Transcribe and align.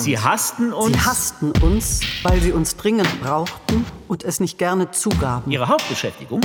uns. 0.00 0.04
Sie 0.04 0.18
hassten 0.18 0.72
uns. 0.72 0.92
Sie 0.92 1.00
hassten 1.00 1.52
uns, 1.62 2.00
weil 2.22 2.40
sie 2.40 2.52
uns 2.52 2.76
dringend 2.76 3.20
brauchten 3.22 3.84
und 4.08 4.24
es 4.24 4.40
nicht 4.40 4.58
gerne 4.58 4.90
zugaben. 4.90 5.50
Ihre 5.50 5.68
Hauptbeschäftigung? 5.68 6.40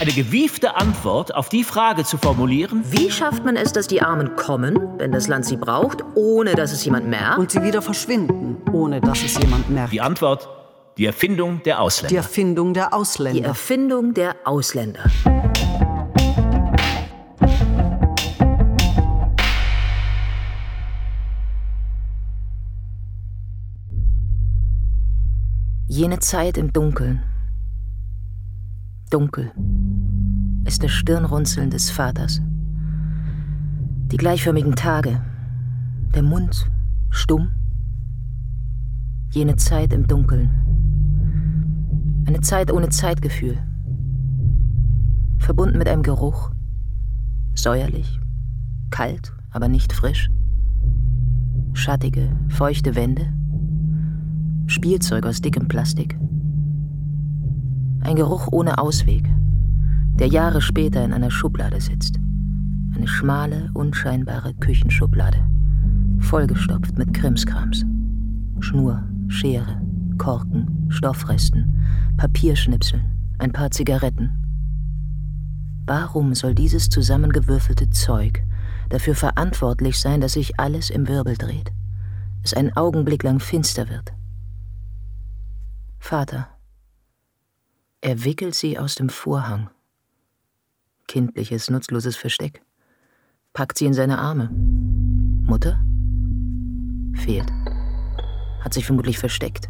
Eine 0.00 0.12
gewiefte 0.12 0.76
Antwort 0.76 1.34
auf 1.34 1.48
die 1.48 1.64
Frage 1.64 2.04
zu 2.04 2.18
formulieren. 2.18 2.82
Wie 2.90 3.10
schafft 3.10 3.44
man 3.44 3.56
es, 3.56 3.72
dass 3.72 3.86
die 3.86 4.02
Armen 4.02 4.36
kommen, 4.36 4.78
wenn 4.98 5.12
das 5.12 5.28
Land 5.28 5.46
sie 5.46 5.56
braucht, 5.56 6.04
ohne 6.14 6.54
dass 6.54 6.72
es 6.72 6.84
jemand 6.84 7.08
merkt? 7.08 7.38
Und 7.38 7.50
sie 7.50 7.62
wieder 7.62 7.82
verschwinden, 7.82 8.56
ohne 8.72 9.00
dass 9.00 9.22
es 9.22 9.38
jemand 9.38 9.70
merkt. 9.70 9.92
Die 9.92 10.00
Antwort? 10.00 10.48
Die 10.98 11.06
Erfindung 11.06 11.62
der 11.62 11.80
Ausländer. 11.80 12.08
Die 12.08 12.16
Erfindung 12.16 12.74
der 12.74 12.94
Ausländer. 12.94 13.38
Die 13.38 13.44
Erfindung 13.44 14.14
der 14.14 14.34
Ausländer. 14.44 15.04
Jene 25.96 26.18
Zeit 26.18 26.58
im 26.58 26.74
Dunkeln. 26.74 27.22
Dunkel 29.08 29.50
ist 30.66 30.82
das 30.82 30.90
Stirnrunzeln 30.90 31.70
des 31.70 31.88
Vaters. 31.88 32.42
Die 34.12 34.18
gleichförmigen 34.18 34.76
Tage, 34.76 35.22
der 36.14 36.22
Mund 36.22 36.70
stumm. 37.08 37.50
Jene 39.30 39.56
Zeit 39.56 39.94
im 39.94 40.06
Dunkeln. 40.06 40.50
Eine 42.26 42.42
Zeit 42.42 42.70
ohne 42.70 42.90
Zeitgefühl. 42.90 43.56
Verbunden 45.38 45.78
mit 45.78 45.88
einem 45.88 46.02
Geruch. 46.02 46.50
Säuerlich, 47.54 48.20
kalt, 48.90 49.32
aber 49.50 49.68
nicht 49.68 49.94
frisch. 49.94 50.28
Schattige, 51.72 52.36
feuchte 52.48 52.94
Wände. 52.96 53.32
Spielzeug 54.66 55.24
aus 55.26 55.40
dickem 55.40 55.68
Plastik. 55.68 56.18
Ein 58.00 58.16
Geruch 58.16 58.48
ohne 58.50 58.78
Ausweg, 58.78 59.24
der 60.18 60.26
Jahre 60.26 60.60
später 60.60 61.04
in 61.04 61.12
einer 61.12 61.30
Schublade 61.30 61.80
sitzt. 61.80 62.18
Eine 62.94 63.06
schmale, 63.06 63.70
unscheinbare 63.74 64.54
Küchenschublade, 64.54 65.38
vollgestopft 66.18 66.98
mit 66.98 67.14
Krimskrams. 67.14 67.84
Schnur, 68.58 69.04
Schere, 69.28 69.80
Korken, 70.18 70.86
Stoffresten, 70.88 71.84
Papierschnipseln, 72.16 73.04
ein 73.38 73.52
paar 73.52 73.70
Zigaretten. 73.70 74.30
Warum 75.86 76.34
soll 76.34 76.56
dieses 76.56 76.88
zusammengewürfelte 76.88 77.90
Zeug 77.90 78.42
dafür 78.88 79.14
verantwortlich 79.14 80.00
sein, 80.00 80.20
dass 80.20 80.32
sich 80.32 80.58
alles 80.58 80.90
im 80.90 81.06
Wirbel 81.06 81.36
dreht, 81.36 81.72
es 82.42 82.52
einen 82.52 82.76
Augenblick 82.76 83.22
lang 83.22 83.38
finster 83.38 83.88
wird? 83.88 84.12
Vater. 85.98 86.48
Er 88.00 88.24
wickelt 88.24 88.54
sie 88.54 88.78
aus 88.78 88.94
dem 88.94 89.08
Vorhang. 89.08 89.70
Kindliches, 91.08 91.70
nutzloses 91.70 92.16
Versteck. 92.16 92.62
Packt 93.52 93.78
sie 93.78 93.86
in 93.86 93.94
seine 93.94 94.18
Arme. 94.18 94.50
Mutter? 94.50 95.82
Fehlt. 97.14 97.50
Hat 98.60 98.74
sich 98.74 98.86
vermutlich 98.86 99.18
versteckt. 99.18 99.68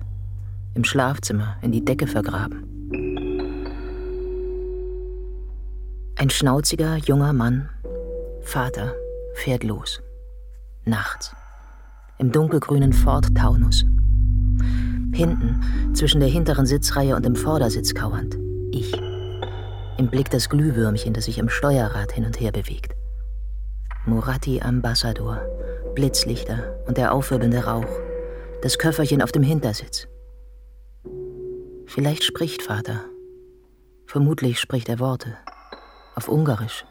Im 0.75 0.85
Schlafzimmer, 0.85 1.57
in 1.63 1.73
die 1.73 1.85
Decke 1.85 2.07
vergraben. 2.07 2.65
Ein 6.17 6.31
schnauziger, 6.31 6.97
junger 6.97 7.33
Mann, 7.33 7.69
Vater, 8.41 8.95
fährt 9.35 9.65
los. 9.65 10.01
Nachts. 10.85 11.35
Im 12.19 12.33
dunkelgrünen 12.33 12.93
Ford 12.93 13.35
Taunus. 13.35 13.85
Hinten, 15.17 15.95
zwischen 15.95 16.21
der 16.21 16.29
hinteren 16.29 16.67
Sitzreihe 16.67 17.17
und 17.17 17.25
dem 17.25 17.37
Vordersitz 17.37 17.95
kauernd. 17.95 18.39
Ich. 18.71 18.93
Im 19.97 20.09
Blick 20.09 20.29
das 20.29 20.51
Glühwürmchen, 20.51 21.15
das 21.15 21.25
sich 21.25 21.41
am 21.41 21.49
Steuerrad 21.49 22.13
hin 22.13 22.27
und 22.27 22.39
her 22.39 22.53
bewegt. 22.53 22.95
Murati 24.05 24.61
Ambassador, 24.61 25.41
Blitzlichter 25.95 26.79
und 26.87 26.99
der 26.99 27.15
aufwirbelnde 27.15 27.65
Rauch. 27.65 27.89
Das 28.61 28.77
Köfferchen 28.77 29.23
auf 29.23 29.33
dem 29.33 29.43
Hintersitz. 29.43 30.07
Vielleicht 31.87 32.23
spricht 32.23 32.61
Vater. 32.61 33.01
Vermutlich 34.07 34.61
spricht 34.61 34.91
er 34.91 34.99
Worte. 34.99 35.39
Auf 36.15 36.29
Ungarisch. 36.29 36.85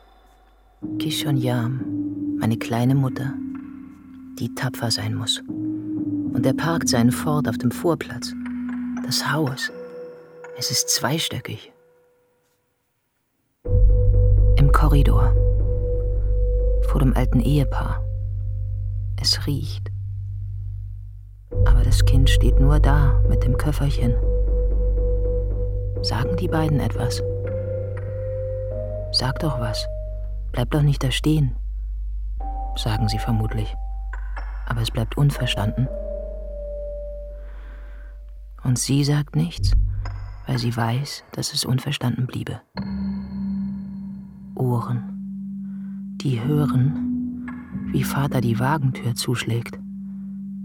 Kishon 0.97 1.37
Yam, 1.37 2.37
meine 2.39 2.57
kleine 2.57 2.95
Mutter, 2.95 3.33
die 4.39 4.55
tapfer 4.55 4.89
sein 4.89 5.13
muss 5.13 5.43
und 6.35 6.45
er 6.45 6.53
parkt 6.53 6.89
seinen 6.89 7.11
Ford 7.11 7.47
auf 7.47 7.57
dem 7.57 7.71
Vorplatz. 7.71 8.33
Das 9.05 9.31
Haus. 9.31 9.71
Es 10.57 10.69
ist 10.69 10.89
zweistöckig. 10.89 11.71
Im 14.57 14.69
Korridor. 14.73 15.33
Vor 16.89 16.99
dem 16.99 17.15
alten 17.15 17.39
Ehepaar. 17.39 18.03
Es 19.19 19.47
riecht. 19.47 19.89
Aber 21.65 21.83
das 21.83 22.03
Kind 22.03 22.29
steht 22.29 22.59
nur 22.59 22.79
da 22.81 23.21
mit 23.29 23.43
dem 23.45 23.57
Köfferchen. 23.57 24.13
Sagen 26.01 26.35
die 26.35 26.49
beiden 26.49 26.81
etwas? 26.81 27.23
Sag 29.13 29.39
doch 29.39 29.59
was. 29.61 29.87
Bleib 30.51 30.69
doch 30.71 30.81
nicht 30.81 31.01
da 31.01 31.11
stehen. 31.11 31.55
Sagen 32.75 33.07
sie 33.07 33.19
vermutlich. 33.19 33.73
Aber 34.67 34.81
es 34.81 34.91
bleibt 34.91 35.17
unverstanden. 35.17 35.87
Und 38.65 38.79
sie 38.79 39.03
sagt 39.03 39.35
nichts, 39.35 39.73
weil 40.47 40.57
sie 40.57 40.75
weiß, 40.75 41.23
dass 41.33 41.53
es 41.53 41.65
unverstanden 41.65 42.25
bliebe. 42.25 42.61
Ohren, 44.55 46.17
die 46.19 46.43
hören, 46.43 47.47
wie 47.91 48.03
Vater 48.03 48.41
die 48.41 48.59
Wagentür 48.59 49.13
zuschlägt, 49.13 49.79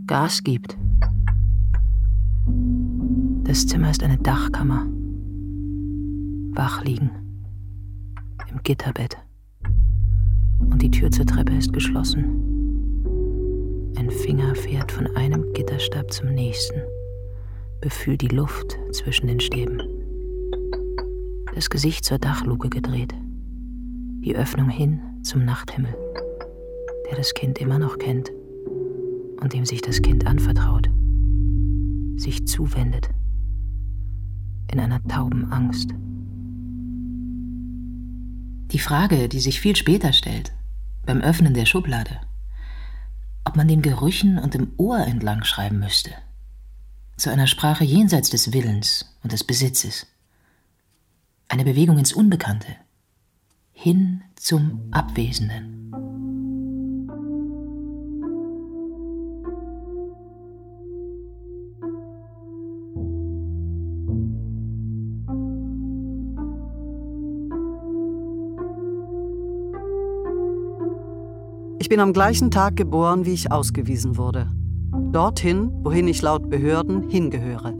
Gas 0.06 0.42
gibt. 0.42 0.78
Das 3.44 3.66
Zimmer 3.66 3.90
ist 3.90 4.02
eine 4.02 4.16
Dachkammer. 4.16 4.86
Wach 6.52 6.82
liegen. 6.82 7.10
Im 8.50 8.62
Gitterbett. 8.62 9.18
Und 10.58 10.80
die 10.80 10.90
Tür 10.90 11.10
zur 11.10 11.26
Treppe 11.26 11.54
ist 11.54 11.74
geschlossen. 11.74 12.24
Ein 13.98 14.10
Finger 14.10 14.54
fährt 14.54 14.90
von 14.90 15.06
einem 15.16 15.52
Gitterstab 15.52 16.10
zum 16.10 16.30
nächsten 16.30 16.80
befühlt 17.80 18.20
die 18.20 18.28
Luft 18.28 18.78
zwischen 18.92 19.26
den 19.26 19.40
Stäben. 19.40 19.80
Das 21.54 21.70
Gesicht 21.70 22.04
zur 22.04 22.18
Dachluke 22.18 22.68
gedreht. 22.68 23.14
Die 24.22 24.36
Öffnung 24.36 24.68
hin 24.68 25.00
zum 25.22 25.44
Nachthimmel, 25.44 25.94
der 27.08 27.16
das 27.16 27.34
Kind 27.34 27.58
immer 27.58 27.78
noch 27.78 27.98
kennt 27.98 28.30
und 29.40 29.52
dem 29.52 29.64
sich 29.64 29.80
das 29.80 30.02
Kind 30.02 30.26
anvertraut, 30.26 30.90
sich 32.16 32.46
zuwendet 32.46 33.10
in 34.70 34.78
einer 34.78 35.02
tauben 35.04 35.50
Angst. 35.50 35.90
Die 38.72 38.78
Frage, 38.78 39.28
die 39.28 39.40
sich 39.40 39.60
viel 39.60 39.74
später 39.74 40.12
stellt, 40.12 40.52
beim 41.06 41.20
Öffnen 41.20 41.54
der 41.54 41.66
Schublade, 41.66 42.20
ob 43.44 43.56
man 43.56 43.66
den 43.66 43.82
Gerüchen 43.82 44.38
und 44.38 44.54
dem 44.54 44.70
Ohr 44.76 44.98
entlang 44.98 45.42
schreiben 45.44 45.80
müsste– 45.80 46.10
zu 47.20 47.30
einer 47.30 47.46
Sprache 47.46 47.84
jenseits 47.84 48.30
des 48.30 48.52
Willens 48.52 49.14
und 49.22 49.32
des 49.32 49.44
Besitzes. 49.44 50.06
Eine 51.48 51.64
Bewegung 51.64 51.98
ins 51.98 52.12
Unbekannte, 52.12 52.68
hin 53.72 54.22
zum 54.36 54.88
Abwesenden. 54.90 55.76
Ich 71.78 71.88
bin 71.88 72.00
am 72.00 72.12
gleichen 72.12 72.50
Tag 72.50 72.76
geboren, 72.76 73.26
wie 73.26 73.34
ich 73.34 73.50
ausgewiesen 73.50 74.16
wurde 74.16 74.48
dorthin, 75.12 75.70
wohin 75.82 76.08
ich 76.08 76.22
laut 76.22 76.48
Behörden 76.48 77.08
hingehöre. 77.08 77.74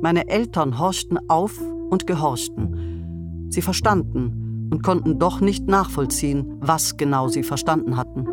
Meine 0.00 0.28
Eltern 0.28 0.78
horchten 0.78 1.18
auf 1.28 1.60
und 1.90 2.06
gehorchten. 2.06 3.48
Sie 3.50 3.62
verstanden 3.62 4.68
und 4.70 4.82
konnten 4.82 5.18
doch 5.18 5.40
nicht 5.40 5.66
nachvollziehen, 5.66 6.56
was 6.60 6.96
genau 6.96 7.28
sie 7.28 7.42
verstanden 7.42 7.96
hatten. 7.96 8.26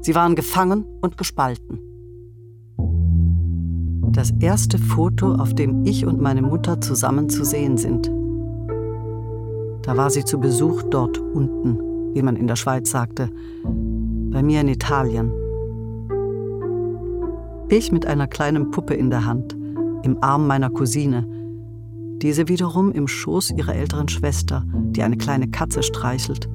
Sie 0.00 0.14
waren 0.14 0.34
gefangen 0.34 0.84
und 1.00 1.16
gespalten. 1.16 1.78
Das 4.12 4.30
erste 4.40 4.78
Foto, 4.78 5.34
auf 5.34 5.54
dem 5.54 5.84
ich 5.86 6.04
und 6.04 6.20
meine 6.20 6.42
Mutter 6.42 6.80
zusammen 6.80 7.28
zu 7.28 7.44
sehen 7.44 7.76
sind. 7.76 8.10
Da 9.82 9.96
war 9.96 10.10
sie 10.10 10.24
zu 10.24 10.38
Besuch 10.38 10.82
dort 10.82 11.18
unten, 11.18 11.78
wie 12.14 12.22
man 12.22 12.36
in 12.36 12.46
der 12.46 12.56
Schweiz 12.56 12.90
sagte, 12.90 13.30
bei 13.64 14.42
mir 14.42 14.60
in 14.60 14.68
Italien. 14.68 15.32
Ich 17.68 17.92
mit 17.92 18.06
einer 18.06 18.26
kleinen 18.26 18.70
Puppe 18.70 18.94
in 18.94 19.10
der 19.10 19.24
Hand, 19.24 19.56
im 20.02 20.22
Arm 20.22 20.46
meiner 20.46 20.70
Cousine. 20.70 21.26
Diese 22.22 22.48
wiederum 22.48 22.92
im 22.92 23.08
Schoß 23.08 23.50
ihrer 23.50 23.74
älteren 23.74 24.08
Schwester, 24.08 24.64
die 24.72 25.02
eine 25.02 25.16
kleine 25.16 25.50
Katze 25.50 25.82
streichelt. 25.82 26.48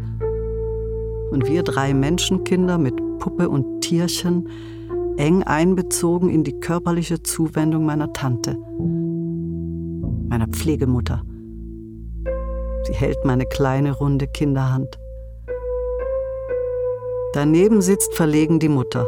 Und 1.31 1.47
wir 1.47 1.63
drei 1.63 1.93
Menschenkinder 1.93 2.77
mit 2.77 2.95
Puppe 3.19 3.49
und 3.49 3.81
Tierchen, 3.81 4.47
eng 5.17 5.43
einbezogen 5.43 6.29
in 6.29 6.43
die 6.43 6.59
körperliche 6.59 7.21
Zuwendung 7.23 7.85
meiner 7.85 8.13
Tante, 8.13 8.57
meiner 10.29 10.47
Pflegemutter. 10.47 11.23
Sie 12.83 12.93
hält 12.93 13.25
meine 13.25 13.45
kleine 13.45 13.91
runde 13.91 14.27
Kinderhand. 14.27 14.97
Daneben 17.33 17.81
sitzt 17.81 18.13
verlegen 18.13 18.59
die 18.59 18.69
Mutter. 18.69 19.05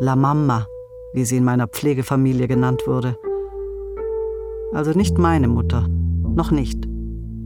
La 0.00 0.16
Mama, 0.16 0.66
wie 1.14 1.24
sie 1.24 1.36
in 1.36 1.44
meiner 1.44 1.68
Pflegefamilie 1.68 2.48
genannt 2.48 2.82
wurde. 2.86 3.16
Also 4.72 4.90
nicht 4.92 5.16
meine 5.16 5.48
Mutter, 5.48 5.88
noch 5.88 6.50
nicht, 6.50 6.86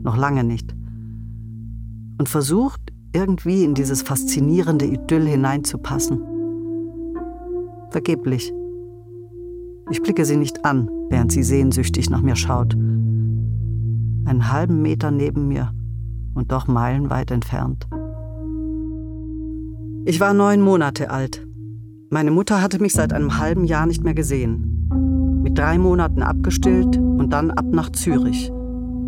noch 0.03 0.17
lange 0.17 0.43
nicht. 0.43 0.75
Und 2.17 2.27
versucht 2.27 2.81
irgendwie 3.13 3.63
in 3.63 3.75
dieses 3.75 4.01
faszinierende 4.01 4.85
Idyll 4.85 5.25
hineinzupassen. 5.25 6.19
Vergeblich. 7.91 8.51
Ich 9.91 10.01
blicke 10.01 10.25
sie 10.25 10.37
nicht 10.37 10.65
an, 10.65 10.89
während 11.09 11.31
sie 11.31 11.43
sehnsüchtig 11.43 12.09
nach 12.09 12.21
mir 12.21 12.35
schaut. 12.35 12.73
Einen 12.73 14.51
halben 14.51 14.81
Meter 14.81 15.11
neben 15.11 15.47
mir 15.47 15.73
und 16.33 16.51
doch 16.51 16.67
meilenweit 16.67 17.31
entfernt. 17.31 17.87
Ich 20.05 20.19
war 20.19 20.33
neun 20.33 20.61
Monate 20.61 21.09
alt. 21.11 21.48
Meine 22.11 22.31
Mutter 22.31 22.59
hatte 22.59 22.81
mich 22.81 22.93
seit 22.93 23.13
einem 23.13 23.37
halben 23.37 23.65
Jahr 23.65 23.85
nicht 23.85 24.03
mehr 24.03 24.15
gesehen. 24.15 24.89
Mit 25.43 25.59
drei 25.59 25.77
Monaten 25.77 26.23
abgestillt 26.23 26.97
und 26.97 27.29
dann 27.29 27.51
ab 27.51 27.65
nach 27.71 27.91
Zürich. 27.91 28.51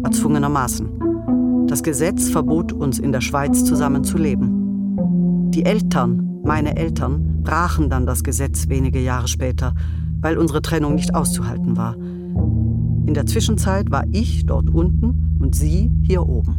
Erzwungenermaßen. 0.04 1.66
Das 1.68 1.82
Gesetz 1.82 2.30
verbot 2.30 2.72
uns 2.72 3.00
in 3.00 3.12
der 3.12 3.22
Schweiz 3.22 3.66
zusammen 3.66 4.04
zu 4.04 4.20
leben. 4.20 5.50
Die 5.50 5.66
Eltern, 5.66 6.42
meine 6.44 6.76
Eltern, 6.78 7.42
brachen 7.42 7.90
dann 7.90 8.06
das 8.06 8.24
Gesetz 8.24 8.70
wenige 8.70 9.00
Jahre 9.00 9.28
später, 9.28 9.74
weil 10.20 10.38
unsere 10.38 10.62
Trennung 10.62 10.94
nicht 10.94 11.16
auszuhalten 11.16 11.78
war. 11.78 11.96
In 11.96 13.14
der 13.16 13.26
Zwischenzeit 13.26 13.90
war 13.90 14.04
ich 14.12 14.46
dort 14.46 14.70
unten 14.70 15.38
und 15.40 15.56
sie 15.56 15.92
hier 16.04 16.28
oben. 16.28 16.56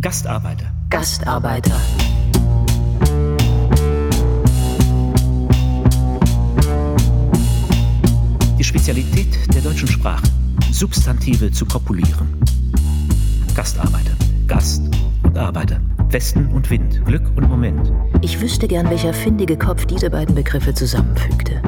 Gastarbeiter. 0.00 0.66
Gastarbeiter. 0.88 1.74
Spezialität 8.64 9.28
der 9.54 9.60
deutschen 9.60 9.86
Sprache. 9.86 10.24
Substantive 10.72 11.50
zu 11.50 11.66
kopulieren. 11.66 12.40
Gastarbeiter. 13.54 14.12
Gast 14.46 14.82
und 15.22 15.36
Arbeiter. 15.36 15.80
Westen 16.08 16.46
und 16.48 16.70
Wind. 16.70 17.04
Glück 17.04 17.22
und 17.36 17.48
Moment. 17.48 17.92
Ich 18.22 18.40
wüsste 18.40 18.66
gern, 18.66 18.88
welcher 18.88 19.12
findige 19.12 19.56
Kopf 19.58 19.84
diese 19.84 20.08
beiden 20.08 20.34
Begriffe 20.34 20.72
zusammenfügte. 20.72 21.60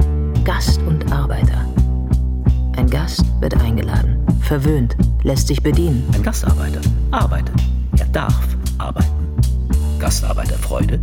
Gast 0.43 0.81
und 0.81 1.11
Arbeiter. 1.11 1.65
Ein 2.77 2.89
Gast 2.89 3.23
wird 3.41 3.55
eingeladen, 3.61 4.17
verwöhnt, 4.41 4.97
lässt 5.23 5.47
sich 5.47 5.61
bedienen. 5.61 6.03
Ein 6.13 6.23
Gastarbeiter 6.23 6.81
arbeitet. 7.11 7.55
Er 7.97 8.07
darf 8.07 8.39
arbeiten. 8.79 9.07
Gastarbeiterfreude, 9.99 10.99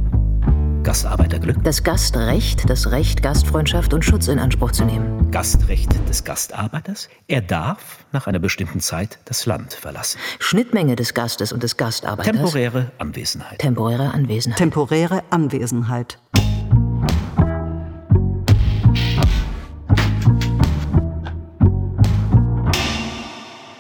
Gastarbeiterglück, 0.84 1.64
Das 1.64 1.82
Gastrecht, 1.82 2.69
das 2.69 2.90
Recht, 2.90 3.22
Gastfreundschaft 3.22 3.94
und 3.94 4.04
Schutz 4.04 4.28
in 4.28 4.38
Anspruch 4.38 4.70
zu 4.70 4.84
nehmen. 4.84 5.31
Gastrecht 5.31 5.90
des 6.10 6.25
Gastarbeiters. 6.25 7.08
Er 7.26 7.40
darf 7.40 8.04
nach 8.12 8.26
einer 8.26 8.38
bestimmten 8.38 8.81
Zeit 8.81 9.19
das 9.25 9.46
Land 9.46 9.72
verlassen. 9.72 10.20
Schnittmenge 10.40 10.94
des 10.94 11.14
Gastes 11.14 11.52
und 11.52 11.62
des 11.62 11.78
Gastarbeiters. 11.78 12.36
Temporäre 12.36 12.92
Anwesenheit. 12.98 13.60
Temporäre 13.60 14.12
Anwesenheit. 14.12 14.58
Temporäre 14.58 15.22
Anwesenheit. 15.31 16.19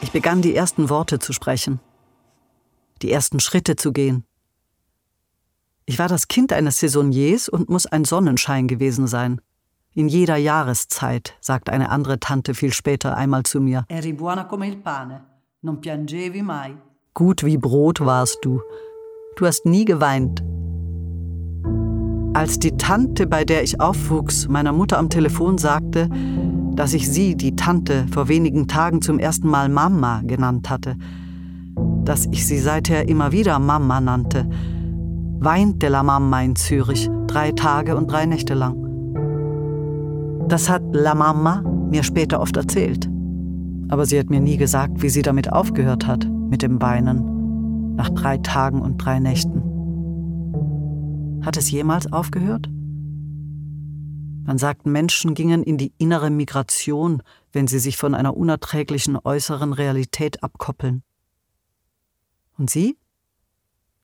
Ich 0.00 0.10
begann 0.10 0.40
die 0.40 0.56
ersten 0.56 0.88
Worte 0.88 1.18
zu 1.18 1.34
sprechen, 1.34 1.80
die 3.02 3.12
ersten 3.12 3.40
Schritte 3.40 3.76
zu 3.76 3.92
gehen. 3.92 4.24
Ich 5.86 5.98
war 5.98 6.08
das 6.08 6.28
Kind 6.28 6.52
eines 6.52 6.80
Saisonniers 6.80 7.48
und 7.48 7.68
muss 7.68 7.84
ein 7.84 8.04
Sonnenschein 8.04 8.68
gewesen 8.68 9.06
sein. 9.06 9.40
In 9.92 10.08
jeder 10.08 10.36
Jahreszeit, 10.36 11.34
sagt 11.40 11.68
eine 11.68 11.90
andere 11.90 12.18
Tante 12.18 12.54
viel 12.54 12.72
später 12.72 13.16
einmal 13.16 13.42
zu 13.42 13.60
mir. 13.60 13.84
Eri 13.88 14.14
buona 14.14 14.44
come 14.44 14.66
il 14.66 14.76
pane, 14.76 15.20
non 15.60 15.80
piangevi 15.80 16.42
mai. 16.42 16.74
Gut 17.12 17.44
wie 17.44 17.58
Brot 17.58 18.00
warst 18.00 18.38
du. 18.42 18.62
Du 19.36 19.46
hast 19.46 19.66
nie 19.66 19.84
geweint. 19.84 20.42
Als 22.32 22.58
die 22.58 22.76
Tante, 22.76 23.26
bei 23.26 23.44
der 23.44 23.62
ich 23.62 23.80
aufwuchs, 23.80 24.48
meiner 24.48 24.72
Mutter 24.72 24.98
am 24.98 25.10
Telefon 25.10 25.58
sagte, 25.58 26.08
dass 26.74 26.94
ich 26.94 27.08
sie, 27.08 27.36
die 27.36 27.54
Tante, 27.54 28.06
vor 28.10 28.28
wenigen 28.28 28.66
Tagen 28.66 29.02
zum 29.02 29.18
ersten 29.18 29.48
Mal 29.48 29.68
Mama 29.68 30.22
genannt 30.24 30.70
hatte, 30.70 30.96
dass 32.04 32.26
ich 32.32 32.46
sie 32.46 32.58
seither 32.58 33.08
immer 33.08 33.30
wieder 33.30 33.58
Mama 33.60 34.00
nannte, 34.00 34.48
weinte 35.44 35.88
La 35.88 36.02
Mama 36.02 36.42
in 36.42 36.56
Zürich 36.56 37.10
drei 37.26 37.52
Tage 37.52 37.96
und 37.96 38.10
drei 38.10 38.24
Nächte 38.26 38.54
lang. 38.54 38.80
Das 40.48 40.70
hat 40.70 40.82
La 40.92 41.14
Mama 41.14 41.60
mir 41.90 42.02
später 42.02 42.40
oft 42.40 42.56
erzählt. 42.56 43.08
Aber 43.88 44.06
sie 44.06 44.18
hat 44.18 44.30
mir 44.30 44.40
nie 44.40 44.56
gesagt, 44.56 45.02
wie 45.02 45.10
sie 45.10 45.22
damit 45.22 45.52
aufgehört 45.52 46.06
hat, 46.06 46.26
mit 46.26 46.62
dem 46.62 46.80
Weinen, 46.80 47.94
nach 47.96 48.08
drei 48.10 48.38
Tagen 48.38 48.80
und 48.80 48.96
drei 48.98 49.20
Nächten. 49.20 49.62
Hat 51.44 51.58
es 51.58 51.70
jemals 51.70 52.10
aufgehört? 52.10 52.68
Man 54.46 54.58
sagt, 54.58 54.86
Menschen 54.86 55.34
gingen 55.34 55.62
in 55.62 55.78
die 55.78 55.92
innere 55.98 56.30
Migration, 56.30 57.22
wenn 57.52 57.66
sie 57.66 57.78
sich 57.78 57.96
von 57.96 58.14
einer 58.14 58.36
unerträglichen 58.36 59.18
äußeren 59.22 59.72
Realität 59.72 60.42
abkoppeln. 60.42 61.02
Und 62.58 62.70
sie? 62.70 62.96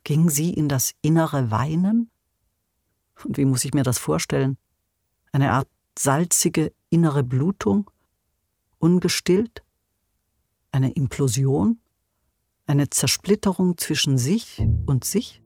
Ging 0.04 0.30
sie 0.30 0.52
in 0.52 0.69
das 0.69 0.92
innere 1.02 1.50
Weinen? 1.50 2.11
Und 3.25 3.37
wie 3.37 3.45
muss 3.45 3.64
ich 3.64 3.75
mir 3.75 3.83
das 3.83 3.99
vorstellen? 3.99 4.57
Eine 5.33 5.52
Art 5.52 5.69
salzige 5.99 6.73
innere 6.88 7.23
Blutung? 7.23 7.90
Ungestillt? 8.78 9.62
Eine 10.73 10.92
Implosion? 10.92 11.78
Eine 12.66 12.88
Zersplitterung 12.88 13.76
zwischen 13.78 14.16
sich 14.16 14.62
und 14.87 15.04
sich? 15.04 15.42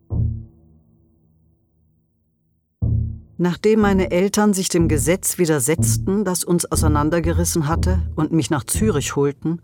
Nachdem 3.44 3.80
meine 3.80 4.10
Eltern 4.10 4.54
sich 4.54 4.70
dem 4.70 4.88
Gesetz 4.88 5.36
widersetzten, 5.36 6.24
das 6.24 6.44
uns 6.44 6.64
auseinandergerissen 6.64 7.68
hatte 7.68 8.00
und 8.16 8.32
mich 8.32 8.48
nach 8.48 8.64
Zürich 8.64 9.16
holten, 9.16 9.60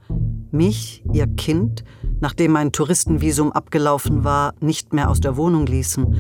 mich, 0.51 1.03
ihr 1.15 1.27
Kind, 1.27 1.83
nachdem 2.21 2.53
mein 2.53 2.73
Touristenvisum 2.73 3.53
abgelaufen 3.53 4.23
war, 4.23 4.53
nicht 4.61 4.93
mehr 4.93 5.09
aus 5.09 5.21
der 5.21 5.39
Wohnung 5.39 5.65
ließen, 5.65 6.15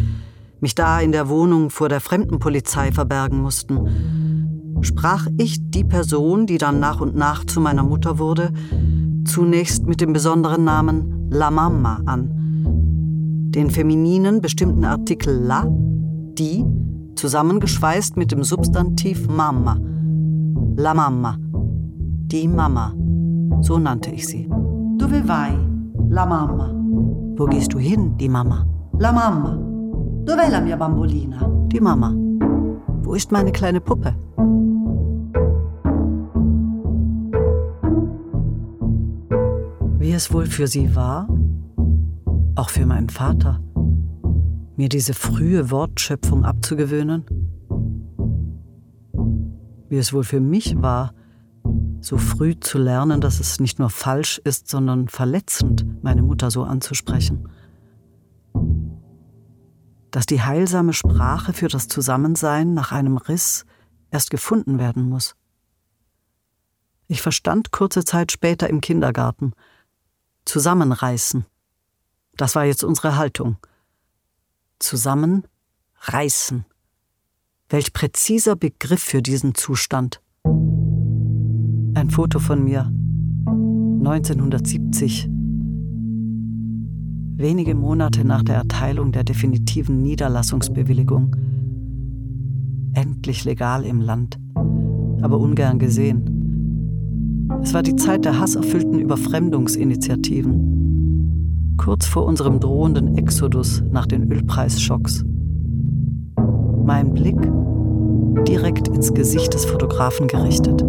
mich 0.60 0.74
da 0.74 1.00
in 1.00 1.12
der 1.12 1.28
Wohnung 1.28 1.68
vor 1.68 1.90
der 1.90 2.00
Fremdenpolizei 2.00 2.92
verbergen 2.92 3.42
mussten, 3.42 4.78
sprach 4.80 5.26
ich 5.36 5.58
die 5.60 5.84
Person, 5.84 6.46
die 6.46 6.56
dann 6.56 6.80
nach 6.80 7.02
und 7.02 7.14
nach 7.14 7.44
zu 7.44 7.60
meiner 7.60 7.82
Mutter 7.82 8.18
wurde, 8.18 8.54
zunächst 9.26 9.84
mit 9.84 10.00
dem 10.00 10.14
besonderen 10.14 10.64
Namen 10.64 11.28
La 11.30 11.50
Mama 11.50 12.00
an. 12.06 12.30
Den 13.50 13.68
femininen 13.70 14.40
bestimmten 14.40 14.86
Artikel 14.86 15.34
La, 15.34 15.66
die, 15.68 16.64
zusammengeschweißt 17.20 18.16
mit 18.16 18.32
dem 18.32 18.42
Substantiv 18.42 19.28
Mama. 19.28 19.76
La 20.76 20.94
Mama. 20.94 21.36
Die 22.32 22.48
Mama. 22.48 22.94
So 23.60 23.78
nannte 23.78 24.10
ich 24.10 24.26
sie. 24.26 24.48
Dove 24.96 25.28
vai? 25.28 25.52
La 26.08 26.24
mamma. 26.24 26.74
Wo 27.36 27.44
gehst 27.44 27.72
du 27.74 27.78
hin, 27.78 28.16
die 28.16 28.28
Mama? 28.28 28.66
La 28.98 29.12
mamma. 29.12 29.58
Dov'è 30.24 30.48
la 30.50 30.60
mia 30.60 30.76
bambolina? 30.76 31.46
Die 31.72 31.80
Mama. 31.80 32.14
Wo 33.02 33.14
ist 33.14 33.32
meine 33.32 33.52
kleine 33.52 33.80
Puppe? 33.80 34.14
Wie 39.98 40.12
es 40.12 40.32
wohl 40.32 40.46
für 40.46 40.66
sie 40.66 40.94
war, 40.96 41.28
auch 42.56 42.70
für 42.70 42.86
meinen 42.86 43.10
Vater, 43.10 43.60
mir 44.80 44.88
diese 44.88 45.12
frühe 45.12 45.70
Wortschöpfung 45.70 46.46
abzugewöhnen? 46.46 47.26
Wie 49.90 49.98
es 49.98 50.14
wohl 50.14 50.24
für 50.24 50.40
mich 50.40 50.80
war, 50.80 51.12
so 52.00 52.16
früh 52.16 52.58
zu 52.58 52.78
lernen, 52.78 53.20
dass 53.20 53.40
es 53.40 53.60
nicht 53.60 53.78
nur 53.78 53.90
falsch 53.90 54.40
ist, 54.42 54.70
sondern 54.70 55.08
verletzend, 55.08 55.84
meine 56.02 56.22
Mutter 56.22 56.50
so 56.50 56.62
anzusprechen. 56.62 57.46
Dass 60.10 60.24
die 60.24 60.40
heilsame 60.40 60.94
Sprache 60.94 61.52
für 61.52 61.68
das 61.68 61.86
Zusammensein 61.86 62.72
nach 62.72 62.90
einem 62.90 63.18
Riss 63.18 63.66
erst 64.10 64.30
gefunden 64.30 64.78
werden 64.78 65.10
muss. 65.10 65.36
Ich 67.06 67.20
verstand 67.20 67.70
kurze 67.70 68.06
Zeit 68.06 68.32
später 68.32 68.70
im 68.70 68.80
Kindergarten. 68.80 69.52
Zusammenreißen. 70.46 71.44
Das 72.38 72.54
war 72.54 72.64
jetzt 72.64 72.82
unsere 72.82 73.16
Haltung. 73.16 73.58
Zusammenreißen. 74.80 76.64
Welch 77.68 77.92
präziser 77.92 78.56
Begriff 78.56 79.02
für 79.02 79.22
diesen 79.22 79.54
Zustand. 79.54 80.20
Ein 81.94 82.08
Foto 82.10 82.40
von 82.40 82.64
mir. 82.64 82.90
1970. 83.46 85.28
Wenige 87.36 87.74
Monate 87.74 88.24
nach 88.24 88.42
der 88.42 88.56
Erteilung 88.56 89.12
der 89.12 89.22
definitiven 89.22 90.02
Niederlassungsbewilligung. 90.02 91.36
Endlich 92.94 93.44
legal 93.44 93.84
im 93.84 94.00
Land, 94.00 94.40
aber 95.22 95.38
ungern 95.38 95.78
gesehen. 95.78 97.48
Es 97.62 97.74
war 97.74 97.82
die 97.82 97.96
Zeit 97.96 98.24
der 98.24 98.40
hasserfüllten 98.40 98.98
Überfremdungsinitiativen, 98.98 100.79
kurz 101.80 102.06
vor 102.06 102.26
unserem 102.26 102.60
drohenden 102.60 103.16
Exodus 103.16 103.82
nach 103.90 104.04
den 104.04 104.30
Ölpreisschocks. 104.30 105.24
Mein 106.84 107.14
Blick 107.14 107.38
direkt 108.46 108.88
ins 108.88 109.14
Gesicht 109.14 109.54
des 109.54 109.64
Fotografen 109.64 110.28
gerichtet. 110.28 110.84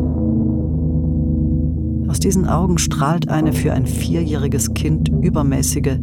Aus 2.10 2.20
diesen 2.20 2.46
Augen 2.46 2.78
strahlt 2.78 3.30
eine 3.30 3.54
für 3.54 3.72
ein 3.72 3.86
vierjähriges 3.86 4.74
Kind 4.74 5.08
übermäßige, 5.08 5.98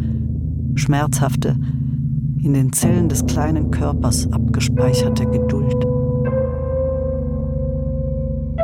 schmerzhafte, 0.75 1.57
in 2.43 2.55
den 2.55 2.73
Zellen 2.73 3.11
des 3.11 3.27
kleinen 3.27 3.71
Körpers 3.71 4.33
abgespeicherte 4.33 5.27
Geduld. 5.27 5.85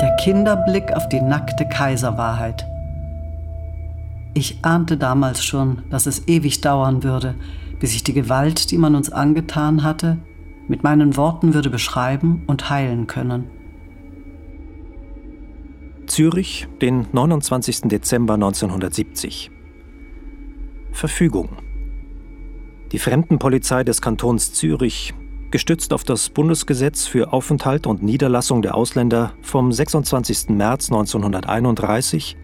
Der 0.01 0.17
Kinderblick 0.23 0.91
auf 0.97 1.07
die 1.11 1.21
nackte 1.21 1.67
Kaiserwahrheit. 1.69 2.67
Ich 4.35 4.59
ahnte 4.63 4.97
damals 4.97 5.45
schon, 5.45 5.83
dass 5.91 6.07
es 6.07 6.27
ewig 6.27 6.61
dauern 6.61 7.05
würde, 7.05 7.37
bis 7.79 7.95
ich 7.95 8.03
die 8.03 8.13
Gewalt, 8.13 8.73
die 8.73 8.79
man 8.79 8.97
uns 8.97 9.11
angetan 9.11 9.85
hatte, 9.85 10.19
mit 10.67 10.83
meinen 10.83 11.17
Worten 11.17 11.55
würde 11.55 11.71
beschreiben 11.71 12.43
und 12.49 12.69
heilen 12.69 13.07
können. 13.07 13.47
Zürich, 16.07 16.67
den 16.83 17.07
29. 17.13 17.83
Dezember 17.83 18.35
1970. 18.35 19.51
Verfügung. 20.93 21.51
Die 22.93 22.99
Fremdenpolizei 22.99 23.85
des 23.85 24.03
Kantons 24.03 24.53
Zürich 24.53 25.15
gestützt 25.51 25.93
auf 25.93 26.03
das 26.03 26.31
Bundesgesetz 26.31 27.07
für 27.07 27.33
Aufenthalt 27.33 27.87
und 27.87 28.03
Niederlassung 28.03 28.63
der 28.63 28.75
Ausländer 28.75 29.33
vom 29.43 29.71
26. 29.71 30.49
März 30.51 30.91
1931 30.91 32.37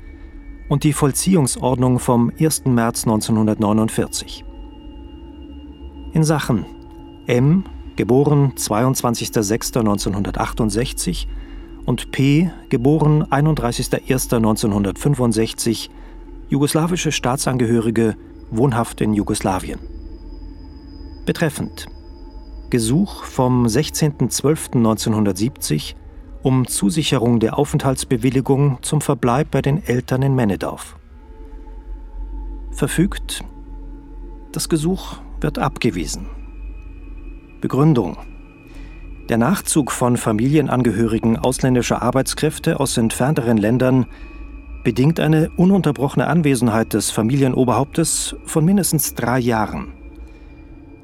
und 0.70 0.84
die 0.84 0.94
Vollziehungsordnung 0.94 1.98
vom 1.98 2.32
1. 2.40 2.64
März 2.64 3.02
1949. 3.02 4.46
In 6.12 6.24
Sachen 6.24 6.64
M, 7.26 7.64
geboren 7.96 8.54
22.06.1968 8.56 11.26
und 11.84 12.10
P, 12.12 12.50
geboren 12.68 13.24
31.01.1965, 13.24 15.90
jugoslawische 16.48 17.10
Staatsangehörige, 17.12 18.16
wohnhaft 18.50 19.00
in 19.00 19.12
Jugoslawien. 19.12 19.80
Betreffend 21.26 21.88
Gesuch 22.70 23.24
vom 23.24 23.66
16.12.1970 23.66 25.96
um 26.42 26.66
Zusicherung 26.66 27.40
der 27.40 27.58
Aufenthaltsbewilligung 27.58 28.78
zum 28.82 29.00
Verbleib 29.00 29.50
bei 29.50 29.62
den 29.62 29.84
Eltern 29.84 30.22
in 30.22 30.34
Männedorf. 30.34 30.96
Verfügt, 32.72 33.44
das 34.52 34.68
Gesuch 34.68 35.16
wird 35.40 35.58
abgewiesen. 35.58 36.26
Begründung. 37.60 38.16
Der 39.28 39.38
Nachzug 39.38 39.92
von 39.92 40.16
Familienangehörigen 40.16 41.36
ausländischer 41.36 42.02
Arbeitskräfte 42.02 42.80
aus 42.80 42.96
entfernteren 42.96 43.58
Ländern 43.58 44.06
bedingt 44.82 45.20
eine 45.20 45.50
ununterbrochene 45.56 46.26
Anwesenheit 46.26 46.94
des 46.94 47.10
Familienoberhauptes 47.10 48.34
von 48.44 48.64
mindestens 48.64 49.14
drei 49.14 49.38
Jahren. 49.38 49.99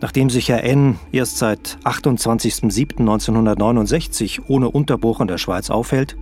Nachdem 0.00 0.28
sich 0.28 0.48
Herr 0.48 0.64
N. 0.64 0.98
erst 1.10 1.38
seit 1.38 1.78
28.07.1969 1.84 4.42
ohne 4.46 4.70
Unterbruch 4.70 5.20
in 5.20 5.28
der 5.28 5.38
Schweiz 5.38 5.70
aufhält, 5.70 6.18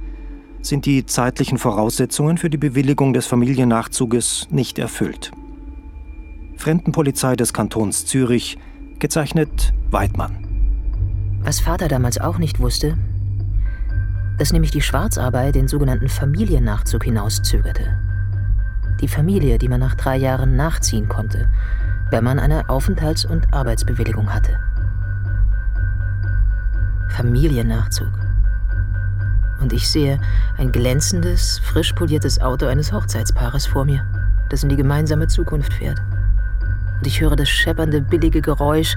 sind 0.62 0.86
die 0.86 1.04
zeitlichen 1.06 1.58
Voraussetzungen 1.58 2.38
für 2.38 2.50
die 2.50 2.56
Bewilligung 2.56 3.12
des 3.12 3.26
Familiennachzuges 3.26 4.46
nicht 4.50 4.78
erfüllt. 4.78 5.32
Fremdenpolizei 6.56 7.34
des 7.36 7.52
Kantons 7.52 8.06
Zürich, 8.06 8.56
gezeichnet 9.00 9.74
Weidmann. 9.90 10.38
Was 11.42 11.58
Vater 11.60 11.88
damals 11.88 12.18
auch 12.18 12.38
nicht 12.38 12.60
wusste, 12.60 12.96
dass 14.38 14.52
nämlich 14.52 14.70
die 14.70 14.80
Schwarzarbeit 14.80 15.56
den 15.56 15.68
sogenannten 15.68 16.08
Familiennachzug 16.08 17.04
hinauszögerte. 17.04 17.98
Die 19.00 19.08
Familie, 19.08 19.58
die 19.58 19.68
man 19.68 19.80
nach 19.80 19.96
drei 19.96 20.16
Jahren 20.16 20.56
nachziehen 20.56 21.08
konnte 21.08 21.50
wenn 22.10 22.24
man 22.24 22.38
eine 22.38 22.68
Aufenthalts- 22.68 23.26
und 23.26 23.52
Arbeitsbewilligung 23.52 24.32
hatte. 24.32 24.52
Familiennachzug. 27.10 28.10
Und 29.60 29.72
ich 29.72 29.88
sehe 29.88 30.20
ein 30.58 30.72
glänzendes, 30.72 31.60
frisch 31.60 31.92
poliertes 31.92 32.40
Auto 32.40 32.66
eines 32.66 32.92
Hochzeitspaares 32.92 33.66
vor 33.66 33.84
mir, 33.84 34.04
das 34.50 34.62
in 34.62 34.68
die 34.68 34.76
gemeinsame 34.76 35.28
Zukunft 35.28 35.72
fährt. 35.72 36.00
Und 36.98 37.06
ich 37.06 37.20
höre 37.20 37.36
das 37.36 37.48
scheppernde, 37.48 38.00
billige 38.00 38.40
Geräusch 38.40 38.96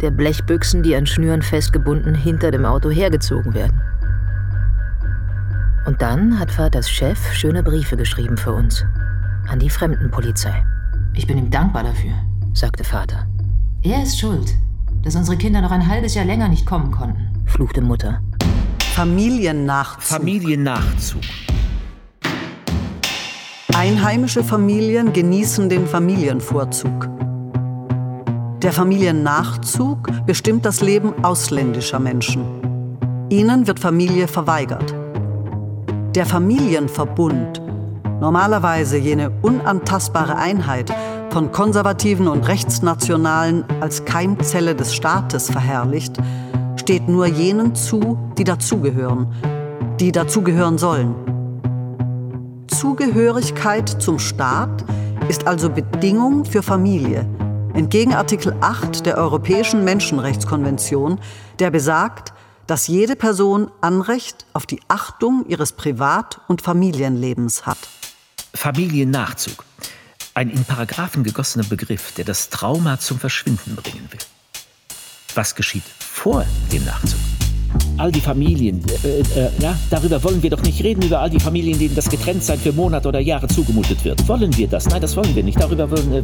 der 0.00 0.10
Blechbüchsen, 0.10 0.82
die 0.82 0.94
an 0.94 1.06
Schnüren 1.06 1.42
festgebunden 1.42 2.14
hinter 2.14 2.50
dem 2.50 2.64
Auto 2.64 2.90
hergezogen 2.90 3.54
werden. 3.54 3.80
Und 5.86 6.00
dann 6.00 6.38
hat 6.38 6.50
Vaters 6.50 6.88
Chef 6.88 7.32
schöne 7.32 7.62
Briefe 7.62 7.96
geschrieben 7.96 8.36
für 8.36 8.52
uns. 8.52 8.84
An 9.48 9.58
die 9.58 9.68
Fremdenpolizei. 9.68 10.64
Ich 11.12 11.26
bin 11.26 11.36
ihm 11.36 11.50
dankbar 11.50 11.82
dafür 11.82 12.14
sagte 12.54 12.84
Vater. 12.84 13.26
Er 13.82 14.02
ist 14.02 14.18
schuld, 14.18 14.54
dass 15.02 15.16
unsere 15.16 15.36
Kinder 15.36 15.60
noch 15.60 15.72
ein 15.72 15.86
halbes 15.86 16.14
Jahr 16.14 16.24
länger 16.24 16.48
nicht 16.48 16.64
kommen 16.64 16.90
konnten, 16.90 17.28
fluchte 17.46 17.82
Mutter. 17.82 18.22
Familiennachzug. 18.94 20.18
Familiennachzug. 20.18 21.20
Einheimische 23.74 24.44
Familien 24.44 25.12
genießen 25.12 25.68
den 25.68 25.86
Familienvorzug. 25.88 27.08
Der 28.62 28.72
Familiennachzug 28.72 30.08
bestimmt 30.26 30.64
das 30.64 30.80
Leben 30.80 31.12
ausländischer 31.24 31.98
Menschen. 31.98 32.44
Ihnen 33.30 33.66
wird 33.66 33.80
Familie 33.80 34.28
verweigert. 34.28 34.94
Der 36.14 36.24
Familienverbund, 36.24 37.60
normalerweise 38.20 38.96
jene 38.96 39.32
unantastbare 39.42 40.36
Einheit, 40.36 40.94
von 41.34 41.50
Konservativen 41.50 42.28
und 42.28 42.46
Rechtsnationalen 42.46 43.64
als 43.80 44.04
Keimzelle 44.04 44.76
des 44.76 44.94
Staates 44.94 45.50
verherrlicht, 45.50 46.16
steht 46.76 47.08
nur 47.08 47.26
jenen 47.26 47.74
zu, 47.74 48.16
die 48.38 48.44
dazugehören, 48.44 49.26
die 49.98 50.12
dazugehören 50.12 50.78
sollen. 50.78 51.16
Zugehörigkeit 52.68 54.00
zum 54.00 54.20
Staat 54.20 54.84
ist 55.28 55.48
also 55.48 55.70
Bedingung 55.70 56.44
für 56.44 56.62
Familie, 56.62 57.26
entgegen 57.72 58.14
Artikel 58.14 58.54
8 58.60 59.04
der 59.04 59.18
Europäischen 59.18 59.82
Menschenrechtskonvention, 59.82 61.18
der 61.58 61.72
besagt, 61.72 62.32
dass 62.68 62.86
jede 62.86 63.16
Person 63.16 63.72
Anrecht 63.80 64.46
auf 64.52 64.66
die 64.66 64.78
Achtung 64.86 65.44
ihres 65.48 65.72
Privat- 65.72 66.40
und 66.46 66.62
Familienlebens 66.62 67.66
hat. 67.66 67.78
Familiennachzug. 68.54 69.64
Ein 70.36 70.50
in 70.50 70.64
Paragraphen 70.64 71.22
gegossener 71.22 71.62
Begriff, 71.62 72.12
der 72.16 72.24
das 72.24 72.50
Trauma 72.50 72.98
zum 72.98 73.20
Verschwinden 73.20 73.76
bringen 73.76 74.08
will. 74.10 74.18
Was 75.36 75.54
geschieht 75.54 75.84
vor 76.00 76.44
dem 76.72 76.84
Nachzug? 76.84 77.20
All 77.98 78.10
die 78.10 78.20
Familien, 78.20 78.82
äh, 79.04 79.20
äh, 79.20 79.50
ja, 79.60 79.78
darüber 79.90 80.20
wollen 80.24 80.42
wir 80.42 80.50
doch 80.50 80.62
nicht 80.62 80.82
reden, 80.82 81.02
über 81.02 81.20
all 81.20 81.30
die 81.30 81.38
Familien, 81.38 81.78
denen 81.78 81.94
das 81.94 82.10
Getrenntsein 82.10 82.58
für 82.58 82.72
Monate 82.72 83.06
oder 83.06 83.20
Jahre 83.20 83.46
zugemutet 83.46 84.04
wird. 84.04 84.26
Wollen 84.26 84.56
wir 84.56 84.66
das? 84.66 84.88
Nein, 84.88 85.00
das 85.00 85.14
wollen 85.14 85.36
wir 85.36 85.44
nicht. 85.44 85.60
Darüber 85.60 85.88
wollen 85.88 86.12
äh, 86.12 86.22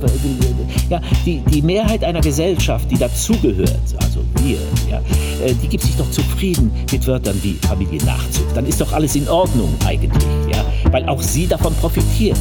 ja, 0.88 1.00
die, 1.24 1.38
die 1.42 1.62
Mehrheit 1.62 2.02
einer 2.02 2.20
Gesellschaft, 2.20 2.90
die 2.90 2.98
dazugehört, 2.98 3.94
also 4.02 4.24
wir, 4.42 4.58
ja, 4.90 5.00
äh, 5.44 5.54
die 5.54 5.68
gibt 5.68 5.84
sich 5.84 5.96
doch 5.96 6.10
zufrieden 6.10 6.72
mit 6.90 7.06
Wörtern 7.06 7.38
wie 7.44 7.54
Familiennachzug. 7.68 8.54
Dann 8.54 8.66
ist 8.66 8.80
doch 8.80 8.92
alles 8.92 9.14
in 9.14 9.28
Ordnung 9.28 9.72
eigentlich, 9.86 10.26
ja, 10.52 10.64
weil 10.90 11.08
auch 11.08 11.22
sie 11.22 11.46
davon 11.46 11.72
profitiert 11.76 12.38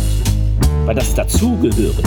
weil 0.85 0.95
das 0.95 1.13
Dazugehören 1.13 2.03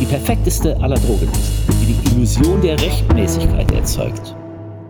die 0.00 0.06
perfekteste 0.06 0.76
aller 0.80 0.98
Drogen 0.98 1.30
ist, 1.32 1.68
die 1.80 1.94
die 1.94 2.10
Illusion 2.10 2.60
der 2.60 2.80
Rechtmäßigkeit 2.80 3.70
erzeugt. 3.72 4.34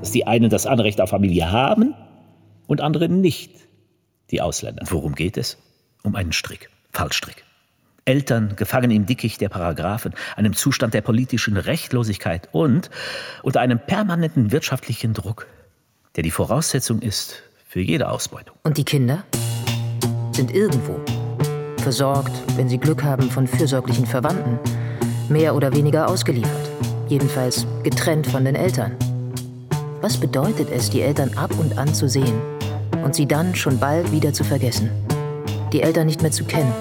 Dass 0.00 0.11
die 0.11 0.26
einen 0.26 0.50
das 0.50 0.66
Anrecht 0.66 1.00
auf 1.00 1.11
Familie 1.11 1.50
haben 1.50 1.95
und 2.66 2.81
andere 2.81 3.09
nicht 3.09 3.52
die 4.31 4.40
Ausländer. 4.40 4.85
Worum 4.88 5.14
geht 5.14 5.37
es? 5.37 5.59
Um 6.02 6.14
einen 6.14 6.33
Strick, 6.33 6.71
Fallstrick. 6.93 7.45
Eltern 8.05 8.55
gefangen 8.57 8.90
im 8.93 9.05
Dickicht 9.05 9.40
der 9.40 9.49
Paragraphen, 9.49 10.14
einem 10.37 10.55
Zustand 10.55 10.95
der 10.95 11.02
politischen 11.02 11.57
Rechtlosigkeit 11.57 12.49
und 12.52 12.88
unter 13.43 13.61
einem 13.61 13.81
permanenten 13.81 14.52
wirtschaftlichen 14.52 15.12
Druck, 15.12 15.47
der 16.14 16.23
die 16.23 16.31
Voraussetzung 16.31 17.02
ist 17.02 17.43
für 17.66 17.81
jede 17.81 18.09
Ausbeutung. 18.09 18.57
Und 18.62 18.78
die 18.78 18.85
Kinder 18.85 19.25
sind 20.33 20.55
irgendwo. 20.55 21.00
Versorgt, 21.87 22.33
wenn 22.57 22.69
sie 22.69 22.78
Glück 22.78 23.05
haben, 23.05 23.31
von 23.31 23.47
fürsorglichen 23.47 24.07
Verwandten. 24.07 24.59
Mehr 25.28 25.55
oder 25.55 25.73
weniger 25.73 26.09
ausgeliefert. 26.09 26.69
Jedenfalls 27.07 27.64
getrennt 27.85 28.26
von 28.26 28.45
den 28.45 28.57
Eltern. 28.57 28.97
Was 30.00 30.16
bedeutet 30.16 30.69
es, 30.75 30.90
die 30.90 31.02
Eltern 31.02 31.31
ab 31.37 31.52
und 31.61 31.78
an 31.78 31.95
zu 31.95 32.09
sehen 32.09 32.40
und 33.05 33.14
sie 33.14 33.28
dann 33.28 33.55
schon 33.55 33.78
bald 33.78 34.11
wieder 34.11 34.33
zu 34.33 34.43
vergessen? 34.43 34.90
Die 35.73 35.81
Eltern 35.81 36.07
nicht 36.07 36.23
mehr 36.23 36.33
zu 36.33 36.43
kennen. 36.43 36.73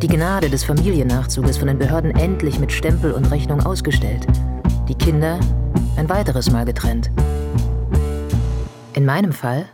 Die 0.00 0.06
Gnade 0.06 0.48
des 0.48 0.62
Familiennachzuges 0.62 1.56
von 1.56 1.66
den 1.66 1.78
Behörden 1.78 2.12
endlich 2.12 2.60
mit 2.60 2.70
Stempel 2.70 3.10
und 3.10 3.32
Rechnung 3.32 3.66
ausgestellt. 3.66 4.28
Die 4.88 4.94
Kinder 4.94 5.40
ein 5.96 6.08
weiteres 6.08 6.52
Mal 6.52 6.64
getrennt. 6.64 7.10
In 8.94 9.04
meinem 9.04 9.32
Fall 9.32 9.64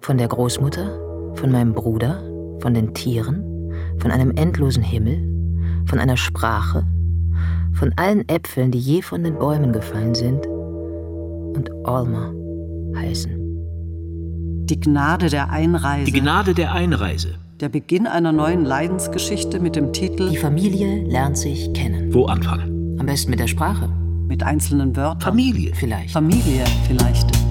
von 0.00 0.18
der 0.18 0.28
Großmutter, 0.28 1.34
von 1.34 1.50
meinem 1.50 1.72
Bruder, 1.72 2.29
von 2.60 2.74
den 2.74 2.94
Tieren, 2.94 3.42
von 3.98 4.10
einem 4.10 4.32
endlosen 4.32 4.82
Himmel, 4.82 5.18
von 5.86 5.98
einer 5.98 6.16
Sprache, 6.16 6.84
von 7.72 7.92
allen 7.96 8.28
Äpfeln, 8.28 8.70
die 8.70 8.78
je 8.78 9.02
von 9.02 9.22
den 9.22 9.38
Bäumen 9.38 9.72
gefallen 9.72 10.14
sind 10.14 10.46
und 10.46 11.70
Alma 11.84 12.32
heißen. 12.96 13.40
Die 14.66 14.78
Gnade 14.78 15.28
der 15.28 15.50
Einreise. 15.50 16.04
Die 16.04 16.20
Gnade 16.20 16.54
der 16.54 16.72
Einreise. 16.72 17.34
Der 17.60 17.68
Beginn 17.68 18.06
einer 18.06 18.32
neuen 18.32 18.64
Leidensgeschichte 18.64 19.60
mit 19.60 19.76
dem 19.76 19.92
Titel 19.92 20.30
Die 20.30 20.36
Familie 20.36 21.04
lernt 21.08 21.36
sich 21.36 21.72
kennen. 21.74 22.14
Wo 22.14 22.26
anfangen? 22.26 22.96
Am 22.98 23.06
besten 23.06 23.30
mit 23.30 23.40
der 23.40 23.48
Sprache. 23.48 23.88
mit 24.28 24.44
einzelnen 24.44 24.94
Wörtern. 24.94 25.20
Familie. 25.20 25.74
Vielleicht. 25.74 26.12
Familie 26.12 26.64
vielleicht. 26.86 27.49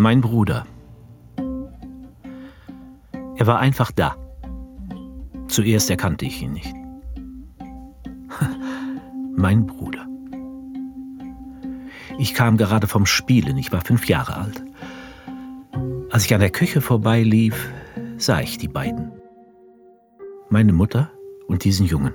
Mein 0.00 0.20
Bruder. 0.20 0.64
Er 3.36 3.46
war 3.48 3.58
einfach 3.58 3.90
da. 3.90 4.14
Zuerst 5.48 5.90
erkannte 5.90 6.24
ich 6.24 6.40
ihn 6.40 6.52
nicht. 6.52 6.72
mein 9.36 9.66
Bruder. 9.66 10.06
Ich 12.16 12.32
kam 12.32 12.56
gerade 12.56 12.86
vom 12.86 13.06
Spielen, 13.06 13.56
ich 13.56 13.72
war 13.72 13.80
fünf 13.80 14.06
Jahre 14.06 14.36
alt. 14.36 14.64
Als 16.10 16.26
ich 16.26 16.32
an 16.32 16.40
der 16.40 16.50
Küche 16.50 16.80
vorbeilief, 16.80 17.68
sah 18.18 18.40
ich 18.40 18.56
die 18.56 18.68
beiden. 18.68 19.10
Meine 20.48 20.72
Mutter 20.72 21.10
und 21.48 21.64
diesen 21.64 21.86
Jungen. 21.86 22.14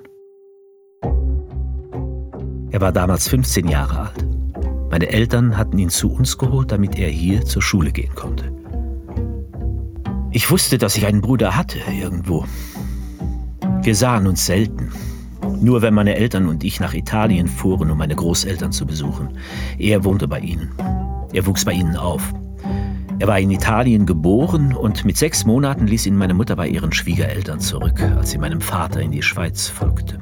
Er 2.72 2.80
war 2.80 2.94
damals 2.94 3.28
15 3.28 3.68
Jahre 3.68 4.00
alt. 4.08 4.43
Meine 4.94 5.10
Eltern 5.10 5.58
hatten 5.58 5.80
ihn 5.80 5.90
zu 5.90 6.14
uns 6.14 6.38
geholt, 6.38 6.72
damit 6.72 7.00
er 7.00 7.10
hier 7.10 7.44
zur 7.44 7.64
Schule 7.64 7.92
gehen 7.92 8.14
konnte. 8.14 8.54
Ich 10.30 10.52
wusste, 10.52 10.78
dass 10.78 10.96
ich 10.96 11.08
einen 11.08 11.22
Bruder 11.22 11.56
hatte 11.56 11.80
irgendwo. 11.92 12.46
Wir 13.82 13.96
sahen 13.96 14.28
uns 14.28 14.46
selten. 14.46 14.92
Nur 15.60 15.82
wenn 15.82 15.96
meine 15.96 16.14
Eltern 16.14 16.48
und 16.48 16.64
ich 16.64 16.80
nach 16.80 16.94
Italien 16.94 17.48
fuhren, 17.48 17.90
um 17.90 17.98
meine 17.98 18.16
Großeltern 18.16 18.72
zu 18.72 18.86
besuchen. 18.86 19.30
Er 19.80 20.04
wohnte 20.04 20.28
bei 20.28 20.42
ihnen. 20.42 20.70
Er 21.34 21.48
wuchs 21.48 21.66
bei 21.66 21.72
ihnen 21.72 21.96
auf. 21.96 22.32
Er 23.18 23.28
war 23.28 23.40
in 23.40 23.50
Italien 23.50 24.06
geboren 24.06 24.76
und 24.76 25.06
mit 25.06 25.18
sechs 25.18 25.44
Monaten 25.44 25.88
ließ 25.88 26.06
ihn 26.06 26.18
meine 26.18 26.36
Mutter 26.36 26.56
bei 26.56 26.68
ihren 26.68 26.92
Schwiegereltern 26.92 27.60
zurück, 27.60 28.00
als 28.16 28.30
sie 28.30 28.38
meinem 28.38 28.62
Vater 28.62 29.02
in 29.02 29.10
die 29.10 29.24
Schweiz 29.24 29.68
folgte. 29.70 30.20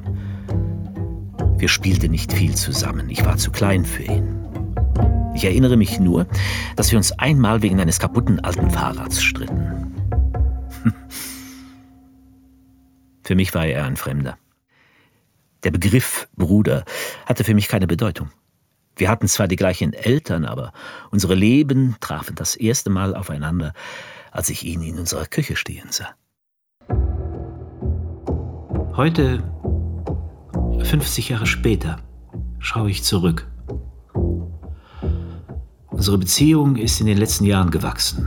Wir 1.58 1.68
spielten 1.68 2.10
nicht 2.10 2.32
viel 2.32 2.54
zusammen. 2.54 3.10
Ich 3.10 3.22
war 3.26 3.36
zu 3.36 3.50
klein 3.50 3.84
für 3.84 4.04
ihn. 4.04 4.41
Ich 5.34 5.44
erinnere 5.44 5.76
mich 5.76 5.98
nur, 5.98 6.26
dass 6.76 6.90
wir 6.90 6.98
uns 6.98 7.12
einmal 7.12 7.62
wegen 7.62 7.80
eines 7.80 7.98
kaputten 7.98 8.40
alten 8.40 8.70
Fahrrads 8.70 9.22
stritten. 9.22 9.94
Für 13.24 13.34
mich 13.34 13.54
war 13.54 13.66
er 13.66 13.84
ein 13.84 13.96
Fremder. 13.96 14.36
Der 15.64 15.70
Begriff 15.70 16.28
Bruder 16.36 16.84
hatte 17.24 17.44
für 17.44 17.54
mich 17.54 17.68
keine 17.68 17.86
Bedeutung. 17.86 18.30
Wir 18.96 19.08
hatten 19.08 19.28
zwar 19.28 19.46
die 19.46 19.56
gleichen 19.56 19.92
Eltern, 19.92 20.44
aber 20.44 20.72
unsere 21.10 21.36
Leben 21.36 21.96
trafen 22.00 22.34
das 22.34 22.56
erste 22.56 22.90
Mal 22.90 23.14
aufeinander, 23.14 23.72
als 24.32 24.48
ich 24.50 24.64
ihn 24.64 24.82
in 24.82 24.98
unserer 24.98 25.26
Küche 25.26 25.54
stehen 25.54 25.88
sah. 25.90 26.14
Heute, 28.96 29.42
50 30.82 31.28
Jahre 31.28 31.46
später, 31.46 32.00
schaue 32.58 32.90
ich 32.90 33.04
zurück. 33.04 33.51
Unsere 36.02 36.18
Beziehung 36.18 36.74
ist 36.74 37.00
in 37.00 37.06
den 37.06 37.16
letzten 37.16 37.44
Jahren 37.44 37.70
gewachsen. 37.70 38.26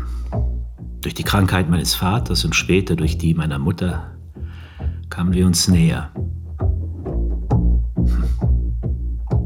Durch 1.02 1.14
die 1.14 1.26
Krankheit 1.26 1.70
meines 1.70 1.94
Vaters 1.94 2.46
und 2.46 2.56
später 2.56 2.96
durch 2.96 3.18
die 3.18 3.34
meiner 3.34 3.60
Mutter 3.60 4.16
kamen 5.10 5.34
wir 5.34 5.46
uns 5.46 5.68
näher. 5.68 6.10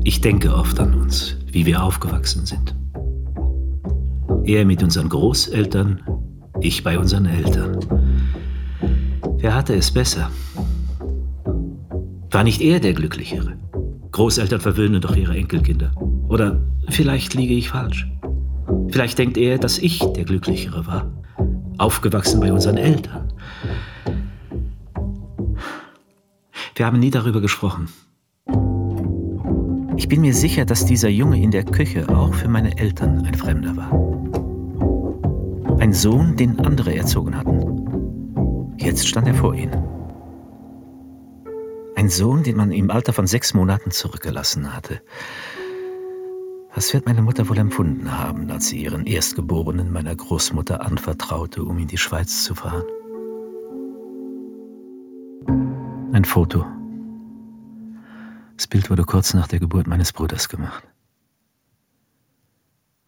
Ich 0.03 0.21
denke 0.21 0.53
oft 0.53 0.79
an 0.79 0.93
uns, 0.93 1.37
wie 1.47 1.65
wir 1.65 1.81
aufgewachsen 1.81 2.45
sind. 2.45 2.75
Er 4.43 4.63
mit 4.63 4.83
unseren 4.83 5.09
Großeltern, 5.09 5.99
ich 6.61 6.83
bei 6.83 6.99
unseren 6.99 7.25
Eltern. 7.25 7.79
Wer 9.39 9.55
hatte 9.55 9.73
es 9.73 9.89
besser? 9.89 10.29
War 12.29 12.43
nicht 12.43 12.61
er 12.61 12.79
der 12.79 12.93
Glücklichere? 12.93 13.57
Großeltern 14.11 14.61
verwöhnen 14.61 15.01
doch 15.01 15.15
ihre 15.15 15.35
Enkelkinder. 15.35 15.91
Oder 16.27 16.61
vielleicht 16.89 17.33
liege 17.33 17.55
ich 17.55 17.69
falsch. 17.69 18.07
Vielleicht 18.89 19.17
denkt 19.17 19.37
er, 19.37 19.57
dass 19.57 19.77
ich 19.77 19.99
der 19.99 20.25
Glücklichere 20.25 20.85
war. 20.87 21.11
Aufgewachsen 21.77 22.39
bei 22.39 22.51
unseren 22.51 22.77
Eltern. 22.77 23.31
Wir 26.75 26.85
haben 26.85 26.99
nie 26.99 27.11
darüber 27.11 27.41
gesprochen. 27.41 27.89
Ich 29.97 30.07
bin 30.07 30.21
mir 30.21 30.33
sicher, 30.33 30.65
dass 30.65 30.85
dieser 30.85 31.09
Junge 31.09 31.41
in 31.41 31.51
der 31.51 31.65
Küche 31.65 32.07
auch 32.09 32.33
für 32.33 32.47
meine 32.47 32.77
Eltern 32.77 33.25
ein 33.25 33.33
Fremder 33.33 33.75
war. 33.75 33.91
Ein 35.79 35.93
Sohn, 35.93 36.35
den 36.35 36.59
andere 36.59 36.95
erzogen 36.95 37.37
hatten. 37.37 38.75
Jetzt 38.77 39.07
stand 39.07 39.27
er 39.27 39.35
vor 39.35 39.53
ihnen. 39.53 39.83
Ein 41.95 42.09
Sohn, 42.09 42.43
den 42.43 42.55
man 42.55 42.71
im 42.71 42.91
Alter 42.91 43.11
von 43.11 43.27
sechs 43.27 43.53
Monaten 43.53 43.91
zurückgelassen 43.91 44.73
hatte. 44.73 45.01
Was 46.79 46.93
wird 46.93 47.07
meine 47.07 47.21
Mutter 47.21 47.49
wohl 47.49 47.57
empfunden 47.57 48.09
haben, 48.09 48.49
als 48.49 48.69
sie 48.69 48.81
ihren 48.81 49.05
Erstgeborenen 49.05 49.91
meiner 49.91 50.15
Großmutter 50.15 50.79
anvertraute, 50.79 51.61
um 51.65 51.77
in 51.77 51.89
die 51.89 51.97
Schweiz 51.97 52.45
zu 52.45 52.55
fahren? 52.55 52.85
Ein 56.13 56.23
Foto. 56.23 56.65
Das 58.55 58.67
Bild 58.67 58.89
wurde 58.89 59.03
kurz 59.03 59.33
nach 59.33 59.49
der 59.49 59.59
Geburt 59.59 59.87
meines 59.87 60.13
Bruders 60.13 60.47
gemacht. 60.47 60.87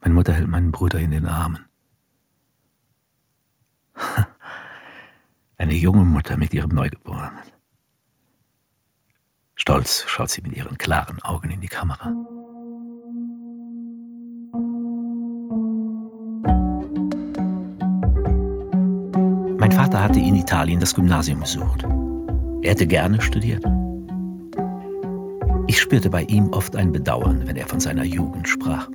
Meine 0.01 0.15
Mutter 0.15 0.33
hält 0.33 0.49
meinen 0.49 0.73
Bruder 0.73 0.99
in 0.99 1.11
den 1.11 1.25
Armen. 1.25 1.63
Eine 5.57 5.75
junge 5.75 6.03
Mutter 6.03 6.35
mit 6.35 6.53
ihrem 6.53 6.71
Neugeborenen. 6.71 7.39
Stolz 9.55 10.03
schaut 10.07 10.29
sie 10.29 10.41
mit 10.41 10.57
ihren 10.57 10.77
klaren 10.77 11.21
Augen 11.21 11.51
in 11.51 11.61
die 11.61 11.69
Kamera. 11.69 12.13
Mein 19.71 19.85
Vater 19.85 20.03
hatte 20.03 20.19
in 20.19 20.35
Italien 20.35 20.81
das 20.81 20.93
Gymnasium 20.93 21.39
besucht. 21.39 21.85
Er 22.61 22.71
hätte 22.71 22.85
gerne 22.85 23.21
studiert. 23.21 23.63
Ich 25.67 25.79
spürte 25.79 26.09
bei 26.09 26.23
ihm 26.23 26.49
oft 26.49 26.75
ein 26.75 26.91
Bedauern, 26.91 27.43
wenn 27.47 27.55
er 27.55 27.67
von 27.67 27.79
seiner 27.79 28.03
Jugend 28.03 28.49
sprach. 28.49 28.89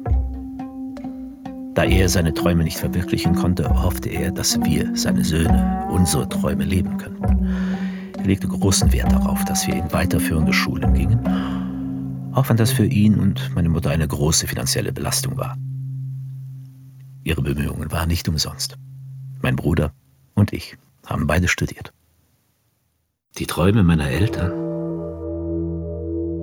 Da 1.73 1.85
er 1.85 2.11
seine 2.11 2.35
Träume 2.35 2.63
nicht 2.63 2.77
verwirklichen 2.77 3.35
konnte, 3.35 3.67
hoffte 3.83 4.11
er, 4.11 4.31
dass 4.33 4.61
wir, 4.65 4.95
seine 4.95 5.25
Söhne, 5.25 5.89
unsere 5.89 6.29
Träume 6.29 6.65
leben 6.65 6.99
könnten. 6.99 7.47
Er 8.19 8.27
legte 8.27 8.47
großen 8.47 8.93
Wert 8.93 9.11
darauf, 9.11 9.47
dass 9.47 9.67
wir 9.67 9.77
in 9.77 9.91
weiterführende 9.95 10.53
Schulen 10.53 10.93
gingen, 10.93 12.33
auch 12.35 12.51
wenn 12.51 12.59
das 12.59 12.71
für 12.71 12.85
ihn 12.85 13.19
und 13.19 13.51
meine 13.55 13.71
Mutter 13.71 13.89
eine 13.89 14.07
große 14.07 14.47
finanzielle 14.47 14.93
Belastung 14.93 15.39
war. 15.39 15.57
Ihre 17.25 17.41
Bemühungen 17.41 17.91
waren 17.91 18.09
nicht 18.09 18.29
umsonst. 18.29 18.77
Mein 19.41 19.57
Bruder 19.57 19.91
und 20.47 20.53
ich 20.53 20.77
haben 21.05 21.27
beide 21.27 21.49
studiert. 21.49 21.93
Die 23.39 23.47
Träume 23.47 23.83
meiner 23.83 24.09
Eltern 24.09 24.53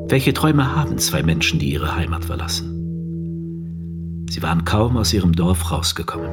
Welche 0.10 0.34
Träume 0.34 0.76
haben 0.76 0.98
zwei 0.98 1.24
Menschen, 1.24 1.58
die 1.58 1.72
ihre 1.72 1.96
Heimat 1.96 2.26
verlassen? 2.26 4.26
Sie 4.30 4.42
waren 4.42 4.66
kaum 4.66 4.98
aus 4.98 5.13
ihrem 5.13 5.32
Dorf 5.32 5.72
rausgekommen. 5.72 6.30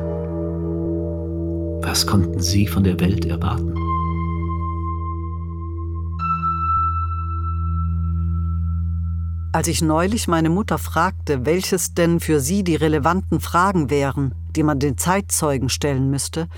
Was 1.83 2.09
konnten 2.09 2.41
sie 2.41 2.67
von 2.67 2.83
der 2.83 2.99
Welt 2.99 3.25
erwarten? 3.25 3.73
Als 9.53 9.69
ich 9.69 9.81
neulich 9.81 10.27
meine 10.27 10.51
Mutter 10.51 10.79
fragte, 10.79 11.47
welches 11.47 11.95
denn 11.95 12.19
für 12.19 12.41
sie 12.41 12.65
die 12.65 12.77
relevanten 12.77 13.39
Fragen 13.39 13.91
wären, 13.91 14.35
die 14.57 14.65
man 14.65 14.81
den 14.81 14.99
Zeitzeugen 14.99 15.69
stellen 15.69 16.11
müsste, 16.11 16.49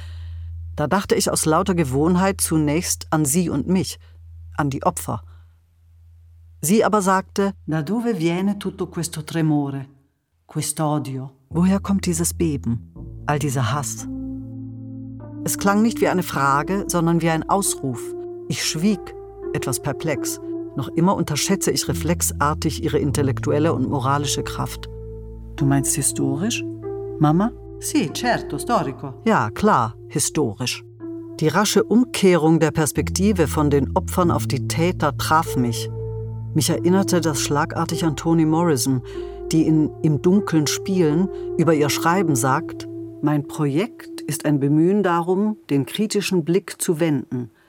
da 0.76 0.86
dachte 0.86 1.14
ich 1.14 1.30
aus 1.30 1.44
lauter 1.44 1.74
Gewohnheit 1.74 2.40
zunächst 2.40 3.06
an 3.10 3.24
sie 3.24 3.50
und 3.50 3.68
mich, 3.68 3.98
an 4.56 4.70
die 4.70 4.82
Opfer. 4.82 5.22
Sie 6.60 6.84
aber 6.84 7.02
sagte, 7.02 7.52
Da 7.66 7.82
dove 7.82 8.14
viene 8.14 8.58
tutto 8.58 8.86
questo 8.86 9.22
tremore, 9.22 9.86
quest'odio? 10.46 11.30
Woher 11.50 11.80
kommt 11.80 12.06
dieses 12.06 12.32
Beben, 12.34 12.92
all 13.26 13.38
dieser 13.38 13.72
Hass? 13.72 14.06
Es 15.44 15.58
klang 15.58 15.82
nicht 15.82 16.00
wie 16.00 16.08
eine 16.08 16.22
Frage, 16.22 16.84
sondern 16.86 17.20
wie 17.20 17.30
ein 17.30 17.48
Ausruf. 17.48 18.00
Ich 18.48 18.64
schwieg, 18.64 19.00
etwas 19.52 19.80
perplex. 19.80 20.40
Noch 20.76 20.88
immer 20.88 21.16
unterschätze 21.16 21.70
ich 21.72 21.88
reflexartig 21.88 22.82
ihre 22.82 22.98
intellektuelle 22.98 23.72
und 23.72 23.90
moralische 23.90 24.44
Kraft. 24.44 24.88
Du 25.56 25.66
meinst 25.66 25.96
historisch? 25.96 26.64
Mama? 27.18 27.50
Sì, 27.80 28.10
certo, 28.14 28.58
storico. 28.58 29.14
Ja, 29.24 29.50
klar, 29.50 29.96
historisch. 30.12 30.84
Die 31.40 31.48
rasche 31.48 31.82
Umkehrung 31.82 32.60
der 32.60 32.70
Perspektive 32.70 33.48
von 33.48 33.70
den 33.70 33.96
Opfern 33.96 34.30
auf 34.30 34.46
die 34.46 34.68
Täter 34.68 35.16
traf 35.16 35.56
mich. 35.56 35.90
Mich 36.54 36.70
erinnerte 36.70 37.20
das 37.20 37.40
schlagartig 37.40 38.04
an 38.04 38.16
Toni 38.16 38.44
Morrison, 38.44 39.02
die 39.50 39.66
in 39.66 39.90
Im 40.02 40.22
Dunkeln 40.22 40.66
spielen 40.66 41.28
über 41.58 41.74
ihr 41.74 41.90
Schreiben 41.90 42.36
sagt, 42.36 42.88
mein 43.22 43.48
Projekt 43.48 44.20
ist 44.20 44.44
ein 44.44 44.60
Bemühen 44.60 45.02
darum, 45.02 45.56
den 45.70 45.86
kritischen 45.86 46.44
Blick 46.44 46.80
zu 46.80 47.00
wenden– 47.00 47.50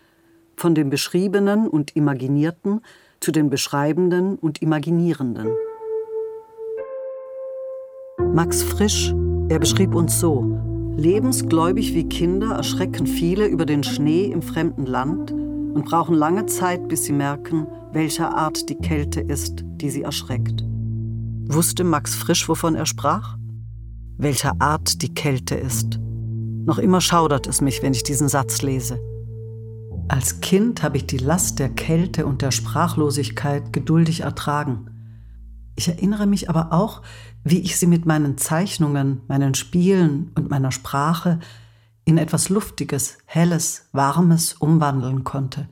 von 0.56 0.76
dem 0.76 0.90
Beschriebenen 0.90 1.68
und 1.68 1.96
Imaginierten 1.96 2.82
zu 3.20 3.32
den 3.32 3.50
Beschreibenden 3.50 4.38
und 4.38 4.62
Imaginierenden. 4.62 5.50
Max 8.34 8.64
Frisch, 8.64 9.14
er 9.50 9.60
beschrieb 9.60 9.96
uns 9.96 10.20
so, 10.20 10.58
lebensgläubig 10.98 11.94
wie 11.94 12.08
Kinder 12.08 12.56
erschrecken 12.56 13.08
viele 13.08 13.48
über 13.48 13.66
den 13.66 13.84
Schnee 13.84 14.26
im 14.26 14.42
fremden 14.42 14.86
Land 14.86 15.32
und 15.32 15.86
brauchen 15.86 16.16
lange 16.16 16.46
Zeit, 16.46 16.88
bis 16.88 17.06
sie 17.06 17.14
merken, 17.14 17.68
welcher 17.92 18.36
Art 18.36 18.70
die 18.70 18.76
Kälte 18.76 19.22
ist, 19.22 19.64
die 19.66 19.90
sie 19.90 20.04
erschreckt. 20.04 20.64
Wusste 21.46 21.84
Max 21.84 22.16
Frisch, 22.16 22.48
wovon 22.48 22.76
er 22.76 22.86
sprach? 22.86 23.38
Welcher 24.18 24.54
Art 24.60 25.02
die 25.02 25.14
Kälte 25.14 25.56
ist. 25.56 26.00
Noch 26.66 26.78
immer 26.78 27.02
schaudert 27.02 27.48
es 27.48 27.60
mich, 27.60 27.84
wenn 27.84 27.94
ich 27.94 28.04
diesen 28.04 28.30
Satz 28.30 28.62
lese. 28.62 29.00
Als 30.08 30.42
Kind 30.42 30.84
habe 30.84 30.98
ich 30.98 31.08
die 31.08 31.18
Last 31.18 31.60
der 31.60 31.70
Kälte 31.70 32.26
und 32.26 32.42
der 32.42 32.52
Sprachlosigkeit 32.52 33.74
geduldig 33.74 34.22
ertragen. 34.22 34.90
Ich 35.76 35.88
erinnere 35.88 36.28
mich 36.28 36.50
aber 36.50 36.72
auch, 36.72 37.02
wie 37.44 37.60
ich 37.60 37.78
sie 37.78 37.88
mit 37.88 38.06
meinen 38.06 38.38
Zeichnungen, 38.38 39.22
meinen 39.28 39.54
Spielen 39.54 40.32
und 40.36 40.50
meiner 40.50 40.72
Sprache 40.72 41.40
in 42.06 42.18
etwas 42.18 42.50
Luftiges, 42.50 43.18
Helles, 43.26 43.88
Warmes 43.92 44.54
umwandeln 44.54 45.24
konnte, 45.24 45.68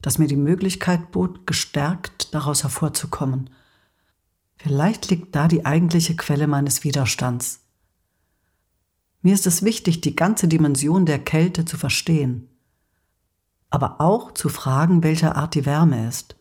das 0.00 0.18
mir 0.18 0.26
die 0.26 0.36
Möglichkeit 0.36 1.10
bot, 1.10 1.46
gestärkt 1.46 2.34
daraus 2.34 2.62
hervorzukommen. 2.62 3.50
Vielleicht 4.56 5.10
liegt 5.10 5.34
da 5.34 5.48
die 5.48 5.64
eigentliche 5.64 6.16
Quelle 6.16 6.46
meines 6.46 6.84
Widerstands. 6.84 7.60
Mir 9.22 9.34
ist 9.34 9.46
es 9.46 9.62
wichtig, 9.62 10.00
die 10.00 10.16
ganze 10.16 10.48
Dimension 10.48 11.06
der 11.06 11.18
Kälte 11.18 11.64
zu 11.64 11.76
verstehen 11.76 12.50
aber 13.70 14.00
auch 14.00 14.32
zu 14.32 14.48
fragen, 14.48 15.02
welcher 15.02 15.36
Art 15.36 15.54
die 15.54 15.64
Wärme 15.64 16.08
ist. 16.08 16.36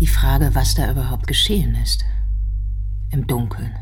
Die 0.00 0.08
Frage, 0.08 0.54
was 0.54 0.74
da 0.74 0.90
überhaupt 0.90 1.28
geschehen 1.28 1.76
ist. 1.76 2.04
Im 3.10 3.28
Dunkeln. 3.28 3.72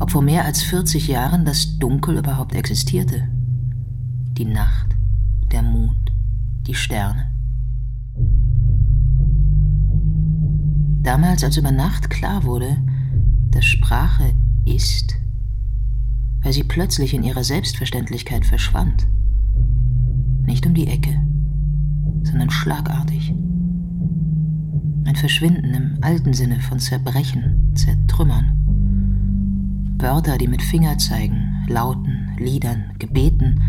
Ob 0.00 0.10
vor 0.10 0.22
mehr 0.22 0.44
als 0.44 0.62
40 0.64 1.06
Jahren 1.06 1.44
das 1.44 1.78
Dunkel 1.78 2.18
überhaupt 2.18 2.56
existierte. 2.56 3.28
Die 4.36 4.46
Nacht, 4.46 4.96
der 5.52 5.62
Mond, 5.62 6.10
die 6.66 6.74
Sterne. 6.74 7.30
Damals, 11.02 11.44
als 11.44 11.56
über 11.56 11.70
Nacht 11.70 12.10
klar 12.10 12.42
wurde, 12.42 12.78
dass 13.50 13.64
Sprache 13.64 14.34
ist, 14.64 15.14
weil 16.42 16.52
sie 16.52 16.64
plötzlich 16.64 17.14
in 17.14 17.22
ihrer 17.22 17.44
Selbstverständlichkeit 17.44 18.44
verschwand. 18.44 19.06
Nicht 20.42 20.66
um 20.66 20.74
die 20.74 20.88
Ecke, 20.88 21.20
sondern 22.24 22.50
schlagartig. 22.50 23.32
Ein 25.04 25.16
Verschwinden 25.16 25.74
im 25.74 25.98
alten 26.00 26.32
Sinne 26.32 26.60
von 26.60 26.78
Zerbrechen, 26.78 27.72
Zertrümmern. 27.74 29.96
Wörter, 29.98 30.38
die 30.38 30.48
mit 30.48 30.62
Fingerzeigen, 30.62 31.64
Lauten, 31.68 32.30
Liedern, 32.38 32.92
Gebeten 32.98 33.60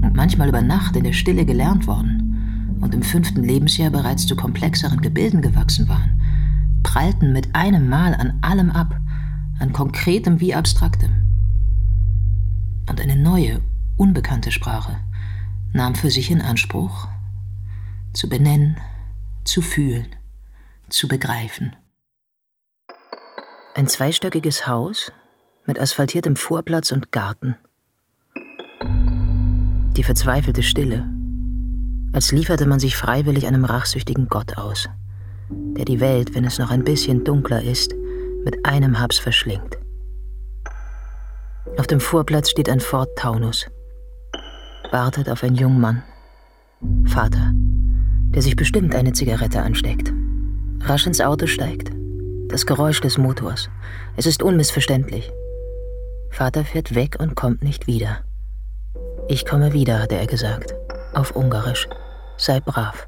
und 0.00 0.14
manchmal 0.14 0.48
über 0.48 0.62
Nacht 0.62 0.96
in 0.96 1.04
der 1.04 1.12
Stille 1.12 1.44
gelernt 1.44 1.86
worden 1.86 2.78
und 2.80 2.94
im 2.94 3.02
fünften 3.02 3.42
Lebensjahr 3.42 3.90
bereits 3.90 4.26
zu 4.26 4.36
komplexeren 4.36 5.00
Gebilden 5.00 5.42
gewachsen 5.42 5.88
waren, 5.88 6.20
prallten 6.82 7.32
mit 7.32 7.54
einem 7.54 7.88
Mal 7.88 8.14
an 8.14 8.38
allem 8.40 8.70
ab, 8.70 8.98
an 9.58 9.72
Konkretem 9.72 10.40
wie 10.40 10.54
Abstraktem. 10.54 11.10
Und 12.88 13.00
eine 13.00 13.16
neue, 13.16 13.60
unbekannte 13.96 14.52
Sprache 14.52 14.96
nahm 15.72 15.94
für 15.94 16.10
sich 16.10 16.30
in 16.30 16.40
Anspruch, 16.40 17.08
zu 18.12 18.28
benennen, 18.28 18.76
zu 19.44 19.62
fühlen, 19.62 20.06
zu 20.92 21.08
begreifen. 21.08 21.74
Ein 23.74 23.88
zweistöckiges 23.88 24.66
Haus 24.66 25.12
mit 25.66 25.80
asphaltiertem 25.80 26.36
Vorplatz 26.36 26.92
und 26.92 27.10
Garten. 27.12 27.56
Die 29.96 30.04
verzweifelte 30.04 30.62
Stille, 30.62 31.08
als 32.12 32.32
lieferte 32.32 32.66
man 32.66 32.80
sich 32.80 32.96
freiwillig 32.96 33.46
einem 33.46 33.64
rachsüchtigen 33.64 34.28
Gott 34.28 34.58
aus, 34.58 34.88
der 35.50 35.84
die 35.84 36.00
Welt, 36.00 36.34
wenn 36.34 36.44
es 36.44 36.58
noch 36.58 36.70
ein 36.70 36.84
bisschen 36.84 37.24
dunkler 37.24 37.62
ist, 37.62 37.94
mit 38.44 38.66
einem 38.66 38.98
Haps 38.98 39.18
verschlingt. 39.18 39.78
Auf 41.78 41.86
dem 41.86 42.00
Vorplatz 42.00 42.50
steht 42.50 42.68
ein 42.68 42.80
Ford 42.80 43.08
Taunus, 43.16 43.66
wartet 44.90 45.30
auf 45.30 45.42
einen 45.42 45.56
jungen 45.56 45.80
Mann, 45.80 46.02
Vater, 47.06 47.52
der 47.54 48.42
sich 48.42 48.56
bestimmt 48.56 48.94
eine 48.94 49.12
Zigarette 49.12 49.62
ansteckt. 49.62 50.12
Rasch 50.84 51.06
ins 51.06 51.20
Auto 51.20 51.46
steigt. 51.46 51.92
Das 52.48 52.66
Geräusch 52.66 53.00
des 53.00 53.16
Motors. 53.16 53.70
Es 54.16 54.26
ist 54.26 54.42
unmissverständlich. 54.42 55.30
Vater 56.30 56.64
fährt 56.64 56.96
weg 56.96 57.16
und 57.20 57.36
kommt 57.36 57.62
nicht 57.62 57.86
wieder. 57.86 58.24
Ich 59.28 59.46
komme 59.46 59.72
wieder, 59.72 60.00
hatte 60.00 60.16
er 60.16 60.26
gesagt. 60.26 60.74
Auf 61.14 61.36
Ungarisch. 61.36 61.88
Sei 62.36 62.58
brav. 62.58 63.06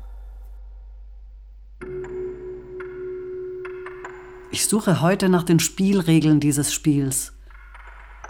Ich 4.53 4.69
suche 4.69 5.01
heute 5.01 5.29
nach 5.29 5.43
den 5.43 5.59
Spielregeln 5.59 6.39
dieses 6.39 6.73
Spiels. 6.73 7.33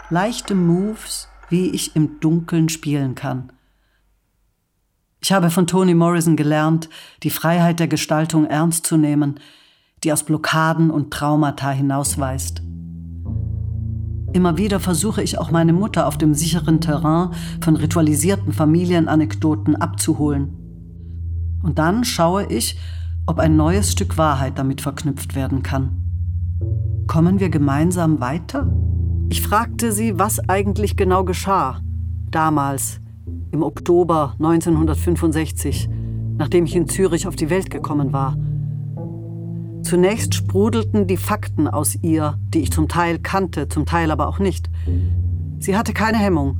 Leichte 0.09 0.55
Moves, 0.55 1.29
wie 1.49 1.69
ich 1.69 1.95
im 1.95 2.19
Dunkeln 2.19 2.67
spielen 2.67 3.13
kann. 3.13 3.51
Ich 5.25 5.31
habe 5.31 5.49
von 5.49 5.65
Toni 5.65 5.95
Morrison 5.95 6.35
gelernt, 6.35 6.87
die 7.23 7.31
Freiheit 7.31 7.79
der 7.79 7.87
Gestaltung 7.87 8.45
ernst 8.45 8.85
zu 8.85 8.95
nehmen, 8.95 9.39
die 10.03 10.13
aus 10.13 10.21
Blockaden 10.21 10.91
und 10.91 11.09
Traumata 11.09 11.71
hinausweist. 11.71 12.61
Immer 14.33 14.59
wieder 14.59 14.79
versuche 14.79 15.23
ich 15.23 15.39
auch 15.39 15.49
meine 15.49 15.73
Mutter 15.73 16.05
auf 16.05 16.19
dem 16.19 16.35
sicheren 16.35 16.79
Terrain 16.79 17.31
von 17.59 17.75
ritualisierten 17.75 18.53
Familienanekdoten 18.53 19.75
abzuholen. 19.75 20.53
Und 21.63 21.79
dann 21.79 22.03
schaue 22.03 22.45
ich, 22.45 22.77
ob 23.25 23.39
ein 23.39 23.55
neues 23.55 23.93
Stück 23.93 24.19
Wahrheit 24.19 24.59
damit 24.59 24.81
verknüpft 24.81 25.33
werden 25.33 25.63
kann. 25.63 26.03
Kommen 27.07 27.39
wir 27.39 27.49
gemeinsam 27.49 28.19
weiter? 28.19 28.71
Ich 29.29 29.41
fragte 29.41 29.91
sie, 29.91 30.19
was 30.19 30.37
eigentlich 30.47 30.95
genau 30.95 31.23
geschah. 31.23 31.81
Damals, 32.29 33.01
im 33.55 33.63
Oktober 33.63 34.33
1965, 34.37 35.89
nachdem 36.37 36.65
ich 36.65 36.75
in 36.75 36.89
Zürich 36.89 37.25
auf 37.25 37.37
die 37.37 37.49
Welt 37.49 37.69
gekommen 37.69 38.11
war. 38.11 38.37
Zunächst 39.81 40.35
sprudelten 40.35 41.07
die 41.07 41.15
Fakten 41.15 41.69
aus 41.69 41.95
ihr, 42.01 42.37
die 42.53 42.59
ich 42.59 42.71
zum 42.71 42.89
Teil 42.89 43.17
kannte, 43.17 43.69
zum 43.69 43.85
Teil 43.85 44.11
aber 44.11 44.27
auch 44.27 44.39
nicht. 44.39 44.69
Sie 45.59 45.77
hatte 45.77 45.93
keine 45.93 46.17
Hemmung. 46.17 46.57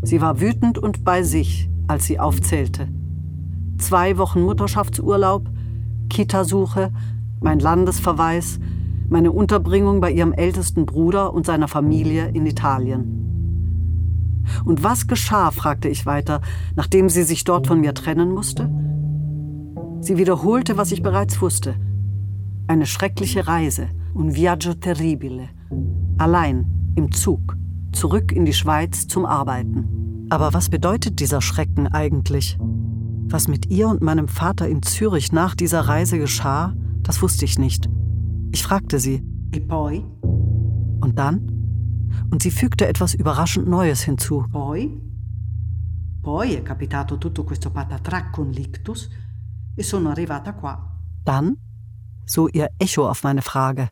Sie 0.00 0.22
war 0.22 0.40
wütend 0.40 0.78
und 0.78 1.04
bei 1.04 1.22
sich, 1.22 1.68
als 1.86 2.06
sie 2.06 2.18
aufzählte. 2.18 2.88
Zwei 3.76 4.16
Wochen 4.16 4.40
Mutterschaftsurlaub, 4.40 5.50
Kitasuche, 6.08 6.92
mein 7.40 7.58
Landesverweis, 7.58 8.58
meine 9.10 9.32
Unterbringung 9.32 10.00
bei 10.00 10.12
ihrem 10.12 10.32
ältesten 10.32 10.86
Bruder 10.86 11.34
und 11.34 11.44
seiner 11.44 11.68
Familie 11.68 12.28
in 12.28 12.46
Italien. 12.46 13.27
Und 14.64 14.82
was 14.82 15.06
geschah, 15.06 15.50
fragte 15.50 15.88
ich 15.88 16.06
weiter, 16.06 16.40
nachdem 16.76 17.08
sie 17.08 17.22
sich 17.22 17.44
dort 17.44 17.66
von 17.66 17.80
mir 17.80 17.94
trennen 17.94 18.30
musste? 18.30 18.70
Sie 20.00 20.16
wiederholte, 20.16 20.76
was 20.76 20.92
ich 20.92 21.02
bereits 21.02 21.40
wusste. 21.40 21.74
Eine 22.66 22.86
schreckliche 22.86 23.46
Reise, 23.46 23.88
un 24.14 24.34
viaggio 24.34 24.74
terribile. 24.74 25.48
Allein, 26.18 26.66
im 26.94 27.12
Zug, 27.12 27.56
zurück 27.92 28.32
in 28.32 28.44
die 28.44 28.52
Schweiz 28.52 29.06
zum 29.08 29.26
Arbeiten. 29.26 30.26
Aber 30.30 30.52
was 30.52 30.68
bedeutet 30.68 31.20
dieser 31.20 31.40
Schrecken 31.40 31.86
eigentlich? 31.86 32.58
Was 33.30 33.48
mit 33.48 33.70
ihr 33.70 33.88
und 33.88 34.02
meinem 34.02 34.28
Vater 34.28 34.68
in 34.68 34.82
Zürich 34.82 35.32
nach 35.32 35.54
dieser 35.54 35.80
Reise 35.80 36.18
geschah, 36.18 36.74
das 37.02 37.22
wusste 37.22 37.44
ich 37.44 37.58
nicht. 37.58 37.88
Ich 38.52 38.62
fragte 38.62 38.98
sie. 38.98 39.22
E 39.54 39.60
poi? 39.60 40.02
Und 41.00 41.18
dann? 41.18 41.57
Und 42.30 42.42
sie 42.42 42.50
fügte 42.50 42.86
etwas 42.86 43.14
überraschend 43.14 43.68
Neues 43.68 44.02
hinzu. 44.02 44.46
Poi? 44.50 45.00
Poi 46.22 46.54
è 46.54 46.62
capitato 46.62 47.16
tutto 47.16 47.44
questo 47.44 47.70
patatrac 47.70 48.30
con 48.32 48.50
l'ictus 48.50 49.08
e 49.74 49.82
sono 49.82 50.10
arrivata 50.10 50.52
qua. 50.52 51.00
Dann? 51.24 51.56
So 52.26 52.48
ihr 52.48 52.68
Echo 52.78 53.08
auf 53.08 53.22
meine 53.22 53.42
Frage. 53.42 53.88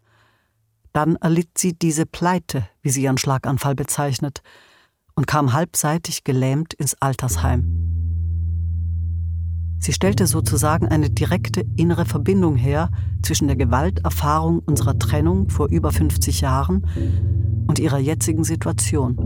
Dann 0.92 1.16
erlitt 1.16 1.56
sie 1.58 1.78
diese 1.78 2.04
Pleite, 2.04 2.68
wie 2.82 2.90
sie 2.90 3.02
ihren 3.02 3.18
Schlaganfall 3.18 3.74
bezeichnet, 3.74 4.42
und 5.14 5.26
kam 5.26 5.52
halbseitig 5.52 6.24
gelähmt 6.24 6.74
ins 6.74 6.94
Altersheim. 7.00 7.85
Sie 9.78 9.92
stellte 9.92 10.26
sozusagen 10.26 10.88
eine 10.88 11.10
direkte 11.10 11.64
innere 11.76 12.06
Verbindung 12.06 12.56
her 12.56 12.90
zwischen 13.22 13.46
der 13.46 13.56
Gewalterfahrung 13.56 14.60
unserer 14.60 14.98
Trennung 14.98 15.48
vor 15.48 15.68
über 15.68 15.92
50 15.92 16.40
Jahren 16.40 16.86
und 17.66 17.78
ihrer 17.78 17.98
jetzigen 17.98 18.44
Situation. 18.44 19.16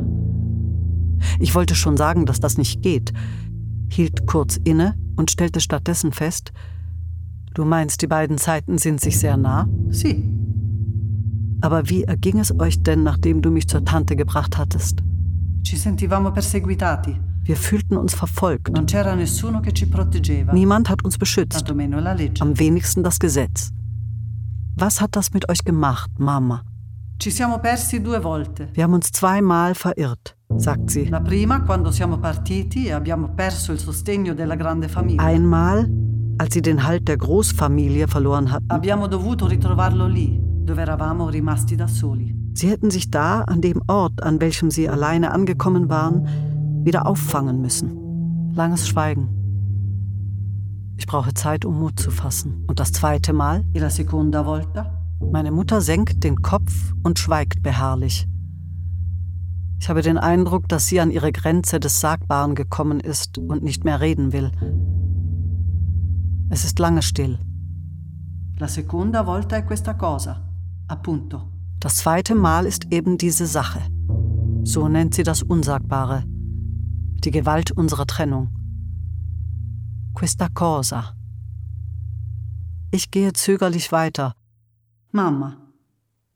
Ich 1.39 1.55
wollte 1.55 1.75
schon 1.75 1.97
sagen, 1.97 2.27
dass 2.27 2.41
das 2.41 2.59
nicht 2.59 2.83
geht, 2.83 3.13
hielt 3.91 4.27
kurz 4.27 4.59
inne 4.65 4.95
und 5.17 5.31
stellte 5.31 5.61
stattdessen 5.61 6.13
fest, 6.13 6.53
du 7.55 7.65
meinst, 7.65 8.03
die 8.03 8.07
beiden 8.07 8.39
Zeiten 8.39 8.79
sind 8.79 9.01
sich 9.01 9.19
sehr 9.19 9.37
nah? 9.37 9.69
Sie. 9.89 10.31
Aber 11.61 11.89
wie 11.91 12.05
erging 12.05 12.39
es 12.39 12.59
euch 12.59 12.83
denn, 12.83 13.03
nachdem 13.03 13.43
du 13.43 13.51
mich 13.51 13.69
zur 13.69 13.85
Tante 13.85 14.17
gebracht 14.17 14.57
hattest? 14.57 15.03
Ci 15.63 15.77
sentivamo 15.77 16.33
perseguitati. 16.33 17.30
Wir 17.51 17.57
fühlten 17.57 17.97
uns 17.97 18.15
verfolgt. 18.15 18.71
Niemand 20.53 20.89
hat 20.89 21.03
uns 21.03 21.19
beschützt. 21.19 21.69
Am 21.69 22.59
wenigsten 22.61 23.03
das 23.03 23.19
Gesetz. 23.19 23.71
Was 24.77 25.01
hat 25.01 25.17
das 25.17 25.33
mit 25.33 25.49
euch 25.49 25.65
gemacht, 25.65 26.13
Mama? 26.17 26.63
Ci 27.19 27.31
siamo 27.33 27.59
persi 27.59 28.01
due 28.01 28.21
volte. 28.23 28.69
Wir 28.73 28.85
haben 28.85 28.95
uns 28.95 29.11
zweimal 29.11 29.75
verirrt, 29.75 30.37
sagt 30.57 30.91
sie. 30.91 31.09
La 31.11 31.21
prima 31.21 31.61
quando 31.63 31.91
siamo 31.91 32.19
partiti 32.19 32.87
e 32.87 32.93
abbiamo 32.93 33.35
perso 33.35 33.73
il 33.73 33.81
sostegno 33.81 34.33
della 34.33 34.55
grande 34.55 34.89
famiglia. 34.89 35.25
Einmal, 35.25 35.91
als 36.39 36.55
sie 36.55 36.63
den 36.63 36.87
Halt 36.87 37.09
der 37.09 37.17
Großfamilie 37.17 38.07
verloren 38.07 38.53
hatten. 38.53 38.69
Sie 42.55 42.69
hätten 42.69 42.91
sich 42.91 43.11
da, 43.11 43.41
an 43.43 43.61
dem 43.61 43.83
Ort, 43.89 44.23
an 44.23 44.41
welchem 44.41 44.71
sie 44.71 44.89
alleine 44.89 45.33
angekommen 45.33 45.89
waren, 45.89 46.29
wieder 46.85 47.07
auffangen 47.07 47.61
müssen. 47.61 48.53
Langes 48.55 48.89
Schweigen. 48.89 49.29
Ich 50.97 51.07
brauche 51.07 51.33
Zeit, 51.35 51.65
um 51.65 51.79
Mut 51.79 51.99
zu 51.99 52.11
fassen. 52.11 52.65
Und 52.67 52.79
das 52.79 52.93
zweite 52.93 53.33
Mal? 53.33 53.65
La 53.75 53.91
seconda 53.91 54.45
volta? 54.45 54.99
Meine 55.33 55.51
Mutter 55.51 55.81
senkt 55.81 56.25
den 56.25 56.43
Kopf 56.43 56.93
und 57.03 57.19
schweigt 57.19 57.63
beharrlich. 57.63 58.29
Ich 59.81 59.89
habe 59.89 60.03
den 60.03 60.19
Eindruck, 60.19 60.69
dass 60.69 60.87
sie 60.87 61.01
an 61.01 61.11
ihre 61.11 61.33
Grenze 61.33 61.81
des 61.81 62.01
Sagbaren 62.01 62.55
gekommen 62.55 63.01
ist 63.01 63.39
und 63.39 63.63
nicht 63.63 63.85
mehr 63.85 64.01
reden 64.01 64.33
will. 64.33 64.51
Es 66.51 66.65
ist 66.65 66.79
lange 66.79 67.03
still. 67.03 67.39
La 68.59 68.69
seconda 68.69 69.25
volta 69.25 69.57
è 69.57 69.65
questa 69.65 69.95
cosa, 69.95 70.43
appunto. 70.89 71.51
Das 71.79 71.97
zweite 71.97 72.35
Mal 72.35 72.67
ist 72.67 72.93
eben 72.93 73.17
diese 73.17 73.47
Sache. 73.47 73.81
So 74.65 74.87
nennt 74.89 75.15
sie 75.15 75.23
das 75.23 75.43
Unsagbare. 75.43 76.25
Die 77.23 77.31
Gewalt 77.31 77.71
unserer 77.71 78.07
Trennung. 78.07 78.49
Questa 80.15 80.49
cosa. 80.49 81.15
Ich 82.91 83.11
gehe 83.11 83.35
zögerlich 83.35 83.93
weiter, 83.93 84.35
Mama, 85.13 85.57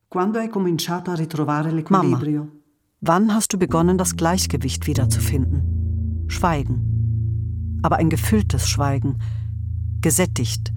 quando 0.09 0.39
hai 0.39 0.49
cominciato 0.49 1.11
a 1.11 1.15
ritrovare 1.15 1.71
l'equilibrio? 1.71 2.41
Mama, 2.41 2.53
wann 3.01 3.33
hast 3.33 3.53
du 3.53 3.59
begonnen, 3.59 3.97
das 3.97 4.17
Gleichgewicht 4.17 4.87
wiederzufinden? 4.87 6.27
Schweigen. 6.27 7.81
Aber 7.83 7.97
ein 7.97 8.11
gefülltes 8.11 8.69
Schweigen. 8.69 9.19
Gesättigt. 10.03 10.73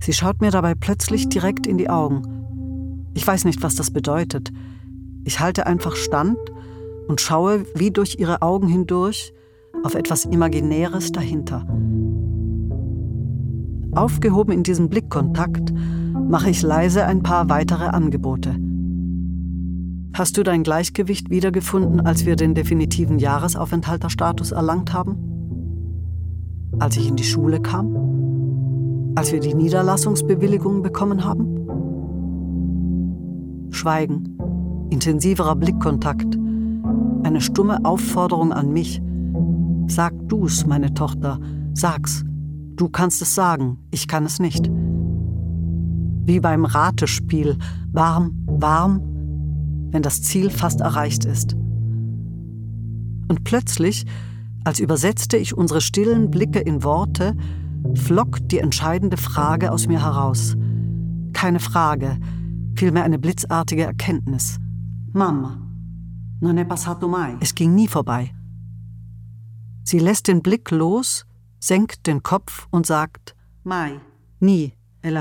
Sie 0.00 0.12
schaut 0.12 0.40
mir 0.40 0.50
dabei 0.50 0.74
plötzlich 0.74 1.28
direkt 1.28 1.66
in 1.66 1.78
die 1.78 1.90
Augen. 1.90 3.10
Ich 3.14 3.26
weiß 3.26 3.44
nicht, 3.44 3.62
was 3.62 3.76
das 3.76 3.92
bedeutet. 3.92 4.50
Ich 5.24 5.38
halte 5.38 5.66
einfach 5.66 5.94
stand 5.94 6.38
und 7.08 7.20
schaue 7.20 7.64
wie 7.74 7.90
durch 7.90 8.18
ihre 8.18 8.42
Augen 8.42 8.68
hindurch 8.68 9.32
auf 9.82 9.94
etwas 9.94 10.24
Imaginäres 10.24 11.10
dahinter. 11.10 11.66
Aufgehoben 13.92 14.52
in 14.52 14.62
diesem 14.62 14.88
Blickkontakt 14.88 15.72
mache 16.28 16.50
ich 16.50 16.62
leise 16.62 17.04
ein 17.04 17.22
paar 17.22 17.48
weitere 17.48 17.86
Angebote. 17.86 18.54
Hast 20.14 20.36
du 20.36 20.42
dein 20.42 20.62
Gleichgewicht 20.62 21.30
wiedergefunden, 21.30 22.00
als 22.00 22.26
wir 22.26 22.36
den 22.36 22.54
definitiven 22.54 23.18
Jahresaufenthalterstatus 23.18 24.52
erlangt 24.52 24.92
haben? 24.92 25.16
Als 26.78 26.96
ich 26.96 27.08
in 27.08 27.16
die 27.16 27.24
Schule 27.24 27.60
kam? 27.60 29.14
Als 29.14 29.32
wir 29.32 29.40
die 29.40 29.54
Niederlassungsbewilligung 29.54 30.82
bekommen 30.82 31.24
haben? 31.24 31.54
Schweigen, 33.70 34.38
intensiverer 34.90 35.56
Blickkontakt, 35.56 36.38
eine 37.22 37.40
stumme 37.40 37.84
Aufforderung 37.84 38.52
an 38.52 38.72
mich. 38.72 39.00
Sag 39.86 40.12
du's, 40.28 40.66
meine 40.66 40.94
Tochter, 40.94 41.38
sag's. 41.74 42.24
Du 42.76 42.88
kannst 42.88 43.22
es 43.22 43.34
sagen, 43.34 43.78
ich 43.90 44.06
kann 44.06 44.24
es 44.24 44.38
nicht 44.38 44.70
wie 46.28 46.40
beim 46.40 46.66
Ratespiel, 46.66 47.56
warm, 47.90 48.38
warm, 48.46 49.00
wenn 49.90 50.02
das 50.02 50.22
Ziel 50.22 50.50
fast 50.50 50.82
erreicht 50.82 51.24
ist. 51.24 51.54
Und 53.28 53.44
plötzlich, 53.44 54.04
als 54.62 54.78
übersetzte 54.78 55.38
ich 55.38 55.56
unsere 55.56 55.80
stillen 55.80 56.30
Blicke 56.30 56.60
in 56.60 56.84
Worte, 56.84 57.34
flockt 57.94 58.52
die 58.52 58.58
entscheidende 58.58 59.16
Frage 59.16 59.72
aus 59.72 59.88
mir 59.88 60.02
heraus. 60.04 60.54
Keine 61.32 61.60
Frage, 61.60 62.18
vielmehr 62.76 63.04
eine 63.04 63.18
blitzartige 63.18 63.84
Erkenntnis. 63.84 64.58
Mama, 65.12 65.56
Es 67.40 67.54
ging 67.54 67.74
nie 67.74 67.88
vorbei. 67.88 68.30
Sie 69.84 69.98
lässt 69.98 70.28
den 70.28 70.42
Blick 70.42 70.70
los, 70.70 71.26
senkt 71.58 72.06
den 72.06 72.22
Kopf 72.22 72.68
und 72.70 72.86
sagt: 72.86 73.34
Mai. 73.64 74.00
Nie. 74.38 74.74
Es 75.02 75.12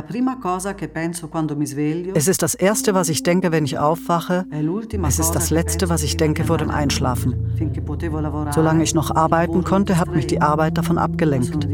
ist 2.27 2.41
das 2.41 2.55
Erste, 2.55 2.95
was 2.95 3.09
ich 3.09 3.23
denke, 3.23 3.51
wenn 3.51 3.63
ich 3.63 3.77
aufwache. 3.77 4.45
Es 5.03 5.19
ist 5.19 5.31
das 5.31 5.51
Letzte, 5.51 5.87
was 5.87 6.03
ich 6.03 6.17
denke 6.17 6.43
vor 6.43 6.57
dem 6.57 6.71
Einschlafen. 6.71 7.35
Solange 8.53 8.83
ich 8.83 8.95
noch 8.95 9.15
arbeiten 9.15 9.63
konnte, 9.63 9.99
hat 9.99 10.09
mich 10.09 10.27
die 10.27 10.41
Arbeit 10.41 10.77
davon 10.77 10.97
abgelenkt. 10.97 11.67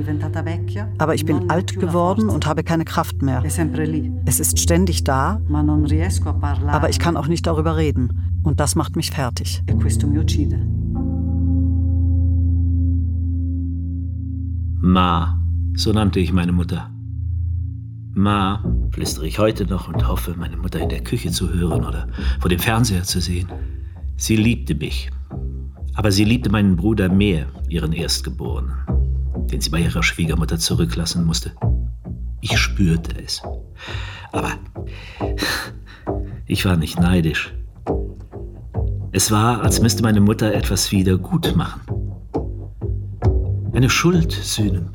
Aber 0.98 1.16
ich 1.16 1.26
bin 1.26 1.50
alt 1.50 1.80
geworden 1.80 2.30
und 2.30 2.46
habe 2.46 2.64
keine 2.64 2.86
Kraft 2.86 3.22
mehr. 3.22 3.42
Es 4.26 4.40
ist 4.40 4.60
ständig 4.60 5.04
da, 5.06 5.42
aber 6.68 6.90
ich 6.90 7.00
kann 7.00 7.18
auch 7.18 7.28
nicht 7.28 7.48
darüber 7.48 7.78
reden. 7.78 8.33
Und 8.44 8.60
das 8.60 8.76
macht 8.76 8.96
mich 8.96 9.12
fertig. 9.12 9.64
Ma, 14.86 15.42
so 15.76 15.94
nannte 15.94 16.20
ich 16.20 16.34
meine 16.34 16.52
Mutter. 16.52 16.92
Ma, 18.14 18.64
flüstere 18.92 19.26
ich 19.26 19.40
heute 19.40 19.66
noch 19.66 19.88
und 19.88 20.08
hoffe, 20.08 20.36
meine 20.38 20.58
Mutter 20.58 20.80
in 20.80 20.90
der 20.90 21.04
Küche 21.04 21.32
zu 21.32 21.52
hören 21.52 21.86
oder 21.86 22.08
vor 22.40 22.50
dem 22.50 22.60
Fernseher 22.60 23.04
zu 23.04 23.22
sehen. 23.22 23.48
Sie 24.18 24.36
liebte 24.36 24.76
mich. 24.76 25.10
Aber 25.96 26.12
sie 26.12 26.26
liebte 26.26 26.50
meinen 26.50 26.76
Bruder 26.76 27.08
mehr, 27.10 27.48
ihren 27.70 27.94
Erstgeborenen, 27.94 28.74
den 29.52 29.62
sie 29.62 29.70
bei 29.70 29.80
ihrer 29.80 30.04
Schwiegermutter 30.04 30.60
zurücklassen 30.60 31.26
musste. 31.26 31.54
Ich 32.42 32.58
spürte 32.58 33.16
es. 33.24 33.42
Aber 34.32 34.52
ich 36.46 36.66
war 36.66 36.76
nicht 36.76 37.00
neidisch. 37.00 37.54
Es 39.16 39.30
war, 39.30 39.62
als 39.62 39.80
müsste 39.80 40.02
meine 40.02 40.22
Mutter 40.22 40.56
etwas 40.56 40.92
wieder 40.92 41.20
gut 41.20 41.56
machen. 41.56 41.82
Eine 43.72 43.88
Schuld 43.88 44.32
sühnen. 44.32 44.90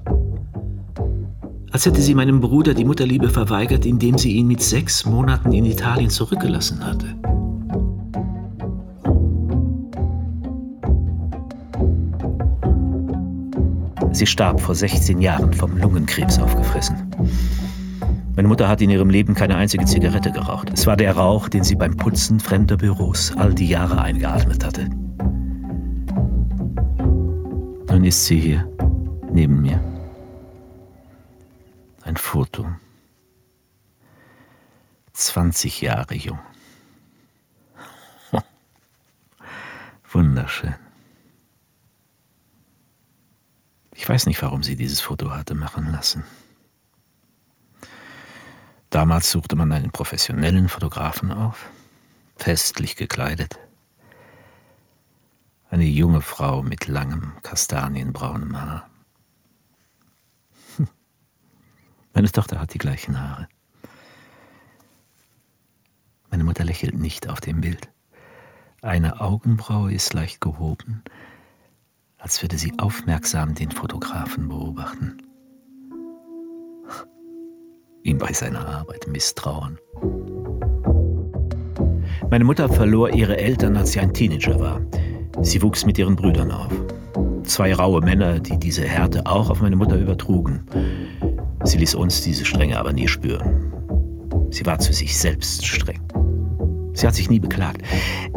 Als 1.71 1.87
hätte 1.87 2.01
sie 2.01 2.17
meinem 2.17 2.41
Bruder 2.41 2.75
die 2.75 2.85
Mutterliebe 2.85 3.31
verweigert, 3.31 3.87
indem 3.87 4.19
sie 4.19 4.33
ihn 4.33 4.49
mit 4.49 4.61
sechs 4.61 5.07
Monaten 5.07 5.53
in 5.53 5.65
Italien 5.65 6.11
zurückgelassen 6.11 6.85
hatte. 6.85 7.15
Sie 14.11 14.27
starb 14.27 14.61
vor 14.61 14.75
16 14.75 15.21
Jahren 15.21 15.53
vom 15.53 15.79
Lungenkrebs 15.79 16.41
aufgefressen. 16.41 17.08
Meine 18.39 18.47
Mutter 18.47 18.69
hat 18.69 18.81
in 18.81 18.89
ihrem 18.89 19.11
Leben 19.11 19.35
keine 19.35 19.57
einzige 19.57 19.85
Zigarette 19.85 20.31
geraucht. 20.31 20.71
Es 20.73 20.87
war 20.87 20.97
der 20.97 21.17
Rauch, 21.17 21.49
den 21.49 21.65
sie 21.65 21.75
beim 21.75 21.97
Putzen 21.97 22.39
fremder 22.39 22.77
Büros 22.77 23.37
all 23.37 23.53
die 23.53 23.67
Jahre 23.67 24.01
eingeatmet 24.01 24.65
hatte. 24.65 24.89
Nun 27.89 28.05
ist 28.05 28.27
sie 28.27 28.39
hier, 28.39 28.73
neben 29.33 29.61
mir. 29.61 29.83
Ein 32.03 32.17
Foto. 32.17 32.65
20 35.15 35.81
Jahre 35.81 36.15
jung. 36.15 36.39
Wunderschön. 40.13 40.77
Ich 43.97 44.09
weiß 44.09 44.27
nicht, 44.27 44.41
warum 44.43 44.63
sie 44.63 44.77
dieses 44.77 45.01
Foto 45.01 45.33
hatte 45.33 45.57
machen 45.57 45.91
lassen. 45.91 46.23
Damals 48.91 49.31
suchte 49.31 49.55
man 49.55 49.71
einen 49.73 49.91
professionellen 49.91 50.69
Fotografen 50.69 51.31
auf, 51.31 51.69
festlich 52.37 52.97
gekleidet. 52.97 53.59
Eine 55.71 55.85
junge 55.85 56.23
Frau 56.23 56.63
mit 56.63 56.87
langem 56.87 57.33
kastanienbraunem 57.43 58.59
Haar. 58.59 58.89
Hm. 60.77 60.89
Meine 62.15 62.33
Tochter 62.33 62.59
hat 62.59 62.73
die 62.73 62.79
gleichen 62.79 63.21
Haare. 63.21 63.49
Meine 66.31 66.45
Mutter 66.45 66.65
lächelt 66.65 66.95
nicht 66.95 67.29
auf 67.29 67.41
dem 67.41 67.61
Bild. 67.61 67.91
Eine 68.81 69.21
Augenbraue 69.21 69.93
ist 69.93 70.15
leicht 70.15 70.41
gehoben, 70.41 71.03
als 72.17 72.41
würde 72.41 72.57
sie 72.57 72.79
aufmerksam 72.79 73.55
den 73.55 73.71
Fotografen 73.71 74.49
beobachten. 74.49 75.28
Ihm 78.03 78.19
bei 78.19 78.33
seiner 78.33 78.67
Arbeit 78.67 79.07
misstrauen. 79.09 79.79
Meine 82.31 82.45
Mutter 82.45 82.69
verlor 82.69 83.15
ihre 83.15 83.39
Eltern, 83.39 83.77
als 83.77 83.93
sie 83.93 84.01
ein 84.01 84.13
Teenager 84.13 84.59
war. 84.61 84.81
Sie 85.41 85.63
wuchs 85.63 85.87
mit 85.87 85.99
ihren 85.99 86.17
Brüdern 86.17 86.51
auf. 86.51 86.73
Zwei 87.45 87.75
raue 87.75 88.01
Männer, 88.01 88.41
die 88.41 88.59
diese 88.59 88.85
Härte 88.85 89.25
auch 89.27 89.51
auf 89.51 89.63
meine 89.63 89.77
Mutter 89.77 89.97
übertrugen. 89.97 90.67
Sie 91.65 91.79
ließ 91.79 91.95
uns 91.95 92.23
diese 92.23 92.45
Strenge 92.45 92.79
aber 92.79 92.93
nie 92.93 93.09
spüren. 93.09 93.73
Sie 94.51 94.65
war 94.67 94.79
zu 94.79 94.93
sich 94.93 95.17
selbst 95.17 95.67
streng. 95.67 96.01
Sie 96.95 97.07
hat 97.07 97.15
sich 97.15 97.31
nie 97.31 97.39
beklagt. 97.39 97.83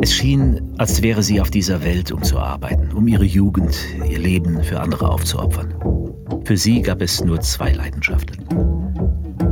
Es 0.02 0.13
schien, 0.13 0.62
als 0.78 1.02
wäre 1.02 1.24
sie 1.24 1.41
auf 1.41 1.50
dieser 1.50 1.84
Welt, 1.84 2.12
um 2.12 2.21
zu 2.21 2.38
arbeiten, 2.38 2.91
um 2.93 3.08
ihre 3.08 3.26
Jugend, 3.26 3.76
ihr 4.08 4.19
Leben 4.19 4.63
für 4.63 4.80
andere 4.80 5.10
aufzuopfern. 5.10 5.74
Für 6.45 6.58
sie 6.58 6.82
gab 6.82 7.02
es 7.02 7.24
nur 7.24 7.41
zwei 7.41 7.71
Leidenschaften. 7.71 8.45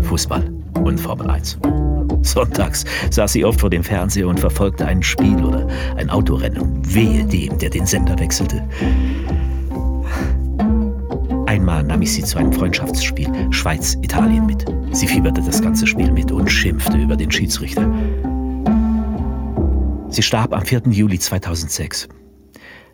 Fußball 0.09 0.51
und 0.73 0.99
Formel 0.99 1.29
1. 1.29 1.59
Sonntags 2.23 2.83
saß 3.11 3.31
sie 3.31 3.45
oft 3.45 3.61
vor 3.61 3.69
dem 3.69 3.83
Fernseher 3.83 4.27
und 4.27 4.39
verfolgte 4.39 4.87
ein 4.87 5.03
Spiel 5.03 5.45
oder 5.45 5.67
ein 5.97 6.09
Autorennen. 6.09 6.81
Wehe 6.83 7.23
dem, 7.25 7.59
der 7.59 7.69
den 7.69 7.85
Sender 7.85 8.17
wechselte. 8.17 8.67
Einmal 11.45 11.83
nahm 11.83 12.01
ich 12.01 12.11
sie 12.13 12.23
zu 12.23 12.39
einem 12.39 12.51
Freundschaftsspiel 12.51 13.29
Schweiz-Italien 13.51 14.47
mit. 14.47 14.65
Sie 14.93 15.05
fieberte 15.05 15.43
das 15.43 15.61
ganze 15.61 15.85
Spiel 15.85 16.11
mit 16.11 16.31
und 16.31 16.49
schimpfte 16.49 16.97
über 16.97 17.15
den 17.15 17.29
Schiedsrichter. 17.29 17.87
Sie 20.09 20.23
starb 20.23 20.55
am 20.55 20.65
4. 20.65 20.87
Juli 20.89 21.19
2006. 21.19 22.09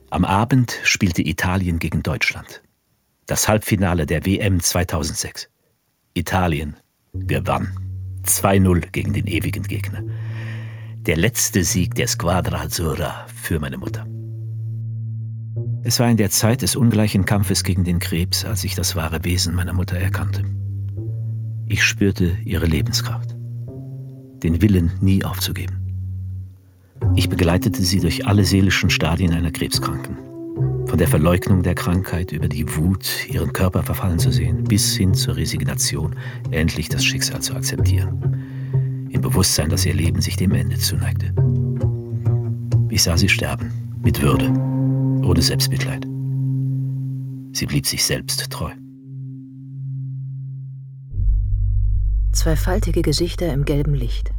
Am 0.10 0.26
Abend 0.26 0.78
spielte 0.84 1.22
Italien 1.22 1.80
gegen 1.80 2.04
Deutschland. 2.04 2.62
Das 3.26 3.48
Halbfinale 3.48 4.06
der 4.06 4.26
WM 4.26 4.60
2006. 4.60 5.48
Italien 6.14 6.76
gewann. 7.28 7.70
2-0 8.26 8.92
gegen 8.92 9.14
den 9.14 9.28
ewigen 9.28 9.64
Gegner. 9.64 10.04
Der 11.06 11.18
letzte 11.18 11.64
Sieg 11.64 11.96
der 11.96 12.08
Squadra 12.08 12.62
Azzurra 12.62 13.26
für 13.28 13.60
meine 13.60 13.78
Mutter. 13.78 14.06
Es 15.84 16.00
war 16.00 16.10
in 16.10 16.18
der 16.18 16.32
Zeit 16.32 16.64
des 16.64 16.76
ungleichen 16.76 17.26
Kampfes 17.26 17.64
gegen 17.64 17.84
den 17.84 18.00
Krebs, 18.00 18.44
als 18.44 18.64
ich 18.64 18.74
das 18.74 18.96
wahre 18.96 19.24
Wesen 19.24 19.54
meiner 19.54 19.74
Mutter 19.74 19.98
erkannte. 19.98 20.44
Ich 21.68 21.84
spürte 21.84 22.38
ihre 22.44 22.66
Lebenskraft, 22.66 23.36
den 24.42 24.62
Willen, 24.62 24.92
nie 25.02 25.24
aufzugeben. 25.24 25.78
Ich 27.16 27.30
begleitete 27.30 27.84
sie 27.84 28.00
durch 28.00 28.26
alle 28.26 28.46
seelischen 28.46 28.90
Stadien 28.90 29.32
einer 29.34 29.52
Krebskranken. 29.52 30.18
Von 30.88 30.98
der 31.00 31.08
Verleugnung 31.08 31.64
der 31.64 31.76
Krankheit 31.76 32.32
über 32.32 32.48
die 32.48 32.76
Wut, 32.76 33.28
ihren 33.28 33.52
Körper 33.54 33.84
verfallen 33.84 34.20
zu 34.20 34.32
sehen, 34.32 34.64
bis 34.64 34.96
hin 34.96 35.14
zur 35.14 35.36
Resignation, 35.36 36.16
endlich 36.52 36.90
das 36.90 37.04
Schicksal 37.04 37.42
zu 37.42 37.56
akzeptieren. 37.56 39.08
Im 39.10 39.22
Bewusstsein, 39.22 39.70
dass 39.70 39.86
ihr 39.86 39.94
Leben 39.94 40.22
sich 40.22 40.38
dem 40.38 40.52
Ende 40.52 40.78
zuneigte. 40.78 41.34
Ich 42.90 43.04
sah 43.04 43.18
sie 43.18 43.30
sterben, 43.30 43.72
mit 44.04 44.22
Würde, 44.22 44.48
ohne 45.26 45.42
Selbstmitleid. 45.42 46.06
Sie 47.52 47.66
blieb 47.66 47.88
sich 47.88 48.06
selbst 48.06 48.50
treu. 48.52 48.72
Zwei 52.32 52.56
faltige 52.56 53.02
Gesichter 53.02 53.52
im 53.54 53.66
gelben 53.66 53.96
Licht. 53.96 54.32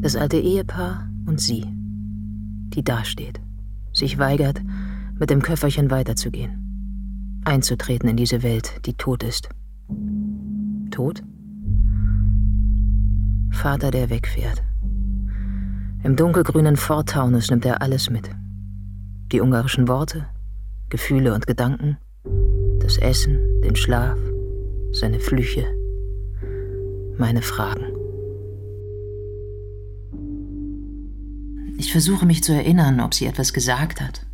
Das 0.00 0.16
alte 0.16 0.38
Ehepaar 0.38 1.08
und 1.26 1.40
sie, 1.40 1.64
die 2.74 2.82
dasteht, 2.82 3.40
sich 3.92 4.18
weigert, 4.18 4.62
mit 5.22 5.30
dem 5.30 5.40
Köfferchen 5.40 5.88
weiterzugehen, 5.92 7.40
einzutreten 7.44 8.08
in 8.08 8.16
diese 8.16 8.42
Welt, 8.42 8.84
die 8.86 8.94
tot 8.94 9.22
ist. 9.22 9.48
Tot? 10.90 11.22
Vater, 13.52 13.92
der 13.92 14.10
wegfährt. 14.10 14.64
Im 16.02 16.16
dunkelgrünen 16.16 16.74
Ford-Taunus 16.74 17.52
nimmt 17.52 17.64
er 17.64 17.82
alles 17.82 18.10
mit. 18.10 18.30
Die 19.30 19.40
ungarischen 19.40 19.86
Worte, 19.86 20.26
Gefühle 20.88 21.34
und 21.34 21.46
Gedanken, 21.46 21.98
das 22.80 22.98
Essen, 22.98 23.38
den 23.62 23.76
Schlaf, 23.76 24.18
seine 24.90 25.20
Flüche, 25.20 25.66
meine 27.16 27.42
Fragen. 27.42 27.84
Ich 31.78 31.92
versuche 31.92 32.26
mich 32.26 32.42
zu 32.42 32.52
erinnern, 32.52 32.98
ob 32.98 33.14
sie 33.14 33.26
etwas 33.26 33.52
gesagt 33.52 34.00
hat. 34.00 34.26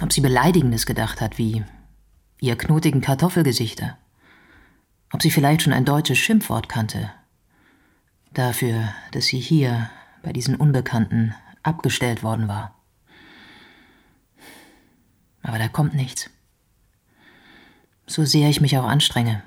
Ob 0.00 0.12
sie 0.12 0.20
Beleidigendes 0.20 0.86
gedacht 0.86 1.20
hat, 1.20 1.38
wie 1.38 1.64
ihr 2.40 2.56
knotigen 2.56 3.00
Kartoffelgesichter. 3.00 3.96
Ob 5.12 5.22
sie 5.22 5.30
vielleicht 5.30 5.62
schon 5.62 5.72
ein 5.72 5.84
deutsches 5.84 6.18
Schimpfwort 6.18 6.68
kannte. 6.68 7.10
Dafür, 8.32 8.92
dass 9.12 9.26
sie 9.26 9.38
hier, 9.38 9.90
bei 10.22 10.32
diesen 10.32 10.56
Unbekannten, 10.56 11.34
abgestellt 11.62 12.22
worden 12.22 12.48
war. 12.48 12.74
Aber 15.42 15.58
da 15.58 15.68
kommt 15.68 15.94
nichts. 15.94 16.28
So 18.06 18.24
sehr 18.24 18.48
ich 18.48 18.60
mich 18.60 18.76
auch 18.76 18.84
anstrenge. 18.84 19.42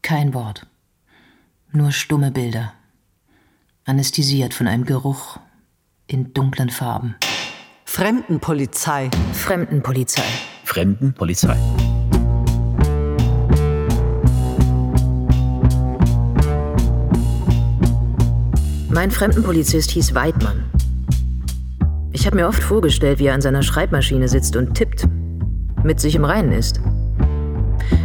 Kein 0.00 0.32
Wort. 0.34 0.66
Nur 1.72 1.92
stumme 1.92 2.30
Bilder 2.30 2.74
anästhesiert 3.84 4.54
von 4.54 4.68
einem 4.68 4.84
Geruch 4.84 5.38
in 6.06 6.32
dunklen 6.34 6.70
Farben. 6.70 7.16
Fremdenpolizei. 7.94 9.10
Fremdenpolizei. 9.34 10.22
Fremdenpolizei. 10.64 11.58
Mein 18.88 19.10
Fremdenpolizist 19.10 19.90
hieß 19.90 20.14
Weidmann. 20.14 20.64
Ich 22.12 22.24
habe 22.24 22.36
mir 22.36 22.48
oft 22.48 22.62
vorgestellt, 22.62 23.18
wie 23.18 23.26
er 23.26 23.34
an 23.34 23.42
seiner 23.42 23.62
Schreibmaschine 23.62 24.26
sitzt 24.26 24.56
und 24.56 24.72
tippt, 24.72 25.06
mit 25.84 26.00
sich 26.00 26.14
im 26.14 26.24
Reinen 26.24 26.52
ist. 26.52 26.80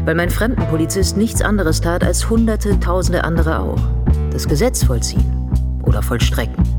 Weil 0.04 0.16
mein 0.16 0.30
Fremdenpolizist 0.30 1.16
nichts 1.16 1.42
anderes 1.42 1.80
tat 1.80 2.04
als 2.04 2.30
hunderte, 2.30 2.78
tausende 2.82 3.24
andere 3.24 3.60
auch. 3.60 3.80
Das 4.32 4.50
Gesetz 4.50 4.84
vollziehen 4.84 5.50
oder 5.86 6.02
vollstrecken. 6.04 6.77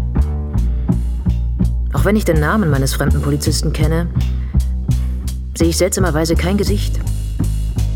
Auch 1.93 2.05
wenn 2.05 2.16
ich 2.16 2.24
den 2.24 2.41
Namen 2.41 2.70
meines 2.70 2.95
fremden 2.95 3.22
Polizisten 3.22 3.72
kenne, 3.72 4.09
sehe 5.55 5.68
ich 5.68 5.76
seltsamerweise 5.76 6.34
kein 6.34 6.57
Gesicht, 6.57 7.01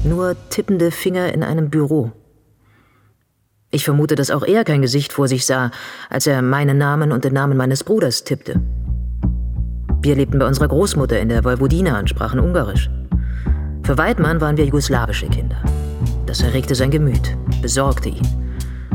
nur 0.05 0.37
tippende 0.51 0.91
Finger 0.91 1.33
in 1.33 1.43
einem 1.43 1.71
Büro. 1.71 2.13
Ich 3.71 3.85
vermute, 3.85 4.15
dass 4.15 4.31
auch 4.31 4.45
er 4.45 4.65
kein 4.65 4.83
Gesicht 4.83 5.13
vor 5.13 5.29
sich 5.29 5.47
sah, 5.47 5.71
als 6.11 6.27
er 6.27 6.43
meinen 6.43 6.79
Namen 6.79 7.13
und 7.13 7.25
den 7.25 7.35
Namen 7.35 7.57
meines 7.57 7.85
Bruders 7.85 8.25
tippte. 8.25 8.61
Wir 10.03 10.17
lebten 10.17 10.39
bei 10.39 10.47
unserer 10.47 10.69
Großmutter 10.69 11.21
in 11.21 11.29
der 11.29 11.45
Vojvodina 11.45 11.99
und 11.99 12.11
sprachen 12.11 12.41
Ungarisch. 12.41 12.91
Für 13.85 13.97
Weidmann 13.99 14.41
waren 14.41 14.57
wir 14.57 14.65
jugoslawische 14.65 15.29
Kinder. 15.29 15.63
Das 16.27 16.43
erregte 16.43 16.75
sein 16.75 16.91
Gemüt, 16.91 17.37
besorgte 17.61 18.09
ihn. 18.09 18.27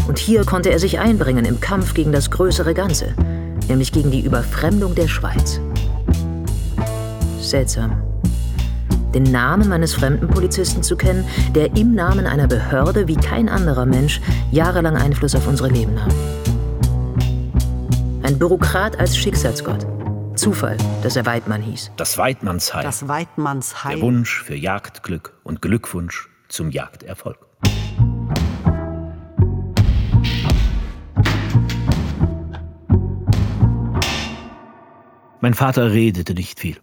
Und 0.07 0.19
hier 0.19 0.43
konnte 0.43 0.69
er 0.69 0.79
sich 0.79 0.99
einbringen 0.99 1.45
im 1.45 1.59
Kampf 1.59 1.93
gegen 1.93 2.11
das 2.11 2.29
größere 2.29 2.73
Ganze, 2.73 3.15
nämlich 3.67 3.91
gegen 3.91 4.11
die 4.11 4.21
Überfremdung 4.21 4.95
der 4.95 5.07
Schweiz. 5.07 5.59
Seltsam, 7.39 8.01
den 9.13 9.23
Namen 9.23 9.69
meines 9.69 9.93
fremden 9.93 10.27
Polizisten 10.27 10.83
zu 10.83 10.95
kennen, 10.95 11.25
der 11.55 11.75
im 11.75 11.93
Namen 11.93 12.27
einer 12.27 12.47
Behörde 12.47 13.07
wie 13.07 13.15
kein 13.15 13.49
anderer 13.49 13.85
Mensch 13.85 14.21
jahrelang 14.51 14.95
Einfluss 14.95 15.35
auf 15.35 15.47
unsere 15.47 15.69
Leben 15.69 15.95
nahm. 15.95 16.11
Ein 18.23 18.37
Bürokrat 18.37 18.99
als 18.99 19.17
Schicksalsgott. 19.17 19.87
Zufall, 20.35 20.77
dass 21.01 21.15
er 21.15 21.25
Weidmann 21.25 21.61
hieß. 21.61 21.91
Das 21.97 22.17
Weidmannsheil. 22.17 22.83
Das 22.83 23.07
Weidmannsheil. 23.07 23.95
Der 23.95 24.01
Wunsch 24.01 24.43
für 24.43 24.55
Jagdglück 24.55 25.33
und 25.43 25.61
Glückwunsch 25.61 26.29
zum 26.47 26.69
Jagderfolg. 26.69 27.46
Mein 35.39 35.53
Vater 35.53 35.91
redete 35.91 36.33
nicht 36.33 36.59
viel. 36.59 36.77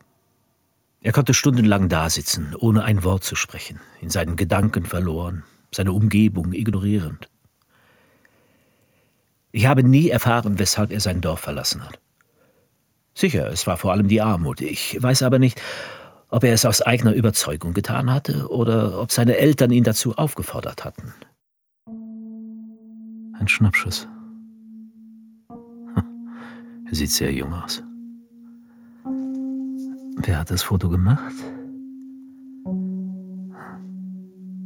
Er 1.01 1.13
konnte 1.13 1.35
stundenlang 1.35 1.89
dasitzen, 1.89 2.55
ohne 2.59 2.85
ein 2.85 3.03
Wort 3.03 3.25
zu 3.25 3.35
sprechen, 3.35 3.81
in 4.01 4.11
seinen 4.11 4.37
Gedanken 4.37 4.87
verloren, 4.87 5.43
seine 5.73 5.93
Umgebung 5.93 6.53
ignorierend. 6.53 7.29
Ich 9.51 9.67
habe 9.67 9.83
nie 9.83 10.09
erfahren, 10.09 10.59
weshalb 10.59 10.93
er 10.93 11.01
sein 11.01 11.21
Dorf 11.21 11.41
verlassen 11.41 11.85
hat. 11.85 12.01
Sicher, 13.15 13.49
es 13.51 13.67
war 13.67 13.77
vor 13.77 13.93
allem 13.93 14.09
die 14.09 14.21
Armut. 14.21 14.61
Ich 14.61 15.01
weiß 15.01 15.23
aber 15.23 15.39
nicht, 15.39 15.61
ob 16.31 16.45
er 16.45 16.55
es 16.55 16.65
aus 16.65 16.81
eigener 16.81 17.13
Überzeugung 17.13 17.75
getan 17.75 18.13
hatte 18.13 18.49
oder 18.51 19.01
ob 19.01 19.13
seine 19.13 19.37
Eltern 19.37 19.73
ihn 19.73 19.85
dazu 19.85 20.17
aufgefordert 20.17 20.85
hatten. 20.85 21.13
Ein 23.39 23.47
Schnappschuss. 23.47 24.09
Er 26.89 26.93
sieht 26.95 27.11
sehr 27.11 27.33
jung 27.33 27.53
aus. 27.53 27.83
Wer 30.17 30.39
hat 30.39 30.51
das 30.51 30.63
Foto 30.63 30.89
gemacht? 30.89 31.35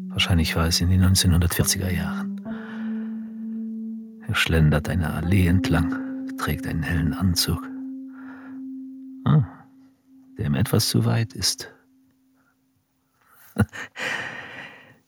Wahrscheinlich 0.08 0.56
war 0.56 0.66
es 0.66 0.80
in 0.80 0.90
den 0.90 1.04
1940er 1.04 1.90
Jahren. 1.90 2.40
Er 4.26 4.34
schlendert 4.34 4.88
eine 4.88 5.12
Allee 5.12 5.46
entlang, 5.46 6.36
trägt 6.36 6.66
einen 6.66 6.82
hellen 6.82 7.14
Anzug. 7.14 7.62
Ah, 9.24 9.44
der 10.36 10.46
ihm 10.46 10.54
etwas 10.54 10.88
zu 10.88 11.04
weit 11.04 11.32
ist. 11.32 11.72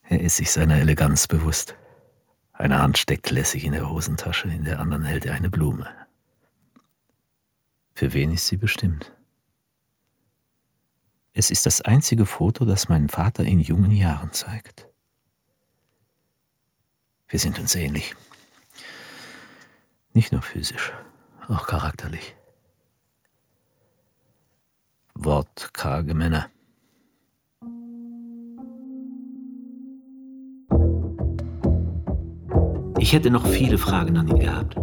er 0.09 0.21
ist 0.21 0.37
sich 0.37 0.51
seiner 0.51 0.77
Eleganz 0.77 1.27
bewusst. 1.27 1.77
Eine 2.53 2.81
Hand 2.81 2.99
steckt 2.99 3.31
lässig 3.31 3.65
in 3.65 3.73
der 3.73 3.91
Hosentasche, 3.91 4.49
in 4.49 4.65
der 4.65 4.81
anderen 4.81 5.05
hält 5.05 5.27
er 5.27 5.35
eine 5.35 5.51
Blume. 5.51 5.87
Für 7.95 8.13
wen 8.13 8.33
ist 8.33 8.47
sie 8.47 8.57
bestimmt? 8.57 9.13
Es 11.33 11.51
ist 11.51 11.67
das 11.67 11.81
einzige 11.81 12.27
Foto, 12.27 12.65
das 12.65 12.89
meinen 12.89 13.09
Vater 13.09 13.45
in 13.45 13.61
jungen 13.61 13.93
Jahren 13.93 14.33
zeigt. 14.33 14.89
Wir 17.29 17.39
sind 17.39 17.59
uns 17.59 17.75
ähnlich. 17.77 18.17
Nicht 20.13 20.33
nur 20.33 20.43
physisch, 20.43 20.93
auch 21.49 21.67
charakterlich. 21.69 22.35
Wortkarge 25.15 26.15
Männer. 26.15 26.51
Ich 32.99 33.13
hätte 33.13 33.31
noch 33.31 33.47
viele 33.47 33.79
Fragen 33.79 34.17
an 34.19 34.29
ihn 34.29 34.41
gehabt. 34.41 34.77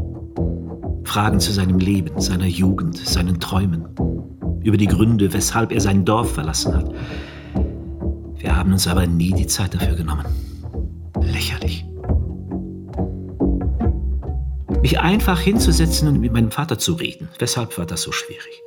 Fragen 1.04 1.40
zu 1.40 1.52
seinem 1.52 1.80
Leben, 1.80 2.20
seiner 2.20 2.46
Jugend, 2.46 2.98
seinen 2.98 3.40
Träumen, 3.40 3.88
über 4.64 4.78
die 4.78 4.88
Gründe, 4.88 5.34
weshalb 5.34 5.72
er 5.72 5.82
sein 5.82 6.06
Dorf 6.06 6.34
verlassen 6.34 6.76
hat. 6.76 6.92
Wir 8.38 8.56
haben 8.56 8.72
uns 8.72 8.88
aber 8.88 9.08
nie 9.08 9.34
die 9.34 9.48
Zeit 9.48 9.74
dafür 9.74 9.96
genommen. 9.96 10.26
Lächerlich. 11.22 11.86
Mich 14.82 15.00
einfach 15.00 15.40
hinzusetzen 15.40 16.08
und 16.08 16.20
mit 16.20 16.32
meinem 16.32 16.52
Vater 16.52 16.78
zu 16.78 16.94
reden. 16.94 17.28
Weshalb 17.40 17.78
war 17.78 17.86
das 17.86 18.04
so 18.04 18.12
schwierig? 18.12 18.64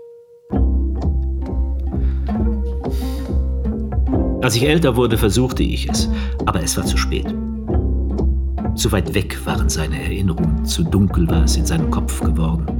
Als 4.42 4.56
ich 4.56 4.66
älter 4.66 4.96
wurde, 4.96 5.18
versuchte 5.18 5.62
ich 5.62 5.88
es, 5.88 6.08
aber 6.46 6.62
es 6.62 6.76
war 6.76 6.84
zu 6.84 6.96
spät. 6.96 7.26
Zu 8.74 8.90
weit 8.92 9.14
weg 9.14 9.38
waren 9.44 9.68
seine 9.68 10.02
Erinnerungen, 10.02 10.64
zu 10.64 10.82
dunkel 10.82 11.28
war 11.28 11.44
es 11.44 11.56
in 11.56 11.66
seinem 11.66 11.90
Kopf 11.90 12.20
geworden. 12.20 12.79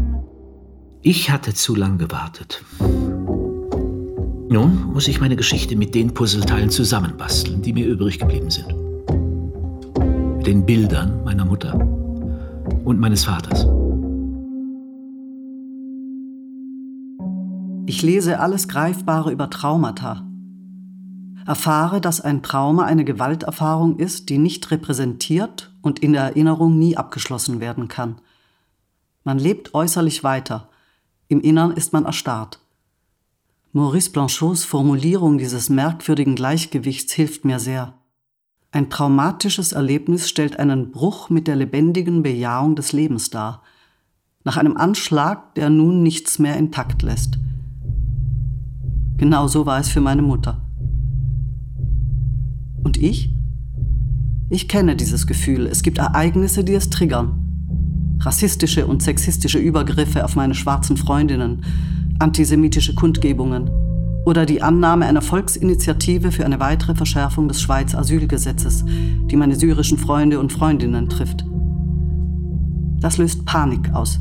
Ich 1.03 1.30
hatte 1.30 1.55
zu 1.55 1.74
lang 1.74 1.96
gewartet. 1.96 2.62
Nun 4.51 4.92
muss 4.92 5.09
ich 5.09 5.18
meine 5.18 5.34
Geschichte 5.34 5.74
mit 5.74 5.94
den 5.94 6.12
Puzzleteilen 6.12 6.68
zusammenbasteln, 6.68 7.62
die 7.62 7.72
mir 7.72 7.86
übrig 7.86 8.18
geblieben 8.18 8.51
sind. 8.51 8.68
Den 10.44 10.66
Bildern 10.66 11.24
meiner 11.24 11.46
Mutter 11.46 11.74
und 12.84 13.01
meines 13.01 13.24
Vaters. 13.24 13.66
Ich 17.86 18.03
lese 18.03 18.38
alles 18.38 18.68
Greifbare 18.68 19.32
über 19.32 19.48
Traumata. 19.48 20.26
Erfahre, 21.46 22.03
dass 22.03 22.20
ein 22.20 22.42
Trauma 22.42 22.84
eine 22.84 23.07
Gewalterfahrung 23.07 23.98
ist, 23.98 24.28
die 24.28 24.36
nicht 24.36 24.70
repräsentiert 24.70 25.74
und 25.80 26.01
in 26.01 26.12
der 26.12 26.24
Erinnerung 26.24 26.78
nie 26.78 26.98
abgeschlossen 26.98 27.59
werden 27.59 27.88
kann. 27.88 28.20
Man 29.24 29.38
lebt 29.38 29.74
äußerlich 29.74 30.24
weiter, 30.24 30.69
im 31.31 31.41
Innern 31.41 31.70
ist 31.70 31.93
man 31.93 32.07
erstarrt. 32.07 32.59
Maurice 33.72 34.11
Blanchots 34.11 34.64
Formulierung 34.64 35.39
dieses 35.39 35.70
merkwürdigen 35.70 36.35
Gleichgewichts 36.35 37.12
hilft 37.12 37.45
mir 37.45 37.61
sehr. 37.61 37.95
Ein 38.72 38.91
traumatisches 38.91 39.70
Erlebnis 39.70 40.28
stellt 40.28 40.59
einen 40.59 40.91
Bruch 40.91 41.31
mit 41.31 41.47
der 41.47 41.55
lebendigen 41.55 42.24
Bejahung 42.24 42.74
des 42.74 42.93
Lebens 42.93 43.31
dar. 43.31 43.62
Nach 44.43 44.57
einem 44.57 44.76
Anschlag, 44.76 45.55
der 45.55 45.70
nun 45.70 46.03
nichts 46.03 46.41
mehr 46.41 46.57
intakt 46.57 47.03
lässt. 47.03 47.39
Genau 49.16 49.47
so 49.47 49.66
war 49.66 49.78
es 49.78 49.89
für 49.89 50.01
meine 50.01 50.22
Mutter. 50.22 50.61
Und 52.83 52.97
ich? 52.97 53.33
Ich 54.49 54.66
kenne 54.66 54.97
dieses 54.97 55.28
Gefühl. 55.28 55.68
Es 55.68 55.85
gibt 55.85 55.99
Ereignisse, 55.99 56.64
die 56.64 56.74
es 56.74 56.91
triggern 56.91 57.49
rassistische 58.20 58.86
und 58.86 59.02
sexistische 59.02 59.58
Übergriffe 59.58 60.24
auf 60.24 60.36
meine 60.36 60.54
schwarzen 60.54 60.96
Freundinnen, 60.96 61.62
antisemitische 62.18 62.94
Kundgebungen 62.94 63.70
oder 64.24 64.44
die 64.44 64.62
Annahme 64.62 65.06
einer 65.06 65.22
Volksinitiative 65.22 66.30
für 66.30 66.44
eine 66.44 66.60
weitere 66.60 66.94
Verschärfung 66.94 67.48
des 67.48 67.60
Schweiz 67.60 67.94
Asylgesetzes, 67.94 68.84
die 69.30 69.36
meine 69.36 69.56
syrischen 69.56 69.98
Freunde 69.98 70.38
und 70.38 70.52
Freundinnen 70.52 71.08
trifft. 71.08 71.44
Das 73.00 73.16
löst 73.16 73.46
Panik 73.46 73.94
aus. 73.94 74.20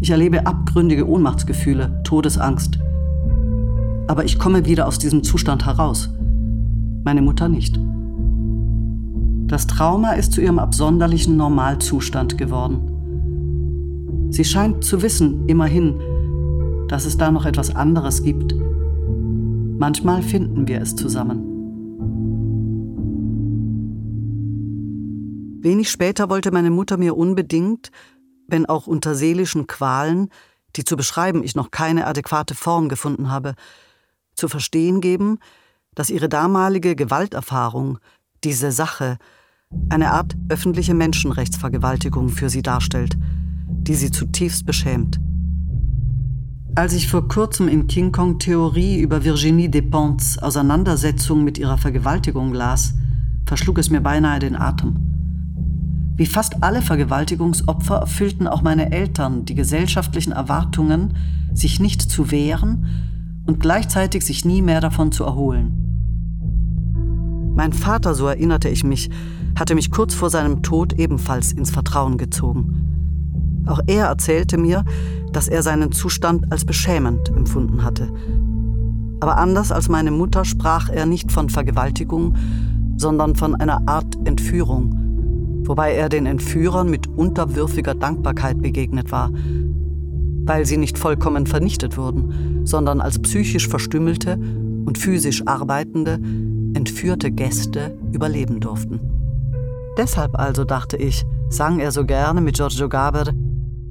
Ich 0.00 0.10
erlebe 0.10 0.46
abgründige 0.46 1.08
Ohnmachtsgefühle, 1.08 2.02
Todesangst. 2.04 2.78
Aber 4.06 4.24
ich 4.24 4.38
komme 4.38 4.66
wieder 4.66 4.86
aus 4.86 4.98
diesem 4.98 5.22
Zustand 5.22 5.64
heraus. 5.64 6.10
Meine 7.04 7.22
Mutter 7.22 7.48
nicht. 7.48 7.80
Das 9.46 9.66
Trauma 9.66 10.12
ist 10.12 10.32
zu 10.32 10.40
ihrem 10.40 10.58
absonderlichen 10.58 11.36
Normalzustand 11.36 12.38
geworden. 12.38 12.89
Sie 14.30 14.44
scheint 14.44 14.84
zu 14.84 15.02
wissen, 15.02 15.48
immerhin, 15.48 16.86
dass 16.88 17.04
es 17.04 17.16
da 17.16 17.32
noch 17.32 17.46
etwas 17.46 17.74
anderes 17.74 18.22
gibt. 18.22 18.54
Manchmal 18.54 20.22
finden 20.22 20.68
wir 20.68 20.80
es 20.80 20.94
zusammen. 20.94 21.46
Wenig 25.62 25.90
später 25.90 26.30
wollte 26.30 26.52
meine 26.52 26.70
Mutter 26.70 26.96
mir 26.96 27.16
unbedingt, 27.16 27.90
wenn 28.46 28.66
auch 28.66 28.86
unter 28.86 29.16
seelischen 29.16 29.66
Qualen, 29.66 30.28
die 30.76 30.84
zu 30.84 30.96
beschreiben 30.96 31.42
ich 31.42 31.56
noch 31.56 31.72
keine 31.72 32.06
adäquate 32.06 32.54
Form 32.54 32.88
gefunden 32.88 33.30
habe, 33.30 33.54
zu 34.36 34.48
verstehen 34.48 35.00
geben, 35.00 35.38
dass 35.94 36.08
ihre 36.08 36.28
damalige 36.28 36.94
Gewalterfahrung, 36.94 37.98
diese 38.44 38.70
Sache, 38.70 39.18
eine 39.88 40.12
Art 40.12 40.36
öffentliche 40.48 40.94
Menschenrechtsvergewaltigung 40.94 42.28
für 42.28 42.48
sie 42.48 42.62
darstellt– 42.62 43.18
die 43.82 43.94
sie 43.94 44.10
zutiefst 44.10 44.66
beschämt. 44.66 45.20
Als 46.74 46.92
ich 46.92 47.08
vor 47.08 47.26
kurzem 47.26 47.68
in 47.68 47.88
King 47.88 48.12
Kong 48.12 48.38
Theorie 48.38 49.00
über 49.00 49.24
Virginie 49.24 49.68
Despentes 49.68 50.38
Auseinandersetzung 50.38 51.42
mit 51.42 51.58
ihrer 51.58 51.78
Vergewaltigung 51.78 52.54
las, 52.54 52.94
verschlug 53.44 53.78
es 53.78 53.90
mir 53.90 54.00
beinahe 54.00 54.38
den 54.38 54.54
Atem. 54.54 54.96
Wie 56.14 56.26
fast 56.26 56.62
alle 56.62 56.82
Vergewaltigungsopfer 56.82 57.96
erfüllten 57.96 58.46
auch 58.46 58.62
meine 58.62 58.92
Eltern 58.92 59.46
die 59.46 59.54
gesellschaftlichen 59.54 60.32
Erwartungen, 60.32 61.14
sich 61.54 61.80
nicht 61.80 62.02
zu 62.02 62.30
wehren 62.30 62.86
und 63.46 63.58
gleichzeitig 63.58 64.24
sich 64.24 64.44
nie 64.44 64.62
mehr 64.62 64.80
davon 64.80 65.12
zu 65.12 65.24
erholen. 65.24 65.80
Mein 67.56 67.72
Vater, 67.72 68.14
so 68.14 68.26
erinnerte 68.26 68.68
ich 68.68 68.84
mich, 68.84 69.10
hatte 69.58 69.74
mich 69.74 69.90
kurz 69.90 70.14
vor 70.14 70.30
seinem 70.30 70.62
Tod 70.62 70.92
ebenfalls 70.92 71.52
ins 71.52 71.70
Vertrauen 71.70 72.16
gezogen. 72.16 72.89
Auch 73.66 73.80
er 73.86 74.06
erzählte 74.06 74.58
mir, 74.58 74.84
dass 75.32 75.48
er 75.48 75.62
seinen 75.62 75.92
Zustand 75.92 76.50
als 76.52 76.64
beschämend 76.64 77.28
empfunden 77.28 77.84
hatte. 77.84 78.08
Aber 79.20 79.36
anders 79.36 79.70
als 79.70 79.88
meine 79.88 80.10
Mutter 80.10 80.44
sprach 80.44 80.88
er 80.88 81.06
nicht 81.06 81.30
von 81.30 81.50
Vergewaltigung, 81.50 82.36
sondern 82.96 83.36
von 83.36 83.54
einer 83.54 83.86
Art 83.86 84.16
Entführung, 84.24 85.62
wobei 85.64 85.94
er 85.94 86.08
den 86.08 86.26
Entführern 86.26 86.90
mit 86.90 87.06
unterwürfiger 87.06 87.94
Dankbarkeit 87.94 88.60
begegnet 88.60 89.12
war, 89.12 89.30
weil 90.44 90.66
sie 90.66 90.78
nicht 90.78 90.98
vollkommen 90.98 91.46
vernichtet 91.46 91.96
wurden, 91.96 92.62
sondern 92.64 93.00
als 93.00 93.18
psychisch 93.18 93.68
verstümmelte 93.68 94.38
und 94.84 94.98
physisch 94.98 95.46
arbeitende, 95.46 96.18
entführte 96.74 97.30
Gäste 97.30 97.96
überleben 98.12 98.60
durften. 98.60 99.00
Deshalb 99.96 100.38
also, 100.38 100.64
dachte 100.64 100.96
ich, 100.96 101.24
sang 101.48 101.78
er 101.78 101.92
so 101.92 102.04
gerne 102.04 102.40
mit 102.40 102.56
Giorgio 102.56 102.88
Gaber 102.88 103.32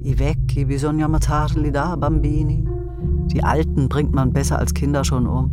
I 0.02 0.18
vecchi 0.18 0.64
bisogna 0.64 1.04
ammazzarli 1.04 1.70
da 1.70 1.94
bambini. 1.96 2.64
Die 3.26 3.44
Alten 3.44 3.88
bringt 3.88 4.14
man 4.14 4.32
besser 4.32 4.58
als 4.58 4.72
Kinder 4.72 5.04
schon 5.04 5.26
um. 5.26 5.52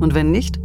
Und 0.00 0.14
wenn 0.14 0.30
nicht, 0.30 0.58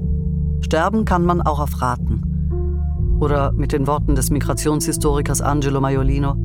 sterben 0.62 1.04
kann 1.04 1.26
man 1.26 1.42
auch 1.42 1.60
auf 1.60 1.82
Raten. 1.82 3.18
Oder 3.20 3.52
mit 3.52 3.74
den 3.74 3.88
Worten 3.88 4.16
des 4.16 4.30
Migrationshistorikers 4.30 5.42
Angelo 5.42 5.82
Maiolino, 5.82 6.36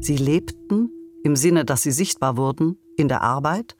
sie 0.00 0.16
lebten 0.16 0.90
im 1.22 1.36
Sinne, 1.36 1.64
dass 1.64 1.82
sie 1.82 1.92
sichtbar 1.92 2.36
wurden 2.36 2.78
in 2.96 3.08
der 3.08 3.22
Arbeit, 3.22 3.76